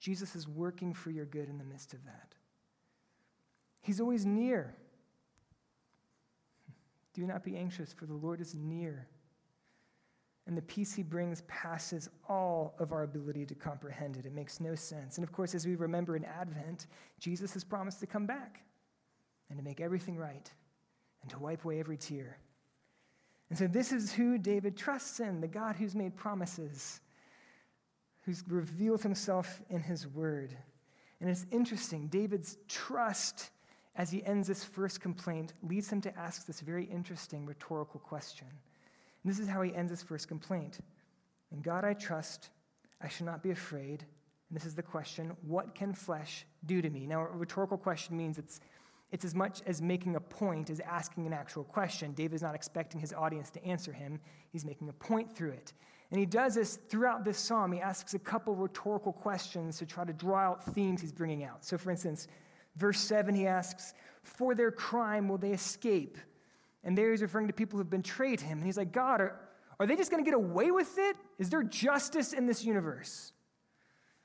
Jesus 0.00 0.34
is 0.34 0.48
working 0.48 0.92
for 0.92 1.12
your 1.12 1.26
good 1.26 1.48
in 1.48 1.58
the 1.58 1.64
midst 1.64 1.94
of 1.94 2.04
that. 2.06 2.34
He's 3.82 4.00
always 4.00 4.26
near. 4.26 4.74
Do 7.14 7.24
not 7.24 7.44
be 7.44 7.56
anxious, 7.56 7.92
for 7.92 8.06
the 8.06 8.14
Lord 8.14 8.40
is 8.40 8.52
near. 8.56 9.06
And 10.48 10.56
the 10.56 10.62
peace 10.62 10.92
he 10.92 11.04
brings 11.04 11.42
passes 11.42 12.10
all 12.28 12.74
of 12.80 12.90
our 12.90 13.04
ability 13.04 13.46
to 13.46 13.54
comprehend 13.54 14.16
it. 14.16 14.26
It 14.26 14.34
makes 14.34 14.58
no 14.58 14.74
sense. 14.74 15.18
And 15.18 15.24
of 15.24 15.30
course, 15.30 15.54
as 15.54 15.68
we 15.68 15.76
remember 15.76 16.16
in 16.16 16.24
Advent, 16.24 16.88
Jesus 17.20 17.52
has 17.52 17.62
promised 17.62 18.00
to 18.00 18.08
come 18.08 18.26
back 18.26 18.64
and 19.50 19.58
to 19.58 19.64
make 19.64 19.80
everything 19.80 20.16
right 20.16 20.50
and 21.22 21.30
to 21.30 21.38
wipe 21.38 21.64
away 21.64 21.78
every 21.80 21.98
tear. 21.98 22.38
And 23.50 23.58
so, 23.58 23.66
this 23.66 23.92
is 23.92 24.12
who 24.12 24.38
David 24.38 24.76
trusts 24.76 25.20
in 25.20 25.40
the 25.40 25.48
God 25.48 25.76
who's 25.76 25.94
made 25.94 26.16
promises, 26.16 27.00
who's 28.22 28.44
revealed 28.48 29.02
himself 29.02 29.60
in 29.68 29.82
his 29.82 30.06
word. 30.06 30.56
And 31.20 31.28
it's 31.28 31.44
interesting, 31.50 32.06
David's 32.06 32.56
trust 32.68 33.50
as 33.96 34.10
he 34.10 34.24
ends 34.24 34.48
this 34.48 34.64
first 34.64 35.00
complaint 35.00 35.52
leads 35.62 35.90
him 35.90 36.00
to 36.02 36.18
ask 36.18 36.46
this 36.46 36.60
very 36.60 36.84
interesting 36.84 37.44
rhetorical 37.44 38.00
question. 38.00 38.46
And 38.48 39.30
this 39.30 39.38
is 39.38 39.48
how 39.48 39.62
he 39.62 39.74
ends 39.74 39.90
his 39.90 40.02
first 40.02 40.28
complaint 40.28 40.78
In 41.52 41.60
God 41.60 41.84
I 41.84 41.94
trust, 41.94 42.50
I 43.02 43.08
shall 43.08 43.26
not 43.26 43.42
be 43.42 43.50
afraid. 43.50 44.04
And 44.48 44.56
this 44.56 44.64
is 44.64 44.74
the 44.74 44.82
question 44.82 45.36
What 45.46 45.74
can 45.74 45.92
flesh 45.92 46.46
do 46.66 46.80
to 46.80 46.88
me? 46.88 47.06
Now, 47.06 47.22
a 47.22 47.36
rhetorical 47.36 47.78
question 47.78 48.16
means 48.16 48.38
it's 48.38 48.60
it's 49.12 49.24
as 49.24 49.34
much 49.34 49.60
as 49.66 49.82
making 49.82 50.16
a 50.16 50.20
point 50.20 50.70
as 50.70 50.80
asking 50.80 51.26
an 51.26 51.32
actual 51.32 51.64
question. 51.64 52.12
David 52.12 52.36
is 52.36 52.42
not 52.42 52.54
expecting 52.54 53.00
his 53.00 53.12
audience 53.12 53.50
to 53.50 53.64
answer 53.64 53.92
him, 53.92 54.20
he's 54.52 54.64
making 54.64 54.88
a 54.88 54.92
point 54.92 55.34
through 55.34 55.50
it. 55.50 55.72
And 56.10 56.18
he 56.18 56.26
does 56.26 56.56
this 56.56 56.76
throughout 56.88 57.24
this 57.24 57.38
psalm. 57.38 57.72
He 57.72 57.80
asks 57.80 58.14
a 58.14 58.18
couple 58.18 58.54
rhetorical 58.54 59.12
questions 59.12 59.78
to 59.78 59.86
try 59.86 60.04
to 60.04 60.12
draw 60.12 60.40
out 60.40 60.64
themes 60.64 61.00
he's 61.00 61.12
bringing 61.12 61.44
out. 61.44 61.64
So, 61.64 61.78
for 61.78 61.90
instance, 61.90 62.26
verse 62.76 63.00
7, 63.00 63.34
he 63.34 63.46
asks, 63.46 63.94
For 64.24 64.54
their 64.54 64.72
crime 64.72 65.28
will 65.28 65.38
they 65.38 65.52
escape? 65.52 66.18
And 66.82 66.98
there 66.98 67.10
he's 67.10 67.22
referring 67.22 67.46
to 67.46 67.52
people 67.52 67.78
who've 67.78 67.88
betrayed 67.88 68.40
him. 68.40 68.58
And 68.58 68.66
he's 68.66 68.76
like, 68.76 68.90
God, 68.90 69.20
are, 69.20 69.40
are 69.78 69.86
they 69.86 69.94
just 69.94 70.10
going 70.10 70.24
to 70.24 70.28
get 70.28 70.36
away 70.36 70.72
with 70.72 70.98
it? 70.98 71.16
Is 71.38 71.48
there 71.48 71.62
justice 71.62 72.32
in 72.32 72.46
this 72.46 72.64
universe? 72.64 73.32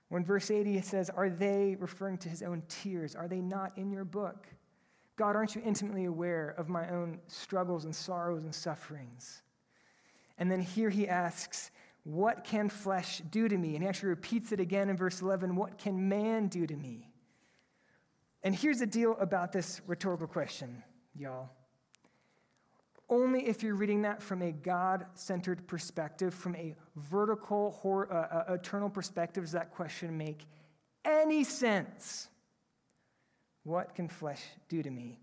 When 0.09 0.23
verse 0.23 0.49
80 0.49 0.81
says, 0.81 1.11
Are 1.11 1.29
they 1.29 1.75
referring 1.79 2.17
to 2.19 2.29
his 2.29 2.41
own 2.41 2.63
tears? 2.67 3.15
Are 3.15 3.27
they 3.27 3.41
not 3.41 3.77
in 3.77 3.91
your 3.91 4.05
book? 4.05 4.47
God, 5.17 5.36
aren't 5.36 5.56
you 5.56 5.62
intimately 5.65 6.06
aware 6.06 6.54
of 6.58 6.67
my 6.67 6.89
own 6.89 7.19
struggles 7.28 7.86
and 7.86 7.95
sorrows 7.95 8.43
and 8.43 8.54
sufferings? 8.54 9.41
And 10.38 10.51
then 10.51 10.62
here 10.62 10.89
he 10.89 11.08
asks, 11.08 11.71
What 12.04 12.43
can 12.43 12.69
flesh 12.69 13.21
do 13.30 13.47
to 13.47 13.58
me? 13.58 13.75
And 13.75 13.84
he 13.84 13.88
actually 13.88 14.10
repeats 14.10 14.51
it 14.51 14.60
again 14.60 14.89
in 14.89 14.97
verse 14.97 15.21
11 15.21 15.56
What 15.56 15.78
can 15.78 16.10
man 16.10 16.47
do 16.47 16.67
to 16.67 16.75
me? 16.75 17.10
And 18.43 18.54
here's 18.54 18.80
the 18.80 18.86
deal 18.86 19.17
about 19.19 19.51
this 19.51 19.82
rhetorical 19.88 20.28
question, 20.28 20.84
y'all. 21.15 21.49
Only 23.08 23.47
if 23.47 23.63
you're 23.63 23.75
reading 23.75 24.01
that 24.01 24.21
from 24.21 24.41
a 24.41 24.51
God 24.51 25.06
centered 25.13 25.67
perspective, 25.67 26.34
from 26.34 26.56
a 26.56 26.75
vertical, 26.95 27.80
uh, 27.84 28.13
uh, 28.13 28.54
eternal 28.54 28.89
perspective, 28.89 29.43
does 29.43 29.51
that 29.54 29.71
question 29.71 30.17
make 30.17 30.45
any 31.04 31.43
sense. 31.43 32.30
What 33.65 33.95
can 33.95 34.08
flesh 34.08 34.43
do 34.69 34.84
to 34.84 34.91
me? 34.91 35.17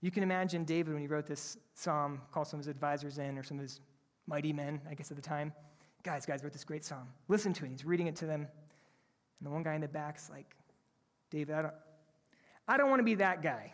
You 0.00 0.10
can 0.10 0.24
imagine 0.24 0.64
David 0.64 0.92
when 0.92 1.00
he 1.00 1.06
wrote 1.06 1.26
this 1.26 1.56
psalm, 1.74 2.20
called 2.32 2.48
some 2.48 2.58
of 2.58 2.66
his 2.66 2.70
advisors 2.70 3.18
in, 3.18 3.38
or 3.38 3.44
some 3.44 3.58
of 3.58 3.62
his 3.62 3.80
mighty 4.26 4.52
men, 4.52 4.80
I 4.90 4.94
guess, 4.94 5.10
at 5.12 5.16
the 5.16 5.22
time. 5.22 5.52
Guys, 6.02 6.26
guys, 6.26 6.42
wrote 6.42 6.52
this 6.52 6.64
great 6.64 6.84
psalm. 6.84 7.06
Listen 7.28 7.52
to 7.54 7.64
it. 7.64 7.70
He's 7.70 7.84
reading 7.84 8.08
it 8.08 8.16
to 8.16 8.26
them. 8.26 8.40
And 8.42 9.46
the 9.46 9.50
one 9.50 9.62
guy 9.62 9.74
in 9.74 9.80
the 9.80 9.88
back's 9.88 10.28
like, 10.28 10.56
David, 11.30 11.54
I 11.54 11.62
don't, 11.62 11.74
I 12.66 12.76
don't 12.76 12.90
want 12.90 12.98
to 12.98 13.04
be 13.04 13.14
that 13.14 13.42
guy. 13.42 13.72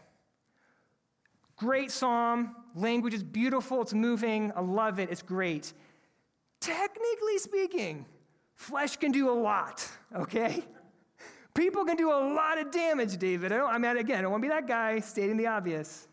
Great 1.57 1.91
psalm, 1.91 2.55
language 2.75 3.15
is 3.15 3.23
beautiful, 3.23 3.83
it's 3.83 3.93
moving, 3.93 4.53
I 4.55 4.61
love 4.61 4.99
it, 4.99 5.11
it's 5.11 5.23
great. 5.23 5.73
Technically 6.61 7.39
speaking, 7.39 8.07
flesh 8.55 8.97
can 8.97 9.13
do 9.13 9.31
a 9.31 9.33
lot, 9.33 9.87
okay? 10.15 10.65
People 11.55 11.85
can 11.85 11.97
do 11.97 12.11
a 12.11 12.21
lot 12.35 12.59
of 12.59 12.71
damage, 12.71 13.17
David. 13.19 13.53
I, 13.53 13.59
I 13.59 13.79
mean, 13.79 13.97
again, 13.97 14.19
I 14.19 14.23
don't 14.23 14.31
want 14.31 14.43
to 14.43 14.49
be 14.49 14.55
that 14.55 14.67
guy 14.67 15.01
stating 15.01 15.37
the 15.37 15.47
obvious. 15.47 16.07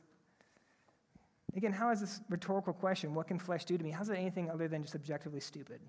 Again, 1.55 1.71
how 1.71 1.89
is 1.91 2.01
this 2.01 2.21
rhetorical 2.29 2.73
question? 2.73 3.13
What 3.13 3.27
can 3.27 3.39
flesh 3.39 3.65
do 3.65 3.77
to 3.77 3.83
me? 3.83 3.91
How's 3.91 4.09
it 4.09 4.17
anything 4.17 4.49
other 4.49 4.67
than 4.67 4.83
just 4.83 4.95
objectively 4.95 5.39
stupid? 5.39 5.79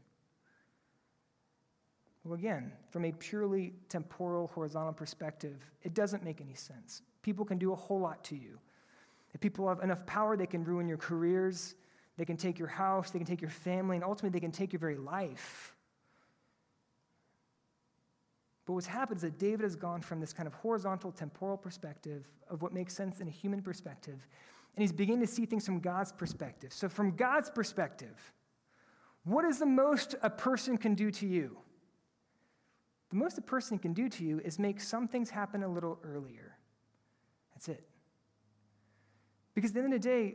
Well, 2.25 2.35
again, 2.35 2.73
from 2.91 3.05
a 3.05 3.13
purely 3.13 3.73
temporal, 3.89 4.49
horizontal 4.49 4.93
perspective, 4.93 5.57
it 5.83 5.95
doesn't 5.95 6.25
make 6.25 6.41
any 6.41 6.55
sense. 6.55 7.03
People 7.23 7.45
can 7.45 7.59
do 7.59 7.73
a 7.73 7.77
whole 7.77 8.01
lot 8.01 8.23
to 8.25 8.37
you. 8.37 8.59
If 9.35 9.41
people 9.41 9.69
have 9.69 9.81
enough 9.81 10.05
power, 10.07 10.37
they 10.37 10.47
can 10.47 10.65
ruin 10.65 10.89
your 10.89 10.99
careers, 10.99 11.75
they 12.17 12.25
can 12.25 12.37
take 12.37 12.59
your 12.59 12.69
house, 12.69 13.11
they 13.11 13.19
can 13.19 13.27
take 13.27 13.41
your 13.41 13.51
family, 13.51 13.97
and 13.97 14.05
ultimately 14.05 14.31
they 14.31 14.41
can 14.41 14.53
take 14.53 14.73
your 14.73 14.81
very 14.81 14.97
life. 14.97 15.75
But 18.69 18.75
what's 18.75 18.87
happened 18.87 19.17
is 19.17 19.23
that 19.23 19.39
David 19.39 19.63
has 19.63 19.77
gone 19.77 20.03
from 20.03 20.21
this 20.21 20.35
kind 20.35 20.47
of 20.47 20.53
horizontal, 20.53 21.11
temporal 21.11 21.57
perspective 21.57 22.29
of 22.51 22.61
what 22.61 22.75
makes 22.75 22.95
sense 22.95 23.19
in 23.19 23.27
a 23.27 23.31
human 23.31 23.63
perspective, 23.63 24.27
and 24.77 24.83
he's 24.83 24.93
beginning 24.93 25.23
to 25.23 25.27
see 25.27 25.47
things 25.47 25.65
from 25.65 25.81
God's 25.81 26.13
perspective. 26.13 26.71
So, 26.71 26.87
from 26.87 27.17
God's 27.17 27.49
perspective, 27.49 28.35
what 29.25 29.47
is 29.47 29.59
the 29.59 29.65
most 29.65 30.17
a 30.23 30.29
person 30.29 30.77
can 30.77 30.95
do 30.95 31.11
to 31.13 31.27
you? 31.27 31.57
The 33.09 33.17
most 33.17 33.39
a 33.39 33.41
person 33.41 33.79
can 33.79 33.95
do 33.95 34.07
to 34.11 34.23
you 34.23 34.39
is 34.41 34.59
make 34.59 34.83
some 34.83 35.09
things 35.09 35.31
happen 35.31 35.63
a 35.63 35.69
little 35.69 35.99
earlier. 36.05 36.59
That's 37.55 37.69
it. 37.69 37.89
Because 39.55 39.71
at 39.71 39.77
the 39.77 39.81
end 39.81 39.95
of 39.95 40.03
the 40.03 40.07
day, 40.07 40.35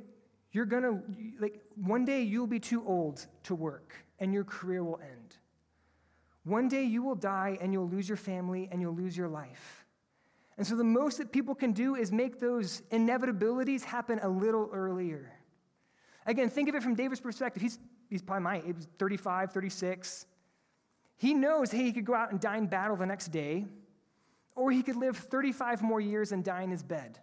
you're 0.52 0.66
gonna, 0.66 1.04
like, 1.40 1.62
one 1.76 2.04
day 2.04 2.24
you'll 2.24 2.48
be 2.48 2.60
too 2.60 2.84
old 2.88 3.28
to 3.44 3.54
work 3.54 3.94
and 4.18 4.34
your 4.34 4.44
career 4.44 4.84
will 4.84 5.00
end. 5.04 5.23
One 6.44 6.68
day 6.68 6.84
you 6.84 7.04
will 7.04 7.16
die 7.16 7.58
and 7.62 7.72
you'll 7.72 7.90
lose 7.90 8.08
your 8.10 8.18
family 8.18 8.68
and 8.72 8.82
you'll 8.82 8.96
lose 8.96 9.16
your 9.16 9.30
life. 9.30 9.86
And 10.58 10.68
so 10.68 10.76
the 10.76 10.84
most 10.84 11.18
that 11.18 11.32
people 11.32 11.56
can 11.56 11.72
do 11.72 11.96
is 11.96 12.12
make 12.12 12.40
those 12.40 12.82
inevitabilities 12.92 13.84
happen 13.84 14.20
a 14.22 14.30
little 14.30 14.70
earlier. 14.72 15.32
Again, 16.26 16.50
think 16.50 16.70
of 16.70 16.76
it 16.76 16.84
from 16.84 16.96
David's 16.96 17.22
perspective. 17.22 17.62
He's, 17.62 17.80
he's 18.10 18.22
probably 18.22 18.44
my 18.44 18.62
age, 18.66 18.76
35, 19.00 19.52
36. 19.52 20.26
He 21.18 21.34
knows, 21.34 21.72
hey, 21.72 21.84
he 21.84 21.92
could 21.92 22.06
go 22.06 22.14
out 22.14 22.32
and 22.32 22.40
die 22.40 22.58
in 22.58 22.68
battle 22.68 22.96
the 22.96 23.06
next 23.06 23.30
day, 23.30 23.66
or 24.56 24.72
he 24.72 24.84
could 24.84 24.96
live 24.96 25.18
35 25.18 25.82
more 25.82 26.00
years 26.00 26.32
and 26.32 26.44
die 26.44 26.62
in 26.62 26.72
his 26.72 26.84
bed. 26.84 27.20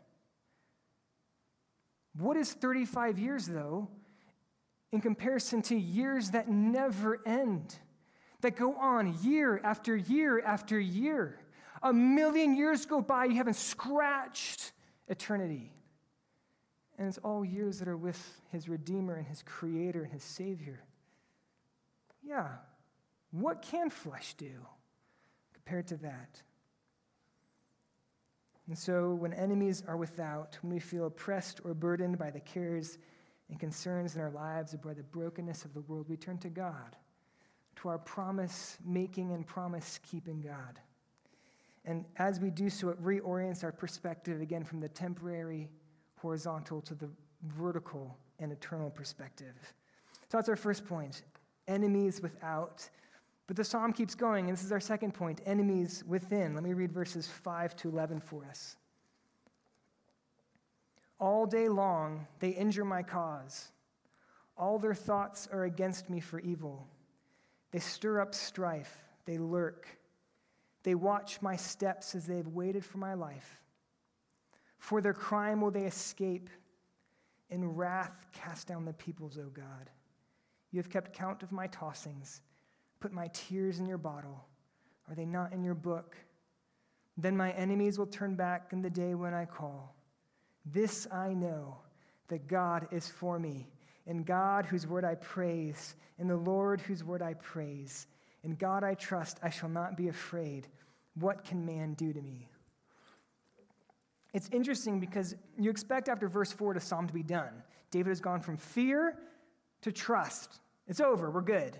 What 2.16 2.36
is 2.36 2.52
35 2.52 3.18
years, 3.18 3.46
though, 3.46 3.88
in 4.92 5.00
comparison 5.00 5.62
to 5.62 5.76
years 5.76 6.30
that 6.30 6.48
never 6.48 7.20
end, 7.24 7.78
that 8.40 8.56
go 8.56 8.74
on 8.74 9.18
year 9.22 9.60
after 9.62 9.96
year 9.96 10.40
after 10.40 10.78
year? 10.78 11.38
A 11.82 11.92
million 11.92 12.54
years 12.56 12.86
go 12.86 13.00
by, 13.00 13.24
you 13.24 13.36
haven't 13.36 13.56
scratched 13.56 14.72
eternity. 15.08 15.72
And 16.98 17.08
it's 17.08 17.18
all 17.18 17.44
years 17.44 17.78
that 17.78 17.88
are 17.88 17.96
with 17.96 18.40
his 18.50 18.68
Redeemer 18.68 19.14
and 19.14 19.26
his 19.26 19.42
Creator 19.42 20.02
and 20.02 20.12
his 20.12 20.22
Savior. 20.22 20.80
Yeah, 22.22 22.48
what 23.30 23.62
can 23.62 23.88
flesh 23.88 24.34
do 24.34 24.66
compared 25.54 25.86
to 25.88 25.96
that? 25.98 26.42
And 28.66 28.78
so, 28.78 29.14
when 29.14 29.32
enemies 29.32 29.82
are 29.88 29.96
without, 29.96 30.58
when 30.62 30.72
we 30.72 30.78
feel 30.78 31.06
oppressed 31.06 31.60
or 31.64 31.74
burdened 31.74 32.18
by 32.18 32.30
the 32.30 32.38
cares 32.38 32.98
and 33.48 33.58
concerns 33.58 34.14
in 34.14 34.20
our 34.20 34.30
lives 34.30 34.74
or 34.74 34.78
by 34.78 34.94
the 34.94 35.02
brokenness 35.02 35.64
of 35.64 35.74
the 35.74 35.80
world, 35.80 36.06
we 36.08 36.16
turn 36.16 36.38
to 36.38 36.48
God, 36.48 36.96
to 37.76 37.88
our 37.88 37.98
promise 37.98 38.78
making 38.84 39.32
and 39.32 39.46
promise 39.46 39.98
keeping 40.10 40.40
God. 40.40 40.80
And 41.84 42.04
as 42.16 42.40
we 42.40 42.50
do 42.50 42.68
so, 42.68 42.90
it 42.90 43.02
reorients 43.02 43.64
our 43.64 43.72
perspective 43.72 44.40
again 44.40 44.64
from 44.64 44.80
the 44.80 44.88
temporary, 44.88 45.68
horizontal 46.16 46.82
to 46.82 46.94
the 46.94 47.08
vertical 47.42 48.16
and 48.38 48.52
eternal 48.52 48.90
perspective. 48.90 49.54
So 50.28 50.38
that's 50.38 50.48
our 50.48 50.56
first 50.56 50.86
point 50.86 51.22
enemies 51.66 52.20
without. 52.20 52.88
But 53.46 53.56
the 53.56 53.64
psalm 53.64 53.92
keeps 53.92 54.14
going, 54.14 54.48
and 54.48 54.56
this 54.56 54.64
is 54.64 54.72
our 54.72 54.80
second 54.80 55.12
point 55.14 55.40
enemies 55.46 56.04
within. 56.06 56.54
Let 56.54 56.62
me 56.62 56.72
read 56.72 56.92
verses 56.92 57.26
5 57.26 57.74
to 57.76 57.88
11 57.88 58.20
for 58.20 58.44
us. 58.44 58.76
All 61.18 61.46
day 61.46 61.68
long 61.68 62.26
they 62.40 62.50
injure 62.50 62.84
my 62.84 63.02
cause. 63.02 63.68
All 64.56 64.78
their 64.78 64.94
thoughts 64.94 65.48
are 65.52 65.64
against 65.64 66.10
me 66.10 66.20
for 66.20 66.38
evil. 66.40 66.86
They 67.70 67.78
stir 67.78 68.20
up 68.20 68.34
strife, 68.34 68.98
they 69.24 69.38
lurk. 69.38 69.86
They 70.82 70.94
watch 70.94 71.42
my 71.42 71.56
steps 71.56 72.14
as 72.14 72.26
they 72.26 72.38
have 72.38 72.48
waited 72.48 72.84
for 72.84 72.96
my 72.96 73.12
life. 73.12 73.60
For 74.78 75.02
their 75.02 75.12
crime 75.12 75.60
will 75.60 75.70
they 75.70 75.84
escape. 75.84 76.48
In 77.50 77.74
wrath, 77.74 78.24
cast 78.32 78.68
down 78.68 78.86
the 78.86 78.94
peoples, 78.94 79.36
O 79.36 79.50
God. 79.52 79.90
You 80.70 80.78
have 80.78 80.88
kept 80.88 81.12
count 81.12 81.42
of 81.42 81.52
my 81.52 81.68
tossings 81.68 82.40
put 83.00 83.12
my 83.12 83.28
tears 83.32 83.80
in 83.80 83.86
your 83.86 83.98
bottle? 83.98 84.44
Are 85.08 85.14
they 85.14 85.24
not 85.24 85.52
in 85.52 85.64
your 85.64 85.74
book? 85.74 86.16
Then 87.16 87.36
my 87.36 87.50
enemies 87.52 87.98
will 87.98 88.06
turn 88.06 88.34
back 88.34 88.68
in 88.72 88.82
the 88.82 88.90
day 88.90 89.14
when 89.14 89.34
I 89.34 89.46
call. 89.46 89.96
This 90.64 91.08
I 91.10 91.32
know 91.32 91.78
that 92.28 92.46
God 92.46 92.86
is 92.92 93.08
for 93.08 93.38
me, 93.38 93.66
in 94.06 94.22
God 94.22 94.66
whose 94.66 94.86
word 94.86 95.04
I 95.04 95.14
praise, 95.14 95.94
in 96.18 96.28
the 96.28 96.36
Lord 96.36 96.80
whose 96.80 97.04
word 97.04 97.22
I 97.22 97.34
praise. 97.34 98.06
In 98.42 98.54
God 98.54 98.84
I 98.84 98.94
trust, 98.94 99.38
I 99.42 99.50
shall 99.50 99.68
not 99.68 99.96
be 99.96 100.08
afraid. 100.08 100.68
What 101.14 101.44
can 101.44 101.64
man 101.64 101.94
do 101.94 102.12
to 102.12 102.22
me? 102.22 102.48
It's 104.32 104.48
interesting 104.50 105.00
because 105.00 105.34
you 105.58 105.70
expect 105.70 106.08
after 106.08 106.28
verse 106.28 106.52
4 106.52 106.74
the 106.74 106.80
psalm 106.80 107.06
to 107.06 107.14
be 107.14 107.22
done. 107.22 107.62
David 107.90 108.10
has 108.10 108.20
gone 108.20 108.40
from 108.40 108.56
fear 108.56 109.16
to 109.82 109.92
trust. 109.92 110.60
It's 110.86 111.00
over, 111.00 111.30
we're 111.30 111.40
good. 111.40 111.78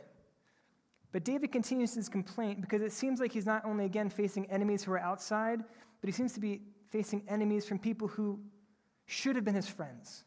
But 1.13 1.25
David 1.25 1.53
continues 1.53 1.95
his 1.95 2.09
complaint 2.09 2.61
because 2.61 2.83
it 2.83 2.93
seems 2.93 3.21
like 3.21 3.33
he's 3.33 3.47
not 3.47 3.65
only 3.65 3.85
again 3.85 4.11
facing 4.11 4.49
enemies 4.51 4.85
who 4.85 4.93
are 4.93 4.99
outside, 4.99 5.61
but 6.01 6.09
he 6.09 6.13
seems 6.13 6.33
to 6.35 6.41
be 6.41 6.63
facing 6.91 7.23
enemies 7.29 7.67
from 7.67 7.79
people 7.79 8.09
who 8.09 8.39
should 9.07 9.37
have 9.37 9.45
been 9.45 9.55
his 9.55 9.69
friends. 9.69 10.25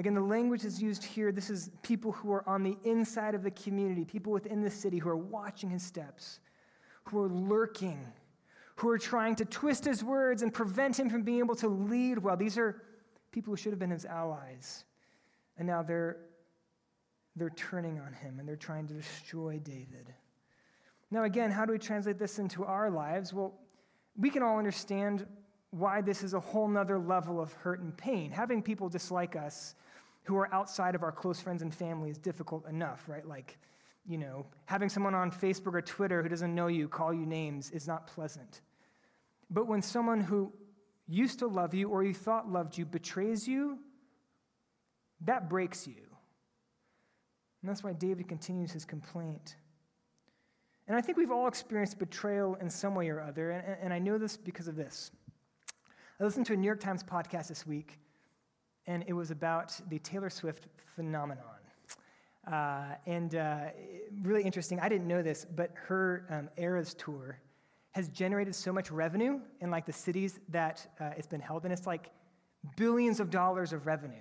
Again, 0.00 0.14
the 0.14 0.22
language 0.22 0.64
is 0.64 0.80
used 0.80 1.04
here. 1.04 1.30
This 1.30 1.50
is 1.50 1.68
people 1.82 2.10
who 2.10 2.32
are 2.32 2.48
on 2.48 2.62
the 2.62 2.74
inside 2.84 3.34
of 3.34 3.42
the 3.42 3.50
community, 3.50 4.06
people 4.06 4.32
within 4.32 4.62
the 4.62 4.70
city 4.70 4.96
who 4.96 5.10
are 5.10 5.16
watching 5.16 5.68
his 5.68 5.82
steps, 5.82 6.40
who 7.04 7.20
are 7.20 7.28
lurking, 7.28 8.06
who 8.76 8.88
are 8.88 8.96
trying 8.96 9.34
to 9.34 9.44
twist 9.44 9.84
his 9.84 10.02
words 10.02 10.40
and 10.40 10.54
prevent 10.54 10.98
him 10.98 11.10
from 11.10 11.20
being 11.20 11.40
able 11.40 11.54
to 11.56 11.68
lead 11.68 12.16
well. 12.16 12.34
These 12.34 12.56
are 12.56 12.80
people 13.30 13.52
who 13.52 13.58
should 13.58 13.72
have 13.72 13.78
been 13.78 13.90
his 13.90 14.06
allies. 14.06 14.86
And 15.58 15.68
now 15.68 15.82
they're 15.82 16.16
they're 17.36 17.50
turning 17.50 18.00
on 18.00 18.14
him 18.14 18.38
and 18.38 18.48
they're 18.48 18.56
trying 18.56 18.86
to 18.86 18.94
destroy 18.94 19.58
David. 19.58 20.14
Now, 21.10 21.24
again, 21.24 21.50
how 21.50 21.66
do 21.66 21.72
we 21.72 21.78
translate 21.78 22.18
this 22.18 22.38
into 22.38 22.64
our 22.64 22.90
lives? 22.90 23.34
Well, 23.34 23.52
we 24.16 24.30
can 24.30 24.42
all 24.42 24.56
understand 24.56 25.26
why 25.72 26.00
this 26.00 26.22
is 26.22 26.32
a 26.32 26.40
whole 26.40 26.68
nother 26.68 26.98
level 26.98 27.38
of 27.38 27.52
hurt 27.52 27.80
and 27.80 27.94
pain. 27.94 28.30
Having 28.30 28.62
people 28.62 28.88
dislike 28.88 29.36
us 29.36 29.74
who 30.24 30.36
are 30.36 30.52
outside 30.54 30.94
of 30.94 31.02
our 31.02 31.12
close 31.12 31.40
friends 31.40 31.62
and 31.62 31.74
family 31.74 32.10
is 32.10 32.18
difficult 32.18 32.66
enough, 32.68 33.04
right? 33.08 33.26
Like, 33.26 33.58
you 34.06 34.18
know, 34.18 34.46
having 34.66 34.88
someone 34.88 35.14
on 35.14 35.30
Facebook 35.30 35.74
or 35.74 35.82
Twitter 35.82 36.22
who 36.22 36.28
doesn't 36.28 36.54
know 36.54 36.66
you 36.66 36.88
call 36.88 37.12
you 37.12 37.26
names 37.26 37.70
is 37.70 37.86
not 37.86 38.06
pleasant. 38.06 38.60
But 39.50 39.66
when 39.66 39.82
someone 39.82 40.20
who 40.20 40.52
used 41.06 41.40
to 41.40 41.46
love 41.46 41.74
you 41.74 41.88
or 41.88 42.04
you 42.04 42.14
thought 42.14 42.50
loved 42.50 42.78
you 42.78 42.84
betrays 42.84 43.48
you, 43.48 43.78
that 45.22 45.48
breaks 45.48 45.86
you. 45.86 46.10
And 47.60 47.68
that's 47.68 47.82
why 47.82 47.92
David 47.92 48.28
continues 48.28 48.72
his 48.72 48.84
complaint. 48.84 49.56
And 50.88 50.96
I 50.96 51.00
think 51.00 51.18
we've 51.18 51.30
all 51.30 51.46
experienced 51.46 51.98
betrayal 51.98 52.56
in 52.56 52.70
some 52.70 52.94
way 52.94 53.08
or 53.10 53.20
other, 53.20 53.50
and, 53.50 53.76
and 53.80 53.92
I 53.92 53.98
know 53.98 54.18
this 54.18 54.36
because 54.36 54.66
of 54.66 54.76
this. 54.76 55.10
I 56.18 56.24
listened 56.24 56.46
to 56.46 56.54
a 56.54 56.56
New 56.56 56.66
York 56.66 56.80
Times 56.80 57.02
podcast 57.04 57.48
this 57.48 57.66
week, 57.66 57.98
and 58.86 59.04
it 59.06 59.12
was 59.12 59.30
about 59.30 59.78
the 59.88 59.98
Taylor 59.98 60.30
Swift 60.30 60.66
phenomenon. 60.94 61.44
Uh, 62.50 62.94
and 63.06 63.34
uh, 63.34 63.66
really 64.22 64.42
interesting, 64.42 64.80
I 64.80 64.88
didn't 64.88 65.06
know 65.06 65.22
this, 65.22 65.44
but 65.44 65.70
her 65.74 66.26
um, 66.30 66.48
Eras 66.56 66.94
tour 66.94 67.38
has 67.92 68.08
generated 68.08 68.54
so 68.54 68.72
much 68.72 68.90
revenue 68.90 69.40
in 69.60 69.70
like 69.70 69.84
the 69.84 69.92
cities 69.92 70.40
that 70.48 70.86
uh, 71.00 71.10
it's 71.16 71.26
been 71.26 71.40
held 71.40 71.64
in. 71.64 71.72
It's 71.72 71.86
like 71.86 72.10
billions 72.76 73.20
of 73.20 73.30
dollars 73.30 73.72
of 73.72 73.86
revenue. 73.86 74.16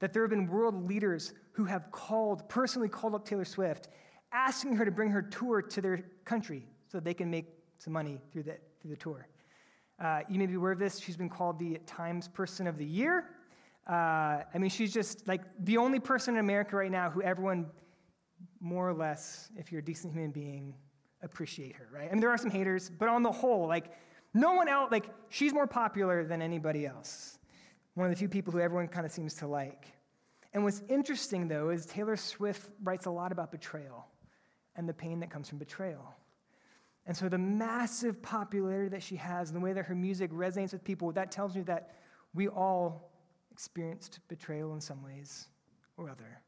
That 0.00 0.12
there 0.12 0.22
have 0.22 0.30
been 0.30 0.46
world 0.46 0.88
leaders 0.88 1.32
who 1.52 1.64
have 1.64 1.90
called, 1.90 2.48
personally 2.48 2.88
called 2.88 3.14
up 3.14 3.24
Taylor 3.24 3.44
Swift, 3.44 3.88
asking 4.32 4.76
her 4.76 4.84
to 4.84 4.90
bring 4.90 5.10
her 5.10 5.22
tour 5.22 5.60
to 5.60 5.80
their 5.80 6.04
country 6.24 6.66
so 6.86 6.98
that 6.98 7.04
they 7.04 7.14
can 7.14 7.30
make 7.30 7.46
some 7.78 7.92
money 7.92 8.20
through 8.32 8.44
the, 8.44 8.56
through 8.80 8.90
the 8.90 8.96
tour. 8.96 9.26
Uh, 10.00 10.20
you 10.28 10.38
may 10.38 10.46
be 10.46 10.54
aware 10.54 10.70
of 10.70 10.78
this. 10.78 11.00
She's 11.00 11.16
been 11.16 11.28
called 11.28 11.58
the 11.58 11.78
Times 11.84 12.28
Person 12.28 12.68
of 12.68 12.78
the 12.78 12.84
Year. 12.84 13.24
Uh, 13.88 14.42
I 14.52 14.58
mean, 14.58 14.70
she's 14.70 14.92
just 14.92 15.26
like 15.26 15.42
the 15.60 15.78
only 15.78 15.98
person 15.98 16.34
in 16.34 16.40
America 16.40 16.76
right 16.76 16.90
now 16.90 17.10
who 17.10 17.22
everyone, 17.22 17.66
more 18.60 18.88
or 18.88 18.92
less, 18.92 19.48
if 19.56 19.72
you're 19.72 19.80
a 19.80 19.84
decent 19.84 20.12
human 20.12 20.30
being, 20.30 20.74
appreciate 21.22 21.74
her, 21.76 21.88
right? 21.92 22.08
I 22.08 22.12
mean, 22.12 22.20
there 22.20 22.30
are 22.30 22.38
some 22.38 22.50
haters, 22.50 22.90
but 22.90 23.08
on 23.08 23.22
the 23.22 23.32
whole, 23.32 23.66
like, 23.66 23.92
no 24.34 24.54
one 24.54 24.68
else, 24.68 24.90
like, 24.92 25.06
she's 25.30 25.54
more 25.54 25.66
popular 25.66 26.24
than 26.24 26.42
anybody 26.42 26.86
else. 26.86 27.38
One 27.94 28.06
of 28.06 28.12
the 28.12 28.18
few 28.18 28.28
people 28.28 28.52
who 28.52 28.60
everyone 28.60 28.88
kind 28.88 29.06
of 29.06 29.10
seems 29.10 29.34
to 29.34 29.46
like. 29.46 29.86
And 30.52 30.64
what's 30.64 30.82
interesting, 30.88 31.48
though, 31.48 31.70
is 31.70 31.86
Taylor 31.86 32.16
Swift 32.16 32.68
writes 32.82 33.06
a 33.06 33.10
lot 33.10 33.32
about 33.32 33.50
betrayal 33.50 34.06
and 34.76 34.88
the 34.88 34.94
pain 34.94 35.20
that 35.20 35.30
comes 35.30 35.48
from 35.48 35.58
betrayal. 35.58 36.14
And 37.06 37.16
so 37.16 37.28
the 37.28 37.38
massive 37.38 38.20
popularity 38.22 38.90
that 38.90 39.02
she 39.02 39.16
has 39.16 39.48
and 39.48 39.56
the 39.56 39.60
way 39.60 39.72
that 39.72 39.86
her 39.86 39.94
music 39.94 40.30
resonates 40.30 40.72
with 40.72 40.84
people, 40.84 41.10
that 41.12 41.32
tells 41.32 41.56
me 41.56 41.62
that 41.62 41.94
we 42.34 42.48
all 42.48 43.07
experienced 43.58 44.20
betrayal 44.28 44.72
in 44.72 44.80
some 44.80 45.02
ways 45.02 45.48
or 45.96 46.08
other. 46.08 46.40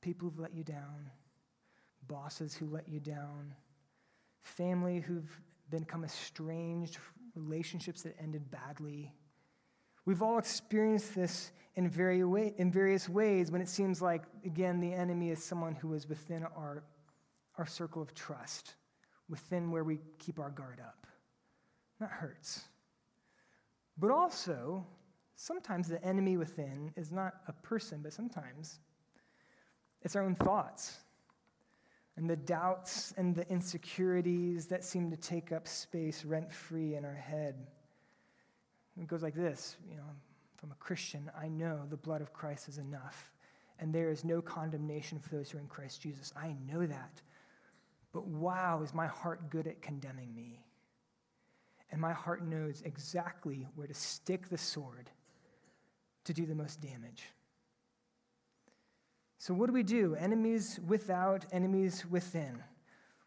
People 0.00 0.28
who've 0.28 0.40
let 0.40 0.52
you 0.52 0.64
down, 0.64 1.08
bosses 2.08 2.52
who 2.56 2.66
let 2.66 2.88
you 2.88 2.98
down, 2.98 3.54
family 4.42 4.98
who've 4.98 5.40
become 5.70 6.02
estranged, 6.02 6.98
relationships 7.36 8.02
that 8.02 8.16
ended 8.20 8.50
badly. 8.50 9.12
We've 10.04 10.20
all 10.20 10.38
experienced 10.38 11.14
this 11.14 11.52
in, 11.76 11.88
various 11.88 13.08
ways 13.08 13.52
when 13.52 13.60
it 13.60 13.68
seems 13.68 14.02
like, 14.02 14.22
again, 14.44 14.80
the 14.80 14.92
enemy 14.92 15.30
is 15.30 15.44
someone 15.44 15.76
who 15.76 15.94
is 15.94 16.08
within 16.08 16.42
our, 16.42 16.82
our 17.56 17.66
circle 17.66 18.02
of 18.02 18.14
trust 18.14 18.74
within 19.28 19.70
where 19.70 19.84
we 19.84 20.00
keep 20.18 20.40
our 20.40 20.50
guard 20.50 20.80
up. 20.80 21.06
That 22.00 22.10
hurts. 22.10 22.62
But 23.96 24.10
also, 24.10 24.84
sometimes 25.36 25.88
the 25.88 26.02
enemy 26.04 26.36
within 26.36 26.92
is 26.96 27.12
not 27.12 27.34
a 27.46 27.52
person, 27.52 28.00
but 28.02 28.12
sometimes 28.12 28.80
it's 30.02 30.16
our 30.16 30.22
own 30.22 30.34
thoughts 30.34 30.98
and 32.16 32.28
the 32.28 32.36
doubts 32.36 33.12
and 33.16 33.34
the 33.34 33.48
insecurities 33.50 34.66
that 34.66 34.82
seem 34.82 35.10
to 35.10 35.16
take 35.16 35.52
up 35.52 35.68
space 35.68 36.24
rent 36.24 36.50
free 36.50 36.94
in 36.94 37.04
our 37.04 37.14
head. 37.14 37.54
It 38.98 39.06
goes 39.06 39.22
like 39.22 39.34
this 39.34 39.76
you 39.88 39.96
know, 39.96 40.10
from 40.56 40.72
a 40.72 40.76
Christian, 40.76 41.30
I 41.38 41.48
know 41.48 41.82
the 41.88 41.98
blood 41.98 42.22
of 42.22 42.32
Christ 42.32 42.68
is 42.68 42.78
enough, 42.78 43.32
and 43.78 43.94
there 43.94 44.10
is 44.10 44.24
no 44.24 44.40
condemnation 44.40 45.18
for 45.18 45.36
those 45.36 45.50
who 45.50 45.58
are 45.58 45.60
in 45.60 45.66
Christ 45.66 46.00
Jesus. 46.00 46.32
I 46.34 46.56
know 46.66 46.86
that. 46.86 47.20
But 48.12 48.26
wow, 48.26 48.80
is 48.82 48.94
my 48.94 49.06
heart 49.06 49.50
good 49.50 49.66
at 49.66 49.82
condemning 49.82 50.34
me? 50.34 50.64
And 51.92 52.00
my 52.00 52.14
heart 52.14 52.42
knows 52.42 52.82
exactly 52.86 53.66
where 53.74 53.86
to 53.86 53.92
stick 53.92 54.48
the 54.48 54.56
sword 54.56 55.10
to 56.26 56.32
do 56.32 56.46
the 56.46 56.54
most 56.54 56.80
damage. 56.80 57.24
So, 59.38 59.54
what 59.54 59.66
do 59.66 59.72
we 59.72 59.82
do? 59.82 60.14
Enemies 60.16 60.78
without, 60.86 61.46
enemies 61.52 62.04
within. 62.08 62.62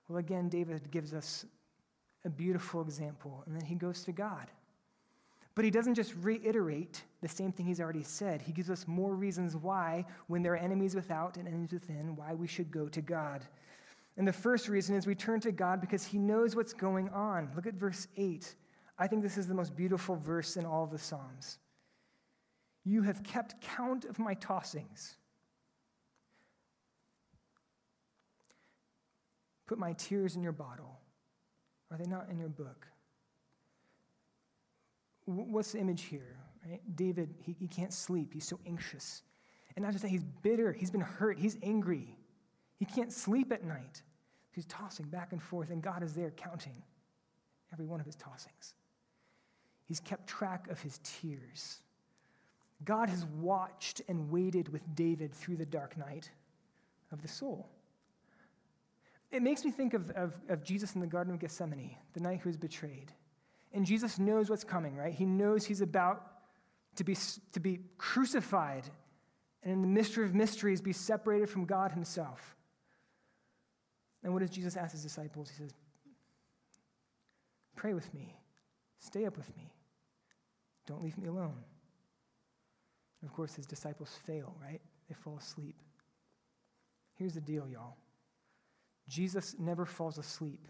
Well, 0.08 0.18
again, 0.18 0.50
David 0.50 0.92
gives 0.92 1.14
us 1.14 1.46
a 2.26 2.30
beautiful 2.30 2.82
example, 2.82 3.44
and 3.46 3.56
then 3.56 3.66
he 3.66 3.76
goes 3.76 4.04
to 4.04 4.12
God. 4.12 4.48
But 5.56 5.66
he 5.66 5.72
doesn't 5.72 5.96
just 5.96 6.14
reiterate 6.22 7.04
the 7.22 7.28
same 7.28 7.52
thing 7.52 7.66
he's 7.66 7.82
already 7.82 8.04
said. 8.04 8.42
He 8.42 8.52
gives 8.52 8.70
us 8.70 8.88
more 8.88 9.14
reasons 9.14 9.56
why, 9.56 10.06
when 10.28 10.42
there 10.42 10.54
are 10.54 10.58
enemies 10.58 10.96
without 10.96 11.38
and 11.38 11.48
enemies 11.48 11.72
within, 11.74 12.16
why 12.16 12.34
we 12.34 12.48
should 12.48 12.72
go 12.72 12.88
to 12.88 13.02
God. 13.02 13.44
And 14.18 14.28
the 14.28 14.34
first 14.34 14.68
reason 14.68 14.96
is 14.96 15.08
we 15.08 15.16
turn 15.16 15.40
to 15.42 15.52
God 15.52 15.80
because 15.80 16.06
He 16.06 16.18
knows 16.18 16.56
what's 16.56 16.74
going 16.74 17.10
on. 17.10 17.50
Look 17.56 17.68
at 17.68 17.76
verse 17.76 18.08
8. 18.18 18.56
I 18.98 19.08
think 19.08 19.24
this 19.24 19.38
is 19.38 19.48
the 19.48 19.54
most 19.54 19.76
beautiful 19.76 20.16
verse 20.16 20.58
in 20.58 20.66
all 20.66 20.86
the 20.86 20.98
Psalms. 20.98 21.60
You 22.84 23.04
have 23.04 23.24
kept 23.24 23.62
count 23.62 24.06
of 24.06 24.20
my 24.20 24.36
tossings. 24.36 25.16
Put 29.68 29.78
my 29.78 29.94
tears 29.94 30.36
in 30.36 30.42
your 30.42 30.52
bottle. 30.52 31.00
Are 31.92 31.98
they 31.98 32.10
not 32.10 32.30
in 32.30 32.40
your 32.40 32.50
book? 32.50 32.88
What's 35.26 35.74
the 35.74 35.80
image 35.80 36.04
here? 36.04 36.38
Right? 36.68 36.82
David, 36.96 37.36
he, 37.44 37.56
he 37.60 37.68
can't 37.68 37.94
sleep. 37.94 38.34
He's 38.34 38.48
so 38.48 38.60
anxious. 38.66 39.22
And 39.76 39.84
not 39.84 39.92
just 39.92 40.02
that, 40.02 40.10
he's 40.10 40.24
bitter. 40.24 40.74
He's 40.74 40.90
been 40.90 41.02
hurt. 41.02 41.38
He's 41.38 41.58
angry. 41.62 42.18
He 42.78 42.86
can't 42.86 43.14
sleep 43.14 43.52
at 43.52 43.64
night. 43.64 44.02
He's 44.52 44.66
tossing 44.66 45.06
back 45.08 45.32
and 45.32 45.42
forth, 45.42 45.70
and 45.70 45.82
God 45.82 46.02
is 46.04 46.14
there 46.14 46.32
counting 46.32 46.82
every 47.72 47.86
one 47.86 48.00
of 48.00 48.06
his 48.06 48.16
tossings. 48.16 48.74
He's 49.86 50.00
kept 50.00 50.28
track 50.28 50.68
of 50.70 50.82
his 50.82 51.00
tears. 51.04 51.82
God 52.84 53.10
has 53.10 53.26
watched 53.26 54.02
and 54.08 54.30
waited 54.30 54.70
with 54.70 54.82
David 54.96 55.34
through 55.34 55.58
the 55.58 55.66
dark 55.66 55.98
night 55.98 56.32
of 57.12 57.22
the 57.22 57.28
soul. 57.28 57.68
It 59.32 59.42
makes 59.42 59.64
me 59.64 59.72
think 59.72 59.94
of, 59.94 60.10
of, 60.12 60.40
of, 60.50 60.64
Jesus 60.64 60.96
in 60.96 61.02
the 61.02 61.08
Garden 61.08 61.34
of 61.34 61.40
Gethsemane, 61.40 61.98
the 62.14 62.20
night 62.20 62.40
he 62.42 62.48
was 62.48 62.58
betrayed. 62.58 63.12
And 63.74 63.86
Jesus 63.86 64.18
knows 64.18 64.50
what's 64.50 64.64
coming, 64.64 64.96
right? 64.96 65.14
He 65.14 65.26
knows 65.26 65.66
he's 65.66 65.82
about 65.82 66.26
to 66.96 67.04
be, 67.04 67.16
to 67.52 67.60
be 67.60 67.82
crucified 67.98 68.86
and 69.62 69.74
in 69.74 69.82
the 69.82 69.88
mystery 69.88 70.26
of 70.26 70.34
mysteries 70.34 70.82
be 70.82 70.94
separated 70.94 71.50
from 71.50 71.66
God 71.66 71.92
himself. 71.92 72.56
And 74.24 74.34
what 74.34 74.40
does 74.40 74.50
Jesus 74.50 74.76
ask 74.76 74.94
his 74.94 75.04
disciples? 75.04 75.50
He 75.50 75.56
says, 75.58 75.74
Pray 77.76 77.94
with 77.94 78.14
me, 78.14 78.36
stay 79.00 79.26
up 79.26 79.38
with 79.38 79.56
me, 79.56 79.72
don't 80.86 81.04
leave 81.04 81.18
me 81.18 81.28
alone. 81.28 81.64
Of 83.24 83.34
course, 83.34 83.56
his 83.56 83.66
disciples 83.66 84.18
fail, 84.26 84.56
right? 84.62 84.82
They 85.08 85.16
fall 85.16 85.38
asleep. 85.38 85.76
Here's 87.16 87.34
the 87.34 87.42
deal, 87.42 87.68
y'all 87.68 87.98
Jesus 89.08 89.56
never 89.60 89.86
falls 89.86 90.18
asleep. 90.18 90.68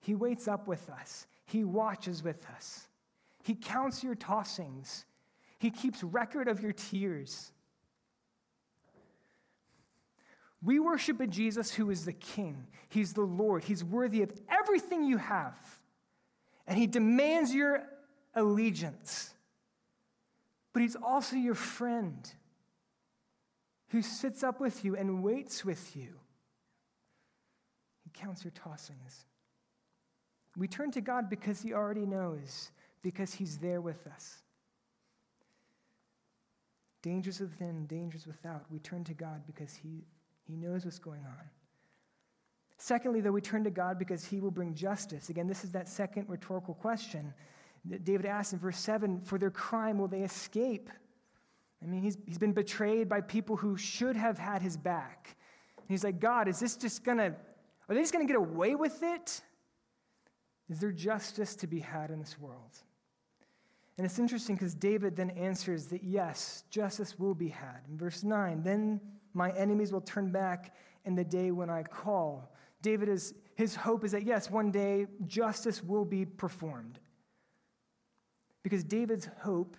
He 0.00 0.14
waits 0.14 0.46
up 0.46 0.68
with 0.68 0.88
us, 0.90 1.26
He 1.46 1.64
watches 1.64 2.22
with 2.22 2.46
us, 2.54 2.88
He 3.42 3.54
counts 3.54 4.04
your 4.04 4.14
tossings, 4.14 5.04
He 5.58 5.70
keeps 5.70 6.02
record 6.02 6.48
of 6.48 6.60
your 6.60 6.72
tears. 6.72 7.52
We 10.62 10.80
worship 10.80 11.20
a 11.20 11.26
Jesus 11.26 11.72
who 11.72 11.90
is 11.90 12.06
the 12.06 12.12
King. 12.12 12.66
He's 12.88 13.12
the 13.12 13.20
Lord. 13.20 13.62
He's 13.62 13.84
worthy 13.84 14.22
of 14.22 14.32
everything 14.50 15.04
you 15.04 15.18
have. 15.18 15.56
And 16.66 16.78
He 16.78 16.86
demands 16.86 17.54
your 17.54 17.84
allegiance. 18.34 19.34
But 20.76 20.82
He's 20.82 20.94
also 20.94 21.36
your 21.36 21.54
friend 21.54 22.30
who 23.88 24.02
sits 24.02 24.44
up 24.44 24.60
with 24.60 24.84
you 24.84 24.94
and 24.94 25.22
waits 25.22 25.64
with 25.64 25.96
you. 25.96 26.08
He 28.04 28.10
counts 28.12 28.44
your 28.44 28.50
tossings. 28.50 29.24
We 30.54 30.68
turn 30.68 30.90
to 30.90 31.00
God 31.00 31.30
because 31.30 31.62
He 31.62 31.72
already 31.72 32.04
knows, 32.04 32.72
because 33.00 33.32
He's 33.32 33.56
there 33.56 33.80
with 33.80 34.06
us. 34.06 34.42
Dangers 37.00 37.40
within, 37.40 37.86
dangers 37.86 38.26
without. 38.26 38.66
We 38.70 38.78
turn 38.78 39.02
to 39.04 39.14
God 39.14 39.44
because 39.46 39.76
He 39.76 40.04
he 40.46 40.56
knows 40.56 40.84
what's 40.84 40.98
going 40.98 41.24
on. 41.24 41.50
Secondly, 42.76 43.22
though, 43.22 43.32
we 43.32 43.40
turn 43.40 43.64
to 43.64 43.70
God 43.70 43.98
because 43.98 44.26
he 44.26 44.40
will 44.40 44.50
bring 44.50 44.74
justice. 44.74 45.30
Again, 45.30 45.46
this 45.46 45.64
is 45.64 45.72
that 45.72 45.88
second 45.88 46.28
rhetorical 46.28 46.74
question 46.74 47.32
David 48.02 48.26
asks 48.26 48.52
in 48.52 48.58
verse 48.58 48.78
7 48.78 49.20
For 49.20 49.38
their 49.38 49.50
crime 49.50 49.98
will 49.98 50.08
they 50.08 50.22
escape? 50.22 50.90
I 51.82 51.86
mean, 51.86 52.02
he's, 52.02 52.16
he's 52.26 52.38
been 52.38 52.52
betrayed 52.52 53.08
by 53.08 53.20
people 53.20 53.56
who 53.56 53.76
should 53.76 54.16
have 54.16 54.38
had 54.38 54.62
his 54.62 54.76
back. 54.76 55.36
And 55.76 55.86
he's 55.88 56.02
like, 56.02 56.18
God, 56.18 56.48
is 56.48 56.58
this 56.58 56.76
just 56.76 57.04
gonna, 57.04 57.34
are 57.88 57.94
they 57.94 58.00
just 58.00 58.12
gonna 58.12 58.26
get 58.26 58.36
away 58.36 58.74
with 58.74 59.02
it? 59.02 59.40
Is 60.68 60.80
there 60.80 60.90
justice 60.90 61.54
to 61.56 61.66
be 61.66 61.80
had 61.80 62.10
in 62.10 62.18
this 62.18 62.38
world? 62.40 62.78
And 63.98 64.04
it's 64.04 64.18
interesting 64.18 64.56
because 64.56 64.74
David 64.74 65.16
then 65.16 65.30
answers 65.30 65.86
that 65.86 66.02
yes, 66.02 66.64
justice 66.70 67.18
will 67.18 67.34
be 67.34 67.48
had. 67.48 67.80
In 67.88 67.96
verse 67.96 68.24
9, 68.24 68.62
then 68.62 69.00
my 69.32 69.50
enemies 69.52 69.92
will 69.92 70.00
turn 70.00 70.30
back 70.30 70.74
in 71.04 71.14
the 71.14 71.24
day 71.24 71.50
when 71.50 71.70
I 71.70 71.82
call. 71.82 72.52
David 72.82 73.08
is, 73.08 73.34
his 73.54 73.74
hope 73.74 74.04
is 74.04 74.12
that, 74.12 74.24
yes, 74.24 74.50
one 74.50 74.70
day 74.70 75.06
justice 75.26 75.82
will 75.82 76.04
be 76.04 76.24
performed. 76.24 76.98
Because 78.66 78.82
David's 78.82 79.28
hope 79.42 79.76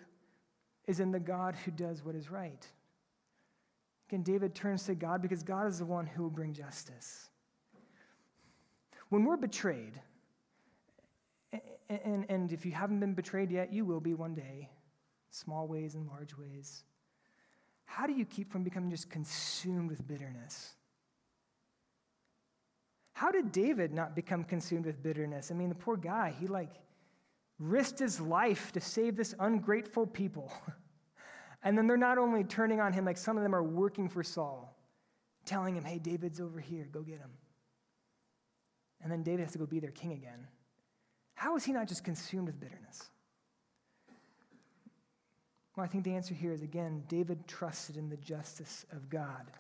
is 0.86 1.02
in 1.02 1.12
the 1.12 1.20
God 1.20 1.56
who 1.66 1.72
does 1.72 2.06
what 2.06 2.16
is 2.16 2.32
right. 2.32 2.66
Again, 4.08 4.24
David 4.24 4.56
turns 4.56 4.86
to 4.86 4.96
God 4.96 5.22
because 5.22 5.44
God 5.44 5.68
is 5.68 5.80
the 5.80 5.86
one 5.86 6.06
who 6.06 6.24
will 6.24 6.30
bring 6.30 6.54
justice. 6.54 7.28
When 9.10 9.26
we're 9.26 9.36
betrayed, 9.36 10.00
and, 11.90 12.26
and 12.30 12.54
if 12.54 12.66
you 12.66 12.72
haven't 12.72 13.02
been 13.02 13.14
betrayed 13.14 13.52
yet, 13.52 13.74
you 13.74 13.84
will 13.84 14.00
be 14.00 14.14
one 14.14 14.34
day. 14.34 14.70
small 15.32 15.68
ways 15.68 15.96
and 15.96 16.08
large 16.08 16.38
ways. 16.38 16.86
How 17.84 18.08
do 18.08 18.14
you 18.14 18.24
keep 18.24 18.50
from 18.50 18.64
becoming 18.64 18.90
just 18.90 19.10
consumed 19.10 19.90
with 19.90 20.08
bitterness? 20.08 20.76
How 23.12 23.32
did 23.32 23.52
David 23.52 23.92
not 23.92 24.16
become 24.16 24.46
consumed 24.46 24.86
with 24.86 25.04
bitterness? 25.04 25.52
I 25.52 25.56
mean, 25.56 25.68
the 25.68 25.76
poor 25.76 25.98
guy, 25.98 26.34
he 26.40 26.48
like 26.48 26.70
risked 27.60 28.00
his 28.00 28.20
life 28.20 28.72
to 28.74 28.80
save 28.80 29.16
this 29.16 29.34
ungrateful 29.40 30.06
people. 30.06 30.52
and 31.64 31.78
then 31.78 31.88
they're 31.88 31.98
not 31.98 32.18
only 32.18 32.44
turning 32.44 32.80
on 32.80 32.94
him, 32.94 33.06
like 33.06 33.18
some 33.18 33.38
of 33.38 33.44
them 33.44 33.56
are 33.56 33.64
working 33.64 34.10
for 34.10 34.24
Saul, 34.24 34.78
telling 35.46 35.76
him, 35.76 35.84
hey, 35.84 36.00
David's 36.00 36.40
over 36.40 36.60
here, 36.60 36.88
go 36.92 37.02
get 37.02 37.20
him. 37.20 37.32
And 39.02 39.12
then 39.12 39.24
David 39.24 39.44
has 39.44 39.52
to 39.54 39.60
go 39.60 39.66
be 39.66 39.80
their 39.80 39.92
king 39.92 40.14
again. 40.14 40.48
How 41.36 41.56
is 41.56 41.64
he 41.64 41.72
not 41.72 41.88
just 41.88 42.04
consumed 42.04 42.48
with 42.48 42.60
bitterness? 42.60 43.10
Well, 45.76 45.84
I 45.84 45.88
think 45.88 46.04
the 46.04 46.16
answer 46.16 46.34
here 46.34 46.52
is 46.52 46.64
again, 46.64 47.04
David 47.08 47.48
trusted 47.48 47.98
in 47.98 48.10
the 48.10 48.18
justice 48.18 48.86
of 48.92 49.10
God. 49.10 49.52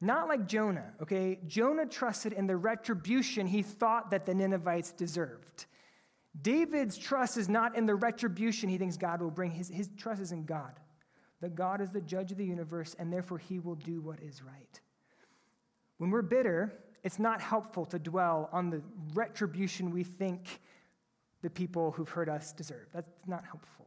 Not 0.00 0.28
like 0.28 0.46
Jonah, 0.46 0.92
okay? 1.00 1.38
Jonah 1.46 1.86
trusted 1.86 2.32
in 2.32 2.46
the 2.46 2.56
retribution 2.56 3.46
he 3.46 3.62
thought 3.62 4.10
that 4.10 4.26
the 4.26 4.34
Ninevites 4.34 4.92
deserved. 4.92 5.66
David's 6.42 6.98
trust 6.98 7.36
is 7.36 7.48
not 7.48 7.76
in 7.76 7.86
the 7.86 7.94
retribution 7.94 8.68
he 8.68 8.78
thinks 8.78 8.96
God 8.96 9.20
will 9.20 9.30
bring. 9.30 9.50
His, 9.50 9.68
his 9.68 9.88
trust 9.96 10.20
is 10.20 10.32
in 10.32 10.44
God, 10.44 10.78
that 11.40 11.54
God 11.54 11.80
is 11.80 11.90
the 11.90 12.00
judge 12.00 12.32
of 12.32 12.38
the 12.38 12.44
universe, 12.44 12.94
and 12.98 13.12
therefore 13.12 13.38
he 13.38 13.58
will 13.58 13.74
do 13.74 14.00
what 14.00 14.20
is 14.20 14.42
right. 14.42 14.80
When 15.98 16.10
we're 16.10 16.22
bitter, 16.22 16.74
it's 17.02 17.18
not 17.18 17.40
helpful 17.40 17.86
to 17.86 17.98
dwell 17.98 18.48
on 18.52 18.70
the 18.70 18.82
retribution 19.14 19.90
we 19.90 20.04
think 20.04 20.60
the 21.42 21.50
people 21.50 21.92
who've 21.92 22.08
hurt 22.08 22.28
us 22.28 22.52
deserve. 22.52 22.88
That's 22.92 23.26
not 23.26 23.44
helpful. 23.44 23.86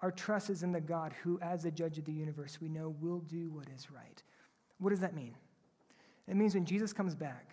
Our 0.00 0.10
trust 0.10 0.50
is 0.50 0.62
in 0.62 0.72
the 0.72 0.80
God 0.80 1.14
who, 1.22 1.38
as 1.40 1.62
the 1.62 1.70
judge 1.70 1.98
of 1.98 2.04
the 2.04 2.12
universe, 2.12 2.60
we 2.60 2.68
know 2.68 2.94
will 3.00 3.20
do 3.20 3.50
what 3.50 3.66
is 3.74 3.90
right. 3.90 4.22
What 4.78 4.90
does 4.90 5.00
that 5.00 5.14
mean? 5.14 5.34
It 6.28 6.36
means 6.36 6.54
when 6.54 6.64
Jesus 6.64 6.92
comes 6.92 7.14
back 7.14 7.50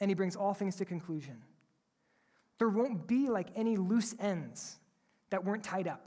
and 0.00 0.10
he 0.10 0.14
brings 0.14 0.36
all 0.36 0.54
things 0.54 0.76
to 0.76 0.84
conclusion, 0.84 1.42
there 2.62 2.68
won't 2.68 3.08
be 3.08 3.28
like 3.28 3.48
any 3.56 3.74
loose 3.74 4.14
ends 4.20 4.78
that 5.30 5.44
weren't 5.44 5.64
tied 5.64 5.88
up. 5.88 6.06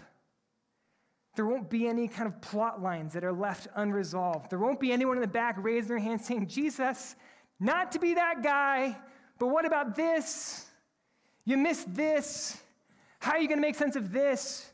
There 1.36 1.46
won't 1.46 1.70
be 1.70 1.86
any 1.86 2.08
kind 2.08 2.28
of 2.28 2.40
plot 2.40 2.82
lines 2.82 3.12
that 3.12 3.26
are 3.26 3.34
left 3.34 3.68
unresolved. 3.76 4.50
There 4.50 4.58
won't 4.58 4.80
be 4.80 4.94
anyone 4.94 5.18
in 5.18 5.22
the 5.22 5.28
back 5.28 5.58
raising 5.58 5.90
their 5.90 6.00
hand 6.00 6.22
saying, 6.22 6.48
Jesus, 6.48 7.18
not 7.60 7.92
to 7.92 8.00
be 8.00 8.14
that 8.14 8.42
guy, 8.42 8.98
but 9.38 9.48
what 9.48 9.66
about 9.66 9.98
this? 9.98 10.66
You 11.44 11.58
missed 11.58 11.94
this. 11.94 12.58
How 13.20 13.34
are 13.34 13.40
you 13.40 13.50
going 13.50 13.58
to 13.58 13.68
make 13.68 13.76
sense 13.76 13.98
of 13.98 14.14
this? 14.14 14.72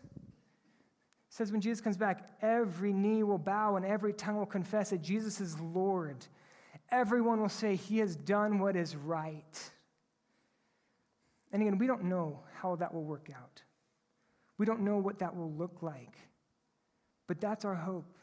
says 1.30 1.52
when 1.52 1.62
Jesus 1.62 1.82
comes 1.82 1.98
back, 1.98 2.30
every 2.44 2.94
knee 2.94 3.24
will 3.24 3.39
bow 3.39 3.76
and 3.76 3.84
every 3.84 4.13
tongue 4.13 4.38
will 4.38 4.46
confess 4.46 4.91
that 4.91 5.02
Jesus 5.02 5.41
is 5.41 5.60
Lord. 5.60 6.28
Everyone 6.91 7.41
will 7.41 7.50
say, 7.50 7.76
He 7.76 7.98
has 7.98 8.15
done 8.15 8.60
what 8.60 8.76
is 8.76 8.96
right. 8.96 9.72
And 11.51 11.61
again, 11.61 11.77
we 11.77 11.87
don't 11.87 12.05
know 12.05 12.39
how 12.61 12.75
that 12.77 12.93
will 12.93 13.03
work 13.03 13.29
out. 13.35 13.61
We 14.57 14.65
don't 14.65 14.81
know 14.81 14.97
what 14.97 15.19
that 15.19 15.35
will 15.35 15.51
look 15.51 15.81
like. 15.81 16.17
But 17.27 17.41
that's 17.41 17.65
our 17.65 17.75
hope 17.75 18.17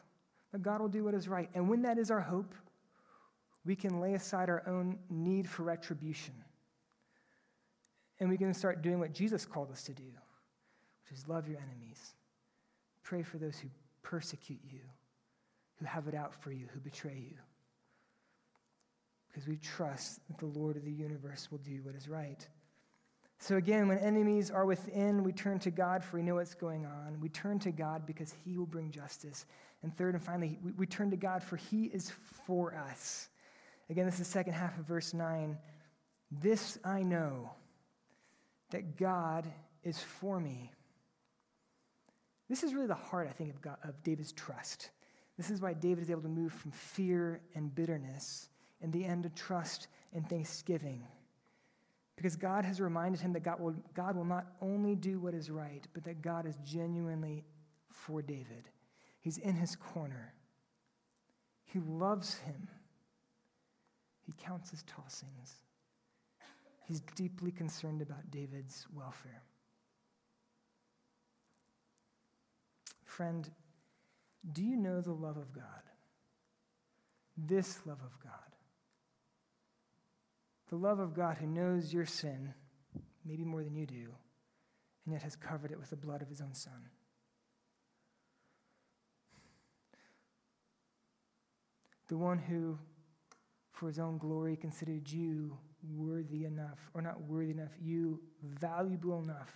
that 0.51 0.61
God 0.61 0.81
will 0.81 0.87
do 0.87 1.03
what 1.03 1.13
is 1.13 1.27
right. 1.27 1.49
And 1.53 1.69
when 1.69 1.83
that 1.83 1.97
is 1.97 2.11
our 2.11 2.21
hope, 2.21 2.53
we 3.65 3.75
can 3.75 3.99
lay 3.99 4.13
aside 4.13 4.49
our 4.49 4.63
own 4.67 4.97
need 5.09 5.47
for 5.47 5.63
retribution. 5.63 6.33
And 8.19 8.29
we 8.29 8.37
can 8.37 8.53
start 8.53 8.81
doing 8.81 8.99
what 8.99 9.13
Jesus 9.13 9.45
called 9.45 9.71
us 9.71 9.83
to 9.83 9.93
do, 9.93 10.03
which 10.03 11.17
is 11.17 11.27
love 11.27 11.47
your 11.47 11.59
enemies. 11.59 12.13
Pray 13.03 13.23
for 13.23 13.37
those 13.37 13.59
who 13.59 13.69
persecute 14.01 14.59
you, 14.63 14.81
who 15.75 15.85
have 15.85 16.07
it 16.07 16.15
out 16.15 16.33
for 16.33 16.51
you, 16.51 16.67
who 16.73 16.79
betray 16.79 17.17
you. 17.29 17.37
Because 19.27 19.47
we 19.47 19.57
trust 19.57 20.19
that 20.27 20.37
the 20.39 20.59
Lord 20.59 20.75
of 20.75 20.83
the 20.83 20.91
universe 20.91 21.49
will 21.51 21.59
do 21.59 21.81
what 21.83 21.95
is 21.95 22.09
right. 22.09 22.47
So 23.49 23.55
again, 23.55 23.87
when 23.87 23.97
enemies 23.97 24.51
are 24.51 24.63
within, 24.63 25.23
we 25.23 25.31
turn 25.31 25.57
to 25.61 25.71
God 25.71 26.03
for 26.03 26.17
we 26.17 26.21
know 26.21 26.35
what's 26.35 26.53
going 26.53 26.85
on. 26.85 27.19
We 27.19 27.29
turn 27.29 27.57
to 27.61 27.71
God 27.71 28.05
because 28.05 28.31
He 28.45 28.55
will 28.59 28.67
bring 28.67 28.91
justice. 28.91 29.47
And 29.81 29.91
third 29.91 30.13
and 30.13 30.23
finally, 30.23 30.59
we, 30.63 30.71
we 30.73 30.85
turn 30.85 31.09
to 31.09 31.17
God 31.17 31.41
for 31.41 31.55
He 31.55 31.85
is 31.85 32.11
for 32.45 32.75
us. 32.75 33.27
Again, 33.89 34.05
this 34.05 34.13
is 34.13 34.19
the 34.19 34.25
second 34.25 34.53
half 34.53 34.77
of 34.77 34.85
verse 34.85 35.15
9. 35.15 35.57
This 36.29 36.77
I 36.85 37.01
know, 37.01 37.49
that 38.69 38.97
God 38.97 39.51
is 39.83 39.97
for 39.97 40.39
me. 40.39 40.71
This 42.49 42.61
is 42.61 42.75
really 42.75 42.85
the 42.85 42.93
heart, 42.93 43.27
I 43.27 43.33
think, 43.33 43.49
of, 43.49 43.61
God, 43.63 43.77
of 43.83 44.03
David's 44.03 44.31
trust. 44.31 44.91
This 45.37 45.49
is 45.49 45.59
why 45.59 45.73
David 45.73 46.03
is 46.03 46.11
able 46.11 46.21
to 46.21 46.27
move 46.27 46.53
from 46.53 46.69
fear 46.69 47.41
and 47.55 47.73
bitterness 47.73 48.47
in 48.79 48.91
the 48.91 49.05
end 49.05 49.23
to 49.23 49.29
trust 49.29 49.87
and 50.13 50.29
thanksgiving. 50.29 51.01
Because 52.19 52.35
God 52.35 52.65
has 52.65 52.81
reminded 52.81 53.21
him 53.21 53.31
that 53.31 53.43
God 53.43 53.61
will, 53.61 53.73
God 53.93 54.17
will 54.17 54.25
not 54.25 54.47
only 54.61 54.93
do 54.93 55.21
what 55.21 55.33
is 55.33 55.49
right, 55.49 55.87
but 55.93 56.03
that 56.03 56.21
God 56.21 56.45
is 56.45 56.57
genuinely 56.65 57.45
for 57.89 58.21
David. 58.21 58.67
He's 59.21 59.37
in 59.37 59.55
his 59.55 59.77
corner. 59.77 60.33
He 61.63 61.79
loves 61.79 62.39
him. 62.39 62.67
He 64.25 64.33
counts 64.37 64.69
his 64.69 64.83
tossings. 64.83 65.61
He's 66.85 66.99
deeply 67.15 67.51
concerned 67.51 68.01
about 68.01 68.29
David's 68.29 68.85
welfare. 68.93 69.41
Friend, 73.05 73.49
do 74.51 74.61
you 74.61 74.75
know 74.75 74.99
the 74.99 75.13
love 75.13 75.37
of 75.37 75.53
God? 75.53 75.63
This 77.37 77.79
love 77.85 78.01
of 78.05 78.19
God. 78.21 78.33
The 80.69 80.75
love 80.75 80.99
of 80.99 81.15
God 81.15 81.37
who 81.37 81.47
knows 81.47 81.91
your 81.91 82.05
sin, 82.05 82.53
maybe 83.25 83.43
more 83.43 83.63
than 83.63 83.75
you 83.75 83.87
do, 83.87 84.13
and 85.05 85.13
yet 85.13 85.23
has 85.23 85.35
covered 85.35 85.71
it 85.71 85.79
with 85.79 85.89
the 85.89 85.95
blood 85.95 86.21
of 86.21 86.29
his 86.29 86.41
own 86.41 86.53
Son. 86.53 86.89
The 92.07 92.17
one 92.17 92.37
who, 92.37 92.77
for 93.71 93.87
his 93.87 93.99
own 93.99 94.19
glory, 94.19 94.55
considered 94.55 95.09
you 95.09 95.57
worthy 95.83 96.45
enough, 96.45 96.89
or 96.93 97.01
not 97.01 97.21
worthy 97.21 97.51
enough, 97.51 97.71
you 97.81 98.19
valuable 98.43 99.19
enough, 99.21 99.51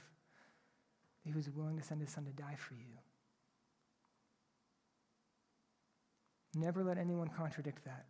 he 1.23 1.31
was 1.31 1.49
willing 1.49 1.77
to 1.77 1.83
send 1.83 2.01
his 2.01 2.09
Son 2.09 2.25
to 2.25 2.31
die 2.31 2.55
for 2.57 2.73
you. 2.73 2.97
Never 6.55 6.83
let 6.83 6.97
anyone 6.97 7.27
contradict 7.27 7.85
that. 7.85 8.05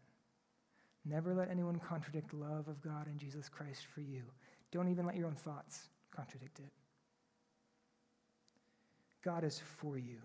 Never 1.06 1.34
let 1.34 1.50
anyone 1.50 1.80
contradict 1.80 2.30
the 2.30 2.38
love 2.38 2.68
of 2.68 2.82
God 2.82 3.08
and 3.08 3.20
Jesus 3.20 3.50
Christ 3.50 3.86
for 3.94 4.02
you. 4.02 4.24
Don't 4.72 4.90
even 4.90 5.06
let 5.06 5.16
your 5.16 5.28
own 5.28 5.36
thoughts 5.36 5.90
contradict 6.16 6.60
it. 6.60 6.72
God 9.24 9.44
is 9.44 9.62
for 9.78 9.98
you. 9.98 10.18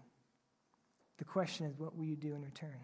The 1.18 1.24
question 1.24 1.66
is, 1.66 1.78
what 1.78 1.96
will 1.96 2.04
you 2.04 2.16
do 2.16 2.34
in 2.34 2.42
return? 2.42 2.80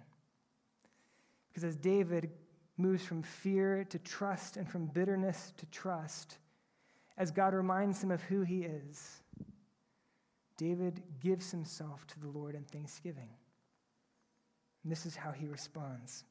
Because 1.49 1.65
as 1.65 1.77
David 1.77 2.31
moves 2.77 3.05
from 3.05 3.23
fear 3.23 3.85
to 3.91 3.99
trust 4.01 4.57
and 4.57 4.69
from 4.69 4.87
bitterness 4.87 5.53
to 5.59 5.67
trust, 5.67 6.39
as 7.17 7.31
God 7.31 7.55
reminds 7.55 8.03
him 8.03 8.11
of 8.11 8.23
who 8.23 8.43
he 8.43 8.63
is, 8.63 9.23
David 10.57 11.03
gives 11.21 11.51
himself 11.51 12.07
to 12.09 12.21
the 12.21 12.29
Lord 12.29 12.55
in 12.55 12.65
thanksgiving. 12.65 13.29
And 14.83 14.91
this 14.91 15.07
is 15.07 15.17
how 15.17 15.31
he 15.31 15.47
responds. 15.47 16.25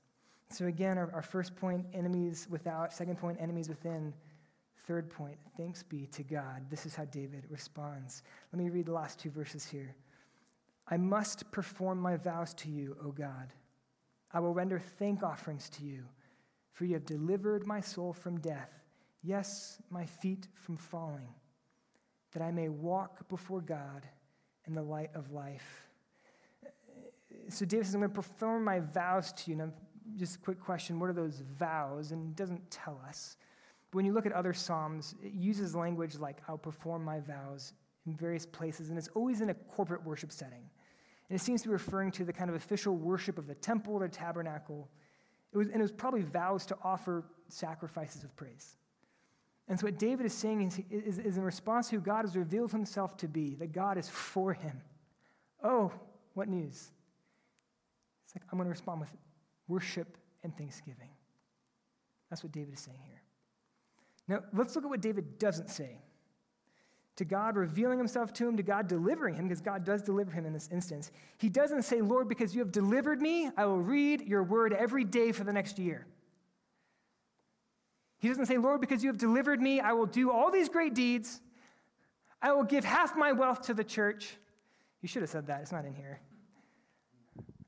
So, 0.50 0.66
again, 0.66 0.98
our, 0.98 1.12
our 1.14 1.22
first 1.22 1.56
point, 1.56 1.86
enemies 1.94 2.48
without. 2.50 2.94
Second 2.94 3.18
point, 3.18 3.38
enemies 3.40 3.70
within. 3.70 4.14
Third 4.86 5.10
point, 5.10 5.38
thanks 5.56 5.82
be 5.82 6.08
to 6.08 6.24
God. 6.24 6.66
This 6.70 6.86
is 6.86 6.94
how 6.94 7.06
David 7.06 7.46
responds. 7.50 8.22
Let 8.52 8.62
me 8.62 8.70
read 8.70 8.88
the 8.88 8.92
last 8.92 9.18
two 9.18 9.30
verses 9.30 9.66
here. 9.66 9.96
I 10.88 10.98
must 10.98 11.50
perform 11.52 12.00
my 12.00 12.18
vows 12.18 12.54
to 12.56 12.70
you, 12.70 12.98
O 13.04 13.12
God. 13.12 13.54
I 14.32 14.42
will 14.42 14.54
render 14.54 14.80
thank 14.80 15.24
offerings 15.24 15.70
to 15.70 15.86
you, 15.86 16.04
for 16.74 16.84
you 16.84 16.96
have 16.96 17.06
delivered 17.06 17.66
my 17.66 17.80
soul 17.80 18.12
from 18.12 18.42
death, 18.42 18.72
yes, 19.22 19.78
my 19.90 20.06
feet 20.06 20.48
from 20.54 20.76
falling, 20.76 21.30
that 22.34 22.44
I 22.44 22.52
may 22.52 22.68
walk 22.68 23.30
before 23.30 23.62
God 23.62 24.06
in 24.68 24.76
the 24.76 24.82
light 24.82 25.12
of 25.16 25.32
life 25.32 25.88
so 27.50 27.66
David 27.66 27.86
says, 27.86 27.96
I'm 27.96 28.02
going 28.02 28.12
to 28.12 28.16
perform 28.16 28.64
my 28.64 28.80
vows 28.80 29.32
to 29.34 29.52
you. 29.52 29.72
Just 30.18 30.36
a 30.36 30.40
quick 30.40 30.60
question 30.60 31.00
what 31.00 31.10
are 31.10 31.14
those 31.14 31.42
vows? 31.58 32.12
And 32.12 32.32
it 32.32 32.36
doesn't 32.36 32.70
tell 32.72 33.02
us. 33.08 33.38
But 33.92 33.98
when 33.98 34.06
you 34.06 34.14
look 34.14 34.26
at 34.26 34.32
other 34.32 34.54
Psalms, 34.54 35.16
it 35.24 35.34
uses 35.34 35.76
language 35.76 36.18
like, 36.18 36.38
I'll 36.48 36.58
perform 36.58 37.04
my 37.04 37.20
vows 37.20 37.74
in 38.06 38.16
various 38.16 38.46
places, 38.46 38.90
and 38.90 38.98
it's 38.98 39.10
always 39.16 39.42
in 39.42 39.50
a 39.50 39.54
corporate 39.54 40.04
worship 40.04 40.32
setting. 40.32 40.70
And 41.30 41.40
it 41.40 41.42
seems 41.42 41.62
to 41.62 41.70
be 41.70 41.74
referring 41.74 42.12
to 42.12 42.26
the 42.26 42.34
kind 42.34 42.50
of 42.50 42.56
official 42.56 42.96
worship 42.96 43.38
of 43.38 43.48
the 43.48 43.56
temple 43.56 43.96
or 43.96 44.00
the 44.02 44.10
tabernacle. 44.10 44.90
It 45.54 45.58
was, 45.58 45.68
and 45.68 45.78
it 45.78 45.82
was 45.82 45.92
probably 45.92 46.22
vows 46.22 46.66
to 46.68 46.78
offer 46.84 47.24
sacrifices 47.48 48.24
of 48.24 48.36
praise. 48.36 48.76
And 49.68 49.80
so, 49.80 49.88
what 49.88 49.98
David 49.98 50.26
is 50.26 50.34
saying 50.34 50.62
is, 50.62 50.82
is, 50.90 51.20
is 51.20 51.38
in 51.38 51.44
response 51.44 51.90
to 51.90 51.96
who 51.96 52.02
God 52.02 52.26
has 52.26 52.36
revealed 52.36 52.72
himself 52.72 53.16
to 53.18 53.28
be, 53.28 53.56
that 53.56 53.72
God 53.72 53.98
is 53.98 54.10
for 54.10 54.54
him. 54.54 54.82
Oh, 55.64 55.92
what 56.34 56.50
news? 56.50 56.92
It's 58.26 58.36
like, 58.36 58.44
I'm 58.52 58.58
going 58.58 58.66
to 58.66 58.72
respond 58.72 59.00
with 59.00 59.14
worship 59.68 60.18
and 60.44 60.56
thanksgiving. 60.58 61.10
That's 62.30 62.44
what 62.44 62.52
David 62.52 62.74
is 62.74 62.80
saying 62.80 63.00
here. 63.06 63.22
Now, 64.28 64.44
let's 64.54 64.76
look 64.76 64.86
at 64.86 64.90
what 64.90 65.02
David 65.02 65.38
doesn't 65.38 65.70
say. 65.70 66.00
To 67.18 67.26
God 67.26 67.56
revealing 67.58 68.00
himself 68.00 68.34
to 68.34 68.48
him, 68.48 68.58
to 68.58 68.64
God 68.64 68.88
delivering 68.88 69.36
him, 69.36 69.48
because 69.48 69.62
God 69.62 69.84
does 69.84 70.02
deliver 70.02 70.32
him 70.32 70.46
in 70.46 70.54
this 70.54 70.68
instance. 70.72 71.12
He 71.38 71.48
doesn't 71.48 71.84
say, 71.84 72.02
Lord, 72.02 72.28
because 72.28 72.56
you 72.56 72.60
have 72.62 72.72
delivered 72.72 73.22
me, 73.22 73.52
I 73.56 73.66
will 73.66 73.82
read 73.82 74.22
your 74.22 74.42
word 74.42 74.74
every 74.74 75.04
day 75.04 75.32
for 75.32 75.44
the 75.44 75.54
next 75.54 75.78
year. 75.78 76.08
He 78.18 78.30
doesn't 78.30 78.48
say, 78.48 78.58
Lord, 78.58 78.82
because 78.82 79.04
you 79.04 79.10
have 79.10 79.18
delivered 79.18 79.62
me, 79.62 79.80
I 79.80 79.94
will 79.94 80.06
do 80.08 80.32
all 80.32 80.50
these 80.50 80.70
great 80.70 80.96
deeds. 80.96 81.40
I 82.42 82.52
will 82.54 82.64
give 82.64 82.84
half 82.84 83.16
my 83.16 83.32
wealth 83.32 83.62
to 83.64 83.74
the 83.74 83.84
church. 83.84 84.38
You 85.02 85.08
should 85.08 85.22
have 85.22 85.30
said 85.30 85.48
that, 85.48 85.62
it's 85.62 85.72
not 85.72 85.86
in 85.86 85.94
here. 85.94 86.20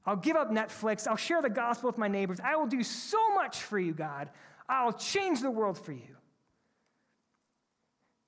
I'll 0.05 0.15
give 0.15 0.35
up 0.35 0.51
Netflix. 0.51 1.07
I'll 1.07 1.15
share 1.15 1.41
the 1.41 1.49
gospel 1.49 1.89
with 1.89 1.97
my 1.97 2.07
neighbors. 2.07 2.39
I 2.43 2.55
will 2.55 2.67
do 2.67 2.83
so 2.83 3.33
much 3.33 3.57
for 3.57 3.79
you, 3.79 3.93
God. 3.93 4.29
I'll 4.69 4.93
change 4.93 5.41
the 5.41 5.51
world 5.51 5.77
for 5.77 5.93
you. 5.93 6.15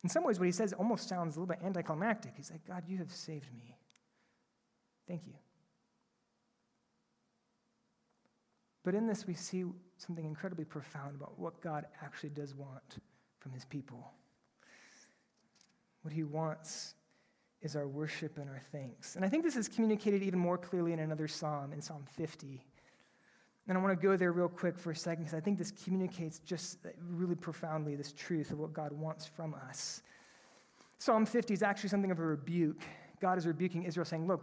In 0.04 0.10
some 0.10 0.24
ways, 0.24 0.40
what 0.40 0.46
he 0.46 0.52
says 0.52 0.74
almost 0.74 1.10
sounds 1.10 1.36
a 1.36 1.40
little 1.40 1.54
bit 1.54 1.64
anticlimactic. 1.66 2.34
He's 2.36 2.50
like, 2.50 2.66
God, 2.66 2.84
you 2.88 2.98
have 2.98 3.12
saved 3.12 3.54
me. 3.54 3.76
Thank 5.08 5.28
you. 5.28 5.34
But 8.84 8.96
in 8.96 9.06
this, 9.06 9.28
we 9.28 9.34
see 9.34 9.66
something 9.98 10.24
incredibly 10.24 10.66
profound 10.66 11.16
about 11.16 11.38
what 11.38 11.62
God 11.62 11.86
actually 12.02 12.30
does 12.30 12.56
want 12.56 13.00
from 13.40 13.52
his 13.52 13.66
people. 13.66 14.12
What 16.04 16.14
he 16.14 16.24
wants 16.24 16.94
is 17.62 17.76
our 17.76 17.88
worship 17.88 18.38
and 18.38 18.50
our 18.50 18.62
thanks. 18.72 19.16
And 19.16 19.26
I 19.26 19.30
think 19.30 19.44
this 19.44 19.56
is 19.56 19.68
communicated 19.68 20.24
even 20.24 20.40
more 20.40 20.58
clearly 20.58 20.94
in 20.94 21.00
another 21.00 21.28
psalm, 21.28 21.74
in 21.74 21.82
Psalm 21.82 22.06
50. 22.16 22.64
And 23.68 23.78
I 23.78 23.82
want 23.82 24.00
to 24.00 24.08
go 24.08 24.16
there 24.16 24.32
real 24.32 24.48
quick 24.48 24.80
for 24.80 24.92
a 24.92 24.96
second 24.96 25.26
because 25.26 25.38
I 25.38 25.42
think 25.42 25.58
this 25.58 25.72
communicates 25.72 26.40
just 26.40 26.86
uh, 26.86 26.90
really 27.10 27.36
profoundly 27.36 27.96
this 27.96 28.14
truth 28.14 28.52
of 28.52 28.60
what 28.60 28.74
God 28.74 28.94
wants 28.94 29.26
from 29.26 29.56
us. 29.70 30.02
Psalm 31.00 31.26
50 31.26 31.54
is 31.54 31.64
actually 31.64 31.90
something 31.90 32.12
of 32.12 32.20
a 32.20 32.24
rebuke. 32.24 32.82
God 33.20 33.38
is 33.38 33.46
rebuking 33.46 33.84
Israel, 33.84 34.06
saying, 34.06 34.28
Look, 34.28 34.42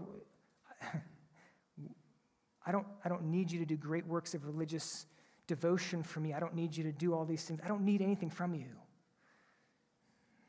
I 2.67 2.73
don't, 2.73 2.87
I 3.05 3.09
don't 3.09 3.25
need 3.25 3.51
you 3.51 3.59
to 3.61 3.65
do 3.65 3.77
great 3.77 4.07
works 4.07 4.35
of 4.35 4.45
religious 4.45 5.07
devotion 5.47 6.03
for 6.03 6.21
me. 6.21 6.33
I 6.33 6.41
don't 6.41 6.55
need 6.55 6.77
you 6.77 6.85
to 6.85 6.93
do 6.93 7.15
all 7.15 7.25
these 7.25 7.45
things. 7.45 7.61
I 7.65 7.69
don't 7.69 7.85
need 7.85 8.03
anything 8.03 8.31
from 8.31 8.55
you. 8.55 8.67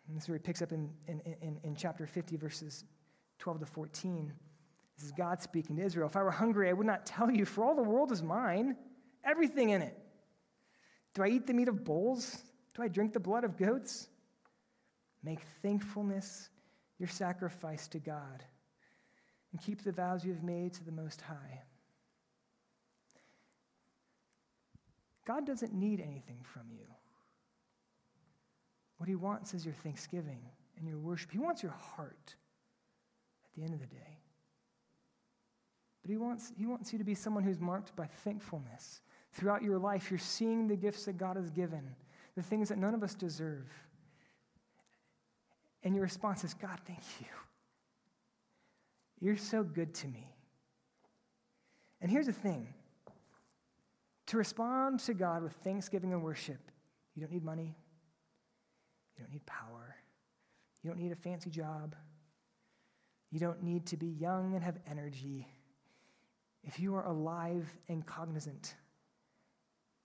And 0.08 0.16
this 0.16 0.24
is 0.24 0.30
where 0.30 0.38
he 0.38 0.42
picks 0.42 0.62
up 0.62 0.72
in, 0.72 0.90
in, 1.08 1.20
in, 1.42 1.60
in 1.64 1.76
chapter 1.76 2.06
50, 2.06 2.38
verses 2.38 2.84
12 3.40 3.62
to 3.62 3.66
14. 3.66 4.34
This 4.98 5.06
is 5.06 5.12
God 5.12 5.42
speaking 5.42 5.76
to 5.78 5.84
Israel. 5.84 6.08
If 6.08 6.16
I 6.16 6.24
were 6.24 6.32
hungry, 6.32 6.70
I 6.70 6.74
would 6.74 6.88
not 6.88 7.06
tell 7.06 7.30
you, 7.30 7.46
for 7.46 7.64
all 7.64 7.76
the 7.76 7.84
world 7.84 8.12
is 8.12 8.24
mine, 8.24 8.78
everything 9.24 9.70
in 9.70 9.82
it. 9.82 9.98
Do 11.14 11.24
I 11.24 11.28
eat 11.28 11.48
the 11.48 11.54
meat 11.54 11.68
of 11.68 11.84
bulls? 11.84 12.44
Do 12.76 12.84
I 12.84 12.88
drink 12.88 13.14
the 13.14 13.20
blood 13.20 13.44
of 13.44 13.58
goats? 13.58 14.08
Make 15.24 15.40
thankfulness 15.62 16.50
your 17.00 17.10
sacrifice 17.10 17.88
to 17.90 18.00
God, 18.00 18.44
and 19.52 19.62
keep 19.62 19.84
the 19.84 19.92
vows 19.92 20.24
you 20.24 20.34
have 20.34 20.44
made 20.44 20.74
to 20.76 20.84
the 20.84 20.92
Most 20.92 21.22
High. 21.22 21.64
God 25.26 25.46
doesn't 25.46 25.74
need 25.74 26.00
anything 26.00 26.40
from 26.44 26.64
you. 26.72 26.86
What 29.06 29.10
he 29.10 29.16
wants 29.16 29.54
is 29.54 29.64
your 29.64 29.76
thanksgiving 29.76 30.40
and 30.80 30.88
your 30.88 30.98
worship. 30.98 31.30
He 31.32 31.38
wants 31.38 31.62
your 31.62 31.74
heart 31.74 32.34
at 32.34 33.56
the 33.56 33.62
end 33.62 33.76
of 33.76 33.80
the 33.80 33.86
day. 33.86 34.18
But 36.02 36.10
he 36.10 36.18
wants, 36.18 36.52
he 36.58 36.66
wants 36.66 36.92
you 36.92 36.98
to 36.98 37.06
be 37.06 37.14
someone 37.14 37.44
who's 37.44 37.60
marked 37.60 37.96
by 37.96 38.08
thankfulness. 38.08 39.02
Throughout 39.32 39.62
your 39.62 39.78
life, 39.78 40.10
you're 40.10 40.18
seeing 40.18 40.68
the 40.68 40.76
gifts 40.76 41.06
that 41.06 41.20
God 41.20 41.36
has 41.36 41.52
given, 41.52 41.88
the 42.36 42.42
things 42.42 42.70
that 42.70 42.80
none 42.80 42.96
of 42.96 43.04
us 43.04 43.14
deserve. 43.14 43.72
And 45.84 45.94
your 45.94 46.04
response 46.04 46.44
is, 46.44 46.56
God, 46.56 46.80
thank 46.88 47.04
you. 47.20 47.28
You're 49.20 49.38
so 49.38 49.62
good 49.62 49.94
to 49.94 50.08
me. 50.08 50.34
And 52.02 52.10
here's 52.10 52.26
the 52.26 52.34
thing 52.34 52.74
to 54.26 54.38
respond 54.38 55.00
to 55.02 55.14
God 55.14 55.44
with 55.44 55.54
thanksgiving 55.58 56.12
and 56.12 56.24
worship, 56.24 56.72
you 57.14 57.22
don't 57.22 57.32
need 57.32 57.46
money, 57.46 57.76
you 59.16 59.24
don't 59.24 59.32
need 59.32 59.46
power. 59.46 59.96
You 60.84 60.90
don't 60.90 61.00
need 61.00 61.12
a 61.12 61.16
fancy 61.16 61.50
job. 61.50 61.96
You 63.32 63.40
don't 63.40 63.64
need 63.64 63.86
to 63.88 63.98
be 63.98 64.08
young 64.08 64.54
and 64.54 64.64
have 64.64 64.78
energy. 64.90 65.48
If 66.64 66.80
you 66.80 66.96
are 66.96 67.06
alive 67.06 67.76
and 67.90 68.06
cognizant, 68.06 68.76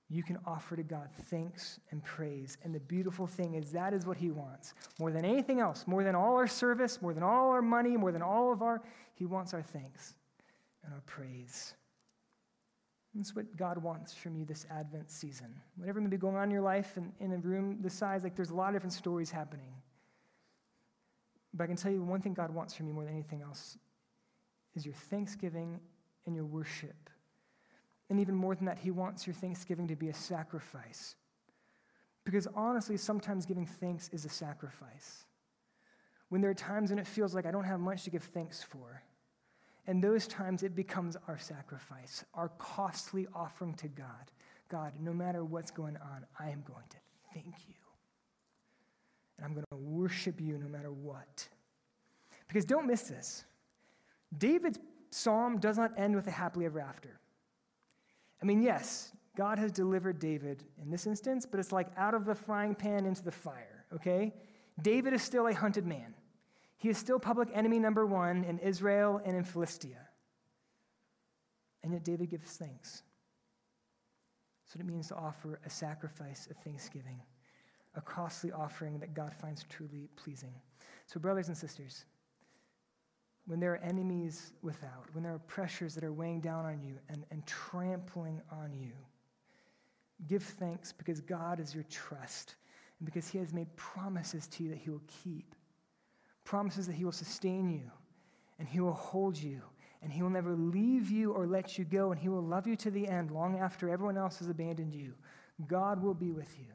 you 0.09 0.23
can 0.23 0.39
offer 0.45 0.75
to 0.75 0.83
God 0.83 1.09
thanks 1.27 1.79
and 1.91 2.03
praise. 2.03 2.59
And 2.65 2.75
the 2.75 2.81
beautiful 2.81 3.27
thing 3.27 3.55
is, 3.55 3.71
that 3.73 3.95
is 3.95 4.07
what 4.07 4.17
He 4.17 4.31
wants. 4.31 4.75
More 4.99 5.13
than 5.13 5.25
anything 5.25 5.61
else, 5.61 5.87
more 5.87 6.03
than 6.03 6.15
all 6.15 6.37
our 6.37 6.49
service, 6.49 7.01
more 7.01 7.15
than 7.15 7.23
all 7.23 7.51
our 7.51 7.63
money, 7.63 7.97
more 7.97 8.11
than 8.11 8.23
all 8.23 8.53
of 8.53 8.63
our, 8.63 8.83
He 9.15 9.27
wants 9.27 9.55
our 9.55 9.63
thanks 9.63 10.15
and 10.85 10.93
our 10.93 11.01
praise. 11.03 11.75
That's 13.15 13.35
what 13.35 13.57
God 13.57 13.79
wants 13.79 14.15
from 14.15 14.37
you 14.37 14.45
this 14.45 14.67
Advent 14.71 15.11
season. 15.11 15.55
Whatever 15.77 16.01
may 16.01 16.09
be 16.09 16.17
going 16.17 16.37
on 16.37 16.45
in 16.45 16.51
your 16.51 16.63
life 16.63 16.97
and 16.97 17.13
in 17.19 17.33
a 17.33 17.39
room 17.39 17.79
this 17.81 17.95
size, 17.95 18.23
like 18.23 18.37
there's 18.37 18.51
a 18.51 18.55
lot 18.55 18.69
of 18.69 18.75
different 18.75 18.93
stories 18.93 19.31
happening. 19.31 19.73
But 21.53 21.65
I 21.65 21.67
can 21.67 21.77
tell 21.77 21.91
you 21.91 22.03
one 22.03 22.21
thing 22.21 22.35
God 22.35 22.55
wants 22.55 22.75
from 22.75 22.87
you 22.87 22.95
more 22.95 23.05
than 23.05 23.13
anything 23.13 23.43
else 23.43 23.77
is 24.77 24.87
your 24.87 24.95
thanksgiving 24.95 25.81
and 26.27 26.37
your 26.37 26.45
worship. 26.45 27.11
And 28.09 28.21
even 28.21 28.35
more 28.35 28.55
than 28.55 28.67
that, 28.67 28.79
He 28.79 28.93
wants 28.93 29.27
your 29.27 29.35
thanksgiving 29.35 29.89
to 29.89 29.97
be 29.97 30.09
a 30.09 30.15
sacrifice. 30.15 31.17
Because 32.25 32.47
honestly, 32.55 32.97
sometimes 32.97 33.47
giving 33.47 33.67
thanks 33.67 34.09
is 34.13 34.25
a 34.25 34.29
sacrifice. 34.29 35.25
When 36.29 36.41
there 36.41 36.51
are 36.51 36.55
times 36.55 36.91
when 36.91 37.01
it 37.01 37.07
feels 37.07 37.35
like 37.35 37.47
I 37.47 37.51
don't 37.51 37.65
have 37.65 37.81
much 37.81 38.05
to 38.05 38.11
give 38.11 38.23
thanks 38.23 38.63
for, 38.63 39.03
and 39.91 40.01
those 40.01 40.29
times 40.29 40.63
it 40.63 40.77
becomes 40.77 41.17
our 41.27 41.37
sacrifice, 41.37 42.25
our 42.35 42.51
costly 42.59 43.27
offering 43.35 43.75
to 43.75 43.89
God. 43.89 44.31
God, 44.69 44.93
no 45.01 45.13
matter 45.13 45.45
what's 45.45 45.73
going 45.73 45.97
on, 45.97 46.25
I 46.39 46.51
am 46.51 46.63
going 46.65 46.85
to 46.91 46.97
thank 47.35 47.55
you. 47.67 47.75
And 49.37 49.45
I'm 49.45 49.53
going 49.53 49.67
to 49.73 49.77
worship 49.77 50.41
you 50.41 50.59
no 50.59 50.69
matter 50.69 50.93
what. 50.93 51.49
Because 52.47 52.65
don't 52.65 52.87
miss 52.87 53.03
this. 53.03 53.43
David's 54.39 54.79
psalm 55.11 55.59
does 55.59 55.77
not 55.77 55.91
end 55.99 56.15
with 56.15 56.29
a 56.29 56.31
happily 56.31 56.67
ever 56.67 56.79
after. 56.79 57.19
I 58.41 58.47
mean, 58.47 58.63
yes, 58.63 59.11
God 59.37 59.59
has 59.59 59.73
delivered 59.73 60.21
David 60.21 60.63
in 60.81 60.93
this 60.93 61.05
instance, 61.09 61.47
but 61.51 61.59
it's 61.59 61.73
like 61.73 61.89
out 61.97 62.15
of 62.15 62.27
the 62.27 62.37
frying 62.37 62.77
pan 62.77 63.07
into 63.07 63.25
the 63.25 63.33
fire, 63.33 63.87
okay? 63.93 64.33
David 64.81 65.15
is 65.15 65.23
still 65.23 65.49
a 65.49 65.53
hunted 65.53 65.85
man. 65.85 66.15
He 66.81 66.89
is 66.89 66.97
still 66.97 67.19
public 67.19 67.51
enemy 67.53 67.79
number 67.79 68.07
one 68.07 68.43
in 68.43 68.59
Israel 68.59 69.21
and 69.23 69.37
in 69.37 69.45
Philistia. 69.45 70.09
And 71.83 71.93
yet 71.93 72.05
David 72.05 72.31
gives 72.31 72.57
thanks. 72.57 73.03
That's 74.65 74.77
what 74.77 74.81
it 74.81 74.91
means 74.91 75.09
to 75.09 75.15
offer 75.15 75.61
a 75.67 75.69
sacrifice 75.69 76.49
of 76.51 76.57
thanksgiving, 76.57 77.21
a 77.97 78.01
costly 78.01 78.51
offering 78.51 78.99
that 79.01 79.13
God 79.13 79.35
finds 79.35 79.63
truly 79.65 80.09
pleasing. 80.17 80.55
So, 81.05 81.21
brothers 81.21 81.49
and 81.49 81.57
sisters, 81.57 82.07
when 83.45 83.61
there 83.61 83.73
are 83.73 83.85
enemies 83.85 84.55
without, 84.63 85.05
when 85.13 85.23
there 85.23 85.35
are 85.35 85.41
pressures 85.41 85.95
that 85.97 86.05
are 86.05 86.15
weighing 86.15 86.41
down 86.41 86.65
on 86.65 86.81
you 86.81 86.95
and, 87.11 87.27
and 87.31 87.45
trampling 87.47 88.41
on 88.51 88.73
you, 88.73 88.93
give 90.27 90.43
thanks 90.43 90.93
because 90.93 91.21
God 91.21 91.61
is 91.61 91.75
your 91.75 91.85
trust 91.91 92.55
and 92.99 93.05
because 93.05 93.29
He 93.29 93.37
has 93.37 93.53
made 93.53 93.77
promises 93.77 94.47
to 94.47 94.63
you 94.63 94.71
that 94.71 94.79
He 94.79 94.89
will 94.89 95.03
keep 95.23 95.55
promises 96.51 96.89
that 96.89 96.97
He 96.97 97.05
will 97.05 97.13
sustain 97.13 97.71
you 97.71 97.89
and 98.59 98.69
He 98.69 98.81
will 98.81 98.93
hold 98.93 99.39
you 99.39 99.63
and 100.03 100.13
He 100.13 100.21
will 100.21 100.31
never 100.31 100.57
leave 100.57 101.09
you 101.09 101.31
or 101.31 101.47
let 101.47 101.79
you 101.79 101.85
go 101.85 102.11
and 102.11 102.21
He 102.21 102.29
will 102.29 102.43
love 102.43 102.67
you 102.67 102.75
to 102.75 102.91
the 102.91 103.07
end 103.07 103.31
long 103.31 103.57
after 103.57 103.89
everyone 103.89 104.19
else 104.19 104.41
has 104.41 104.49
abandoned 104.49 104.93
you. 104.93 105.15
God 105.69 106.03
will 106.03 106.13
be 106.13 106.33
with 106.33 106.53
you. 106.59 106.67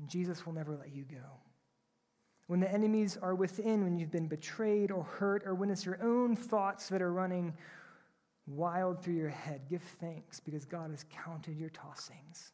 And 0.00 0.08
Jesus 0.08 0.44
will 0.44 0.52
never 0.52 0.76
let 0.76 0.92
you 0.92 1.04
go. 1.04 1.24
When 2.48 2.58
the 2.58 2.72
enemies 2.72 3.16
are 3.22 3.36
within, 3.36 3.84
when 3.84 3.96
you've 3.96 4.10
been 4.10 4.26
betrayed 4.26 4.90
or 4.90 5.04
hurt, 5.04 5.44
or 5.46 5.54
when 5.54 5.70
it's 5.70 5.86
your 5.86 6.02
own 6.02 6.34
thoughts 6.34 6.88
that 6.88 7.00
are 7.00 7.12
running 7.12 7.54
wild 8.48 9.00
through 9.00 9.14
your 9.14 9.28
head, 9.28 9.60
give 9.70 9.82
thanks 10.00 10.40
because 10.40 10.64
God 10.64 10.90
has 10.90 11.04
counted 11.24 11.56
your 11.56 11.70
tossings, 11.70 12.50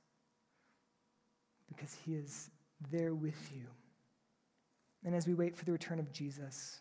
because 1.69 1.97
He 2.05 2.17
is 2.17 2.51
there 2.91 3.15
with 3.15 3.51
you. 3.55 3.65
And 5.05 5.15
as 5.15 5.27
we 5.27 5.35
wait 5.35 5.55
for 5.55 5.65
the 5.65 5.73
return 5.73 5.99
of 5.99 6.13
Jesus, 6.13 6.81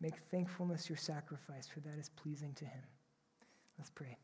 make 0.00 0.16
thankfulness 0.16 0.88
your 0.88 0.96
sacrifice, 0.96 1.68
for 1.68 1.80
that 1.80 1.98
is 1.98 2.08
pleasing 2.10 2.52
to 2.54 2.64
him. 2.64 2.82
Let's 3.78 3.90
pray. 3.90 4.16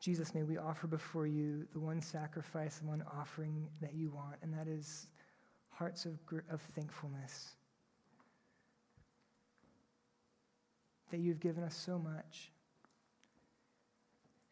Jesus, 0.00 0.34
may 0.34 0.42
we 0.42 0.58
offer 0.58 0.86
before 0.86 1.26
you 1.26 1.66
the 1.72 1.80
one 1.80 2.02
sacrifice, 2.02 2.76
the 2.76 2.86
one 2.86 3.02
offering 3.18 3.68
that 3.80 3.94
you 3.94 4.10
want, 4.10 4.36
and 4.42 4.52
that 4.52 4.68
is 4.68 5.06
hearts 5.70 6.04
of, 6.04 6.18
of 6.50 6.60
thankfulness. 6.74 7.52
That 11.10 11.20
you've 11.20 11.40
given 11.40 11.64
us 11.64 11.74
so 11.74 11.98
much. 11.98 12.50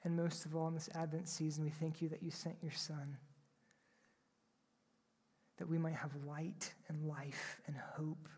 And 0.04 0.16
most 0.16 0.44
of 0.44 0.56
all, 0.56 0.68
in 0.68 0.74
this 0.74 0.88
Advent 0.94 1.28
season, 1.28 1.64
we 1.64 1.70
thank 1.70 2.02
you 2.02 2.08
that 2.08 2.22
you 2.22 2.30
sent 2.30 2.56
your 2.60 2.72
Son, 2.72 3.16
that 5.58 5.68
we 5.68 5.78
might 5.78 5.94
have 5.94 6.10
light 6.26 6.72
and 6.88 7.06
life 7.06 7.60
and 7.66 7.76
hope, 7.76 8.28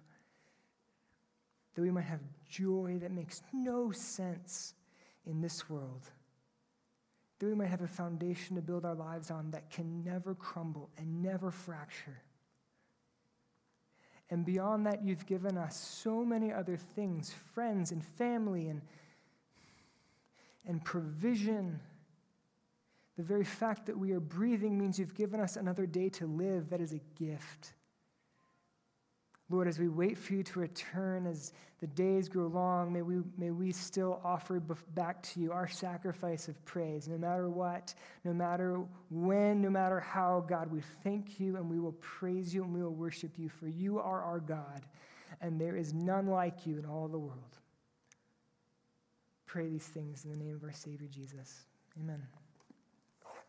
that 1.74 1.82
we 1.82 1.90
might 1.90 2.04
have 2.04 2.20
joy 2.48 2.98
that 3.00 3.12
makes 3.12 3.42
no 3.52 3.90
sense 3.92 4.74
in 5.26 5.40
this 5.40 5.70
world 5.70 6.10
that 7.38 7.46
we 7.46 7.54
might 7.54 7.68
have 7.68 7.82
a 7.82 7.88
foundation 7.88 8.56
to 8.56 8.62
build 8.62 8.84
our 8.84 8.94
lives 8.94 9.30
on 9.30 9.50
that 9.50 9.70
can 9.70 10.02
never 10.04 10.34
crumble 10.34 10.88
and 10.96 11.22
never 11.22 11.50
fracture. 11.50 12.22
And 14.30 14.46
beyond 14.46 14.86
that, 14.86 15.04
you've 15.04 15.26
given 15.26 15.58
us 15.58 15.76
so 15.76 16.24
many 16.24 16.52
other 16.52 16.76
things 16.76 17.34
friends 17.52 17.92
and 17.92 18.02
family 18.02 18.68
and, 18.68 18.80
and 20.66 20.84
provision. 20.84 21.80
The 23.16 23.22
very 23.22 23.44
fact 23.44 23.86
that 23.86 23.98
we 23.98 24.12
are 24.12 24.20
breathing 24.20 24.78
means 24.78 24.98
you've 24.98 25.14
given 25.14 25.40
us 25.40 25.56
another 25.56 25.86
day 25.86 26.08
to 26.10 26.26
live. 26.26 26.70
That 26.70 26.80
is 26.80 26.92
a 26.92 27.00
gift. 27.18 27.74
Lord, 29.50 29.68
as 29.68 29.78
we 29.78 29.88
wait 29.88 30.16
for 30.16 30.32
you 30.32 30.42
to 30.42 30.58
return, 30.58 31.26
as 31.26 31.52
the 31.78 31.86
days 31.86 32.30
grow 32.30 32.46
long, 32.46 32.92
may 32.92 33.02
we, 33.02 33.16
may 33.36 33.50
we 33.50 33.72
still 33.72 34.20
offer 34.24 34.58
back 34.94 35.22
to 35.22 35.40
you 35.40 35.52
our 35.52 35.68
sacrifice 35.68 36.48
of 36.48 36.64
praise. 36.64 37.08
No 37.08 37.18
matter 37.18 37.50
what, 37.50 37.94
no 38.24 38.32
matter 38.32 38.80
when, 39.10 39.60
no 39.60 39.68
matter 39.68 40.00
how, 40.00 40.44
God, 40.48 40.72
we 40.72 40.80
thank 41.02 41.38
you 41.38 41.56
and 41.56 41.70
we 41.70 41.78
will 41.78 41.92
praise 42.00 42.54
you 42.54 42.64
and 42.64 42.72
we 42.72 42.82
will 42.82 42.94
worship 42.94 43.38
you, 43.38 43.50
for 43.50 43.68
you 43.68 43.98
are 43.98 44.22
our 44.22 44.40
God, 44.40 44.86
and 45.42 45.60
there 45.60 45.76
is 45.76 45.92
none 45.92 46.26
like 46.26 46.66
you 46.66 46.78
in 46.78 46.86
all 46.86 47.06
the 47.06 47.18
world. 47.18 47.58
Pray 49.54 49.68
these 49.68 49.86
things 49.86 50.24
in 50.24 50.30
the 50.32 50.44
name 50.44 50.56
of 50.56 50.64
our 50.64 50.72
Savior 50.72 51.06
Jesus. 51.06 51.66
Amen. 51.96 52.20